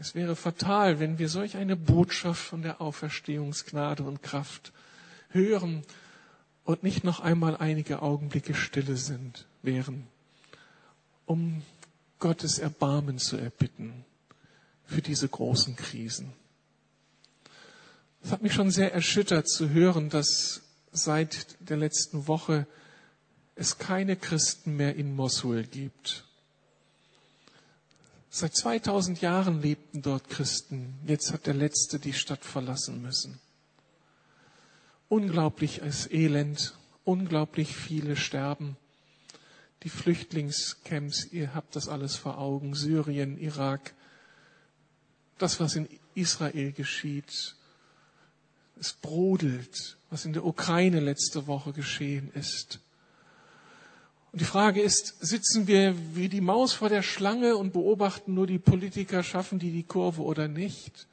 Es 0.00 0.14
wäre 0.14 0.34
fatal, 0.34 0.98
wenn 0.98 1.18
wir 1.18 1.28
solch 1.28 1.56
eine 1.56 1.76
Botschaft 1.76 2.42
von 2.42 2.62
der 2.62 2.80
Auferstehungsgnade 2.80 4.02
und 4.02 4.22
Kraft 4.22 4.72
hören 5.28 5.82
und 6.64 6.82
nicht 6.82 7.04
noch 7.04 7.20
einmal 7.20 7.56
einige 7.56 8.02
Augenblicke 8.02 8.54
stille 8.54 8.96
sind, 8.96 9.46
wären, 9.62 10.08
um 11.32 11.62
Gottes 12.18 12.58
Erbarmen 12.58 13.16
zu 13.16 13.38
erbitten 13.38 14.04
für 14.84 15.00
diese 15.00 15.26
großen 15.26 15.76
Krisen. 15.76 16.34
Es 18.22 18.30
hat 18.32 18.42
mich 18.42 18.52
schon 18.52 18.70
sehr 18.70 18.92
erschüttert 18.92 19.48
zu 19.48 19.70
hören, 19.70 20.10
dass 20.10 20.60
seit 20.92 21.56
der 21.60 21.78
letzten 21.78 22.28
Woche 22.28 22.66
es 23.54 23.78
keine 23.78 24.16
Christen 24.16 24.76
mehr 24.76 24.94
in 24.94 25.16
Mosul 25.16 25.64
gibt. 25.64 26.24
Seit 28.28 28.54
2000 28.54 29.22
Jahren 29.22 29.62
lebten 29.62 30.02
dort 30.02 30.28
Christen. 30.28 30.98
Jetzt 31.06 31.32
hat 31.32 31.46
der 31.46 31.54
Letzte 31.54 31.98
die 31.98 32.12
Stadt 32.12 32.44
verlassen 32.44 33.00
müssen. 33.00 33.40
Unglaubliches 35.08 36.10
Elend, 36.10 36.74
unglaublich 37.04 37.74
viele 37.74 38.16
sterben. 38.16 38.76
Die 39.82 39.88
Flüchtlingscamps, 39.88 41.32
ihr 41.32 41.54
habt 41.54 41.74
das 41.74 41.88
alles 41.88 42.16
vor 42.16 42.38
Augen, 42.38 42.74
Syrien, 42.74 43.36
Irak, 43.38 43.94
das, 45.38 45.58
was 45.58 45.74
in 45.74 45.88
Israel 46.14 46.72
geschieht, 46.72 47.56
es 48.78 48.92
brodelt, 48.92 49.96
was 50.10 50.24
in 50.24 50.32
der 50.32 50.44
Ukraine 50.44 51.00
letzte 51.00 51.46
Woche 51.46 51.72
geschehen 51.72 52.30
ist. 52.34 52.80
Und 54.30 54.40
die 54.40 54.46
Frage 54.46 54.80
ist, 54.80 55.16
sitzen 55.20 55.66
wir 55.66 55.94
wie 56.14 56.28
die 56.28 56.40
Maus 56.40 56.72
vor 56.72 56.88
der 56.88 57.02
Schlange 57.02 57.56
und 57.56 57.72
beobachten 57.72 58.34
nur 58.34 58.46
die 58.46 58.58
Politiker, 58.58 59.22
schaffen 59.22 59.58
die 59.58 59.70
die 59.70 59.82
Kurve 59.82 60.22
oder 60.22 60.48
nicht? 60.48 61.06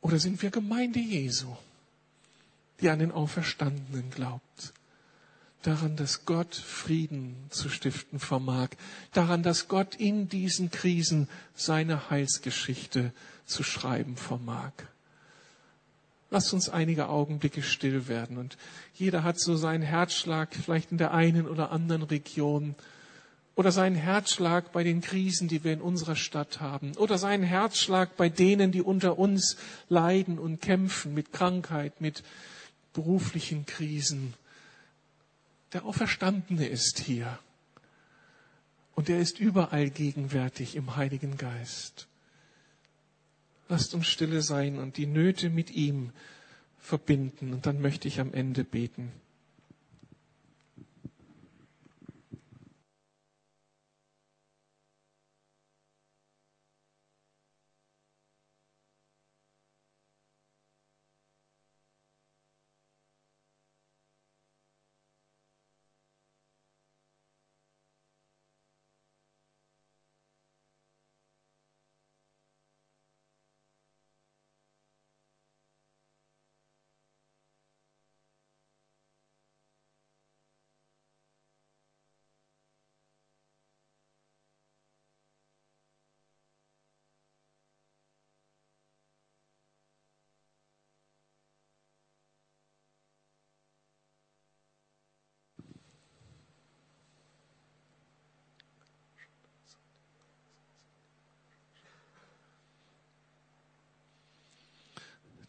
Oder 0.00 0.18
sind 0.18 0.42
wir 0.42 0.50
Gemeinde 0.50 0.98
Jesu, 0.98 1.56
die 2.80 2.88
an 2.88 2.98
den 2.98 3.12
Auferstandenen 3.12 4.10
glaubt? 4.10 4.72
Daran, 5.64 5.96
dass 5.96 6.26
Gott 6.26 6.54
Frieden 6.54 7.36
zu 7.48 7.70
stiften 7.70 8.20
vermag. 8.20 8.68
Daran, 9.14 9.42
dass 9.42 9.66
Gott 9.66 9.94
in 9.94 10.28
diesen 10.28 10.70
Krisen 10.70 11.26
seine 11.54 12.10
Heilsgeschichte 12.10 13.14
zu 13.46 13.62
schreiben 13.62 14.18
vermag. 14.18 14.72
Lasst 16.30 16.52
uns 16.52 16.68
einige 16.68 17.08
Augenblicke 17.08 17.62
still 17.62 18.08
werden. 18.08 18.36
Und 18.36 18.58
jeder 18.92 19.22
hat 19.22 19.40
so 19.40 19.56
seinen 19.56 19.80
Herzschlag 19.80 20.54
vielleicht 20.54 20.92
in 20.92 20.98
der 20.98 21.14
einen 21.14 21.48
oder 21.48 21.72
anderen 21.72 22.02
Region 22.02 22.74
oder 23.54 23.72
seinen 23.72 23.96
Herzschlag 23.96 24.70
bei 24.70 24.84
den 24.84 25.00
Krisen, 25.00 25.48
die 25.48 25.64
wir 25.64 25.72
in 25.72 25.80
unserer 25.80 26.16
Stadt 26.16 26.60
haben 26.60 26.94
oder 26.98 27.16
seinen 27.16 27.42
Herzschlag 27.42 28.18
bei 28.18 28.28
denen, 28.28 28.70
die 28.70 28.82
unter 28.82 29.18
uns 29.18 29.56
leiden 29.88 30.38
und 30.38 30.60
kämpfen 30.60 31.14
mit 31.14 31.32
Krankheit, 31.32 32.02
mit 32.02 32.22
beruflichen 32.92 33.64
Krisen. 33.64 34.34
Der 35.74 35.84
Auferstandene 35.84 36.66
ist 36.66 37.00
hier 37.00 37.38
und 38.94 39.10
er 39.10 39.18
ist 39.18 39.38
überall 39.38 39.90
gegenwärtig 39.90 40.76
im 40.76 40.96
Heiligen 40.96 41.36
Geist. 41.36 42.06
Lasst 43.68 43.94
uns 43.94 44.06
stille 44.06 44.40
sein 44.40 44.78
und 44.78 44.96
die 44.96 45.06
Nöte 45.06 45.50
mit 45.50 45.70
ihm 45.70 46.12
verbinden. 46.78 47.52
Und 47.52 47.66
dann 47.66 47.80
möchte 47.80 48.08
ich 48.08 48.20
am 48.20 48.32
Ende 48.32 48.62
beten. 48.62 49.10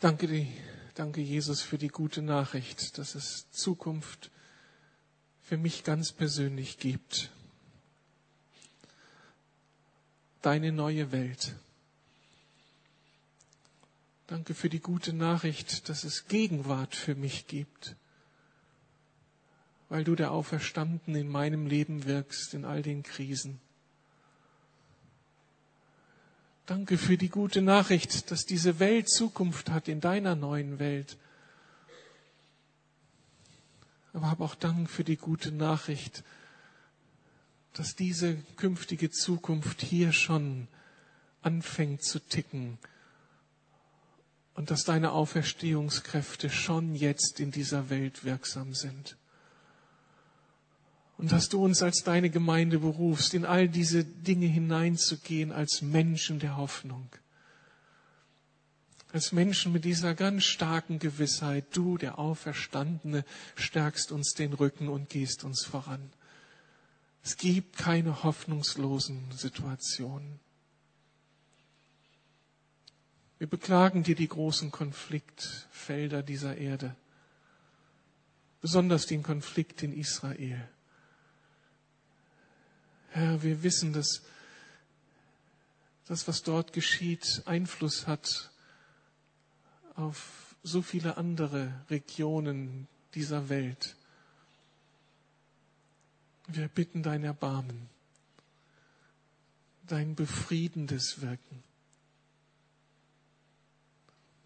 Danke, 0.05 0.45
danke 0.93 1.19
Jesus 1.19 1.63
für 1.63 1.79
die 1.79 1.87
gute 1.87 2.21
Nachricht, 2.21 2.99
dass 2.99 3.15
es 3.15 3.49
Zukunft 3.49 4.29
für 5.41 5.57
mich 5.57 5.83
ganz 5.83 6.11
persönlich 6.11 6.77
gibt. 6.77 7.31
Deine 10.43 10.71
neue 10.71 11.11
Welt. 11.11 11.55
Danke 14.27 14.53
für 14.53 14.69
die 14.69 14.79
gute 14.79 15.11
Nachricht, 15.11 15.89
dass 15.89 16.03
es 16.03 16.27
Gegenwart 16.27 16.93
für 16.93 17.15
mich 17.15 17.47
gibt, 17.47 17.95
weil 19.89 20.03
du 20.03 20.13
der 20.13 20.29
Auferstanden 20.29 21.15
in 21.15 21.29
meinem 21.29 21.65
Leben 21.65 22.05
wirkst, 22.05 22.53
in 22.53 22.63
all 22.63 22.83
den 22.83 23.01
Krisen. 23.01 23.59
Danke 26.65 26.97
für 26.97 27.15
die 27.15 27.29
gute 27.29 27.61
Nachricht, 27.61 28.31
dass 28.31 28.47
diese 28.47 28.79
Welt 28.79 29.07
Zukunft 29.07 29.69
hat 29.69 29.87
in 29.87 30.01
deiner 30.01 30.35
neuen 30.35 30.79
Welt. 30.79 31.15
Aber 34.13 34.31
hab 34.31 34.41
auch 34.41 34.55
Dank 34.55 34.89
für 34.89 35.03
die 35.03 35.17
gute 35.17 35.51
Nachricht, 35.51 36.23
dass 37.73 37.95
diese 37.95 38.35
künftige 38.55 39.11
Zukunft 39.11 39.81
hier 39.81 40.11
schon 40.11 40.67
anfängt 41.43 42.03
zu 42.03 42.19
ticken 42.19 42.79
und 44.55 44.71
dass 44.71 44.85
deine 44.85 45.11
Auferstehungskräfte 45.11 46.49
schon 46.49 46.95
jetzt 46.95 47.39
in 47.39 47.51
dieser 47.51 47.91
Welt 47.91 48.23
wirksam 48.23 48.73
sind 48.73 49.17
und 51.17 51.31
dass 51.31 51.49
du 51.49 51.63
uns 51.63 51.81
als 51.81 52.03
deine 52.03 52.29
Gemeinde 52.29 52.79
berufst, 52.79 53.33
in 53.33 53.45
all 53.45 53.69
diese 53.69 54.03
Dinge 54.03 54.47
hineinzugehen 54.47 55.51
als 55.51 55.81
Menschen 55.81 56.39
der 56.39 56.57
Hoffnung. 56.57 57.09
Als 59.13 59.31
Menschen 59.31 59.71
mit 59.71 59.85
dieser 59.85 60.13
ganz 60.13 60.43
starken 60.43 60.99
Gewissheit, 60.99 61.65
du, 61.71 61.97
der 61.97 62.19
Auferstandene, 62.19 63.23
stärkst 63.55 64.11
uns 64.11 64.33
den 64.33 64.51
Rücken 64.51 64.89
und 64.89 65.09
gehst 65.09 65.45
uns 65.45 65.63
voran. 65.63 66.11
Es 67.23 67.37
gibt 67.37 67.77
keine 67.77 68.23
hoffnungslosen 68.23 69.31
Situationen. 69.31 70.39
Wir 73.37 73.47
beklagen 73.47 74.03
dir 74.03 74.15
die 74.15 74.27
großen 74.27 74.69
Konfliktfelder 74.69 76.21
dieser 76.21 76.57
Erde, 76.57 76.95
besonders 78.59 79.05
den 79.05 79.23
Konflikt 79.23 79.81
in 79.81 79.93
Israel. 79.93 80.67
Herr, 83.15 83.41
wir 83.43 83.63
wissen, 83.63 83.93
dass 83.93 84.23
das, 86.05 86.27
was 86.27 86.43
dort 86.43 86.73
geschieht, 86.73 87.43
Einfluss 87.45 88.07
hat 88.07 88.51
auf 89.95 90.55
so 90.63 90.81
viele 90.81 91.15
andere 91.15 91.73
Regionen 91.89 92.89
dieser 93.13 93.47
Welt. 93.47 93.95
Wir 96.47 96.67
bitten 96.67 97.03
dein 97.03 97.23
Erbarmen, 97.23 97.89
dein 99.87 100.15
befriedendes 100.15 101.21
Wirken, 101.21 101.63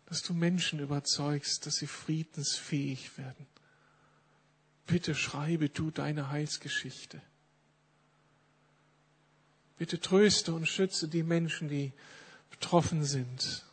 dass 0.06 0.22
du 0.22 0.36
Menschen 0.36 0.80
überzeugst, 0.80 1.66
dass 1.66 1.78
sie 1.78 1.88
friedensfähig 1.88 3.18
werden 3.18 3.48
Bitte 4.90 5.14
schreibe 5.14 5.70
du 5.70 5.92
deine 5.92 6.30
Heilsgeschichte. 6.30 7.22
Bitte 9.80 10.02
tröste 10.02 10.54
und 10.54 10.68
schütze 10.68 11.08
die 11.08 11.24
Menschen, 11.24 11.70
die 11.70 11.94
betroffen 12.50 13.06
sind. 13.06 13.66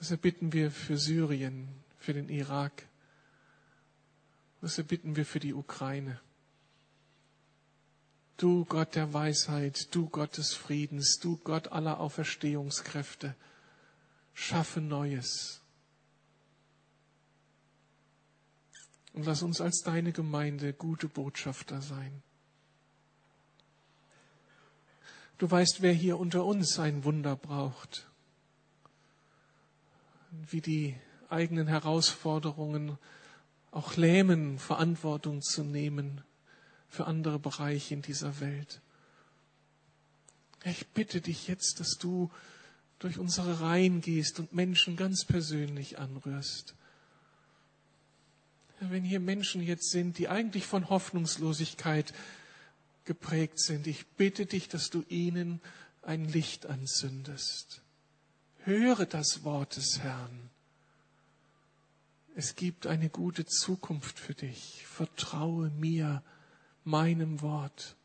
Deshalb 0.00 0.22
bitten 0.22 0.52
wir 0.52 0.72
für 0.72 0.98
Syrien, 0.98 1.68
für 1.96 2.12
den 2.12 2.28
Irak. 2.28 2.88
Deshalb 4.60 4.88
bitten 4.88 5.14
wir 5.14 5.24
für 5.24 5.38
die 5.38 5.54
Ukraine. 5.54 6.20
Du 8.36 8.64
Gott 8.64 8.96
der 8.96 9.14
Weisheit, 9.14 9.94
du 9.94 10.08
Gott 10.08 10.36
des 10.36 10.52
Friedens, 10.52 11.20
du 11.20 11.36
Gott 11.36 11.68
aller 11.68 12.00
Auferstehungskräfte, 12.00 13.36
schaffe 14.34 14.80
Neues. 14.80 15.62
Und 19.12 19.26
lass 19.26 19.42
uns 19.42 19.60
als 19.60 19.82
deine 19.82 20.10
Gemeinde 20.10 20.72
gute 20.72 21.08
Botschafter 21.08 21.80
sein. 21.80 22.24
Du 25.38 25.50
weißt, 25.50 25.82
wer 25.82 25.92
hier 25.92 26.18
unter 26.18 26.44
uns 26.44 26.78
ein 26.78 27.04
Wunder 27.04 27.36
braucht, 27.36 28.06
wie 30.30 30.62
die 30.62 30.96
eigenen 31.28 31.66
Herausforderungen 31.66 32.96
auch 33.70 33.96
lähmen, 33.96 34.58
Verantwortung 34.58 35.42
zu 35.42 35.62
nehmen 35.62 36.22
für 36.88 37.06
andere 37.06 37.38
Bereiche 37.38 37.92
in 37.92 38.00
dieser 38.00 38.40
Welt. 38.40 38.80
Ich 40.64 40.86
bitte 40.88 41.20
dich 41.20 41.48
jetzt, 41.48 41.80
dass 41.80 41.98
du 41.98 42.30
durch 42.98 43.18
unsere 43.18 43.60
Reihen 43.60 44.00
gehst 44.00 44.40
und 44.40 44.54
Menschen 44.54 44.96
ganz 44.96 45.26
persönlich 45.26 45.98
anrührst. 45.98 46.74
Wenn 48.80 49.04
hier 49.04 49.20
Menschen 49.20 49.62
jetzt 49.62 49.90
sind, 49.90 50.16
die 50.16 50.28
eigentlich 50.28 50.66
von 50.66 50.88
Hoffnungslosigkeit 50.88 52.14
geprägt 53.06 53.58
sind, 53.60 53.86
ich 53.86 54.06
bitte 54.06 54.46
dich, 54.46 54.68
dass 54.68 54.90
du 54.90 55.02
ihnen 55.08 55.60
ein 56.02 56.26
Licht 56.26 56.66
anzündest. 56.66 57.82
Höre 58.64 59.06
das 59.06 59.44
Wort 59.44 59.76
des 59.76 60.00
Herrn. 60.00 60.50
Es 62.34 62.54
gibt 62.54 62.86
eine 62.86 63.08
gute 63.08 63.46
Zukunft 63.46 64.18
für 64.18 64.34
dich. 64.34 64.84
Vertraue 64.86 65.70
mir, 65.70 66.22
meinem 66.84 67.40
Wort. 67.40 67.96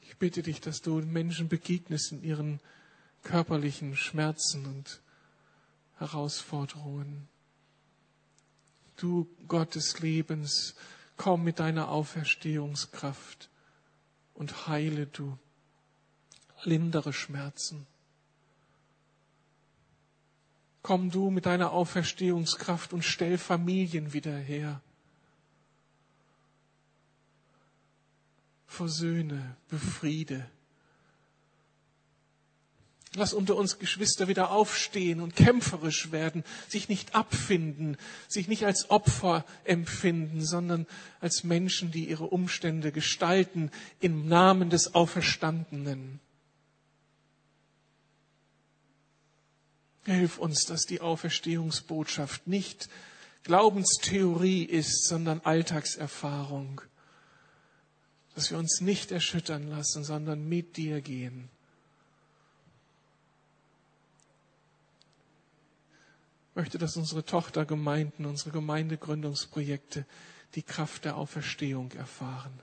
Ich 0.00 0.16
bitte 0.16 0.42
dich, 0.42 0.60
dass 0.60 0.80
du 0.80 1.00
Menschen 1.00 1.48
begegnest 1.48 2.12
in 2.12 2.22
ihren 2.22 2.60
körperlichen 3.22 3.96
Schmerzen 3.96 4.64
und 4.64 5.02
Herausforderungen. 5.98 7.28
Du 8.96 9.28
Gott 9.48 9.74
des 9.74 10.00
Lebens, 10.00 10.74
komm 11.16 11.44
mit 11.44 11.58
deiner 11.58 11.88
Auferstehungskraft 11.88 13.50
und 14.34 14.68
heile 14.68 15.06
du, 15.06 15.38
lindere 16.64 17.12
Schmerzen. 17.12 17.86
Komm 20.82 21.10
du 21.10 21.30
mit 21.30 21.46
deiner 21.46 21.72
Auferstehungskraft 21.72 22.92
und 22.92 23.02
stell 23.02 23.38
Familien 23.38 24.12
wieder 24.12 24.36
her. 24.36 24.80
Versöhne, 28.66 29.56
befriede. 29.68 30.48
Lass 33.16 33.32
unter 33.32 33.56
uns 33.56 33.78
Geschwister 33.78 34.28
wieder 34.28 34.50
aufstehen 34.50 35.20
und 35.20 35.34
kämpferisch 35.34 36.12
werden, 36.12 36.44
sich 36.68 36.90
nicht 36.90 37.14
abfinden, 37.14 37.96
sich 38.28 38.46
nicht 38.46 38.66
als 38.66 38.90
Opfer 38.90 39.46
empfinden, 39.64 40.44
sondern 40.44 40.86
als 41.20 41.42
Menschen, 41.42 41.90
die 41.90 42.10
ihre 42.10 42.24
Umstände 42.24 42.92
gestalten 42.92 43.70
im 44.00 44.28
Namen 44.28 44.68
des 44.68 44.94
Auferstandenen. 44.94 46.20
Hilf 50.04 50.36
uns, 50.36 50.66
dass 50.66 50.82
die 50.82 51.00
Auferstehungsbotschaft 51.00 52.46
nicht 52.46 52.90
Glaubenstheorie 53.44 54.64
ist, 54.64 55.06
sondern 55.08 55.40
Alltagserfahrung. 55.40 56.82
Dass 58.34 58.50
wir 58.50 58.58
uns 58.58 58.82
nicht 58.82 59.10
erschüttern 59.10 59.70
lassen, 59.70 60.04
sondern 60.04 60.46
mit 60.46 60.76
dir 60.76 61.00
gehen. 61.00 61.48
Möchte, 66.56 66.78
dass 66.78 66.96
unsere 66.96 67.24
Tochtergemeinden, 67.24 68.26
unsere 68.26 68.50
Gemeindegründungsprojekte 68.50 70.04
die 70.54 70.62
Kraft 70.62 71.04
der 71.04 71.16
Auferstehung 71.16 71.92
erfahren. 71.92 72.58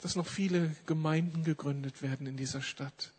Dass 0.00 0.16
noch 0.16 0.26
viele 0.26 0.74
Gemeinden 0.86 1.44
gegründet 1.44 2.02
werden 2.02 2.26
in 2.26 2.36
dieser 2.36 2.62
Stadt 2.62 3.12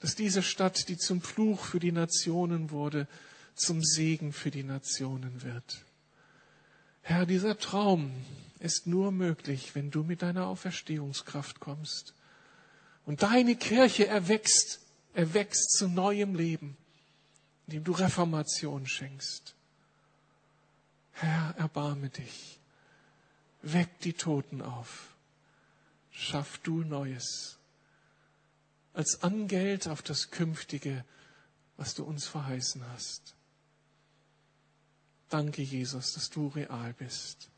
dass 0.00 0.14
diese 0.14 0.42
Stadt, 0.42 0.88
die 0.88 0.98
zum 0.98 1.22
Fluch 1.22 1.64
für 1.64 1.80
die 1.80 1.92
Nationen 1.92 2.70
wurde, 2.70 3.08
zum 3.54 3.82
Segen 3.82 4.32
für 4.32 4.50
die 4.50 4.62
Nationen 4.62 5.42
wird. 5.42 5.84
Herr, 7.02 7.24
dieser 7.24 7.58
Traum 7.58 8.12
ist 8.58 8.86
nur 8.86 9.12
möglich, 9.12 9.74
wenn 9.74 9.90
du 9.90 10.02
mit 10.02 10.22
deiner 10.22 10.46
Auferstehungskraft 10.46 11.60
kommst 11.60 12.14
und 13.04 13.22
deine 13.22 13.56
Kirche 13.56 14.06
erwächst, 14.06 14.80
erwächst 15.16 15.72
zu 15.72 15.88
neuem 15.88 16.34
Leben, 16.34 16.76
indem 17.66 17.84
du 17.84 17.92
Reformation 17.92 18.86
schenkst. 18.86 19.54
Herr, 21.12 21.54
erbarme 21.56 22.10
dich, 22.10 22.60
weck 23.62 23.98
die 24.00 24.12
Toten 24.12 24.60
auf, 24.60 25.16
schaff 26.10 26.58
du 26.58 26.82
Neues 26.82 27.56
als 28.92 29.22
Angeld 29.22 29.88
auf 29.88 30.00
das 30.00 30.30
Künftige, 30.30 31.04
was 31.76 31.94
du 31.94 32.04
uns 32.04 32.26
verheißen 32.26 32.82
hast. 32.92 33.34
Danke, 35.28 35.60
Jesus, 35.62 36.12
dass 36.12 36.30
du 36.30 36.48
real 36.48 36.94
bist. 36.94 37.50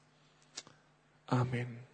Amen. 1.27 1.88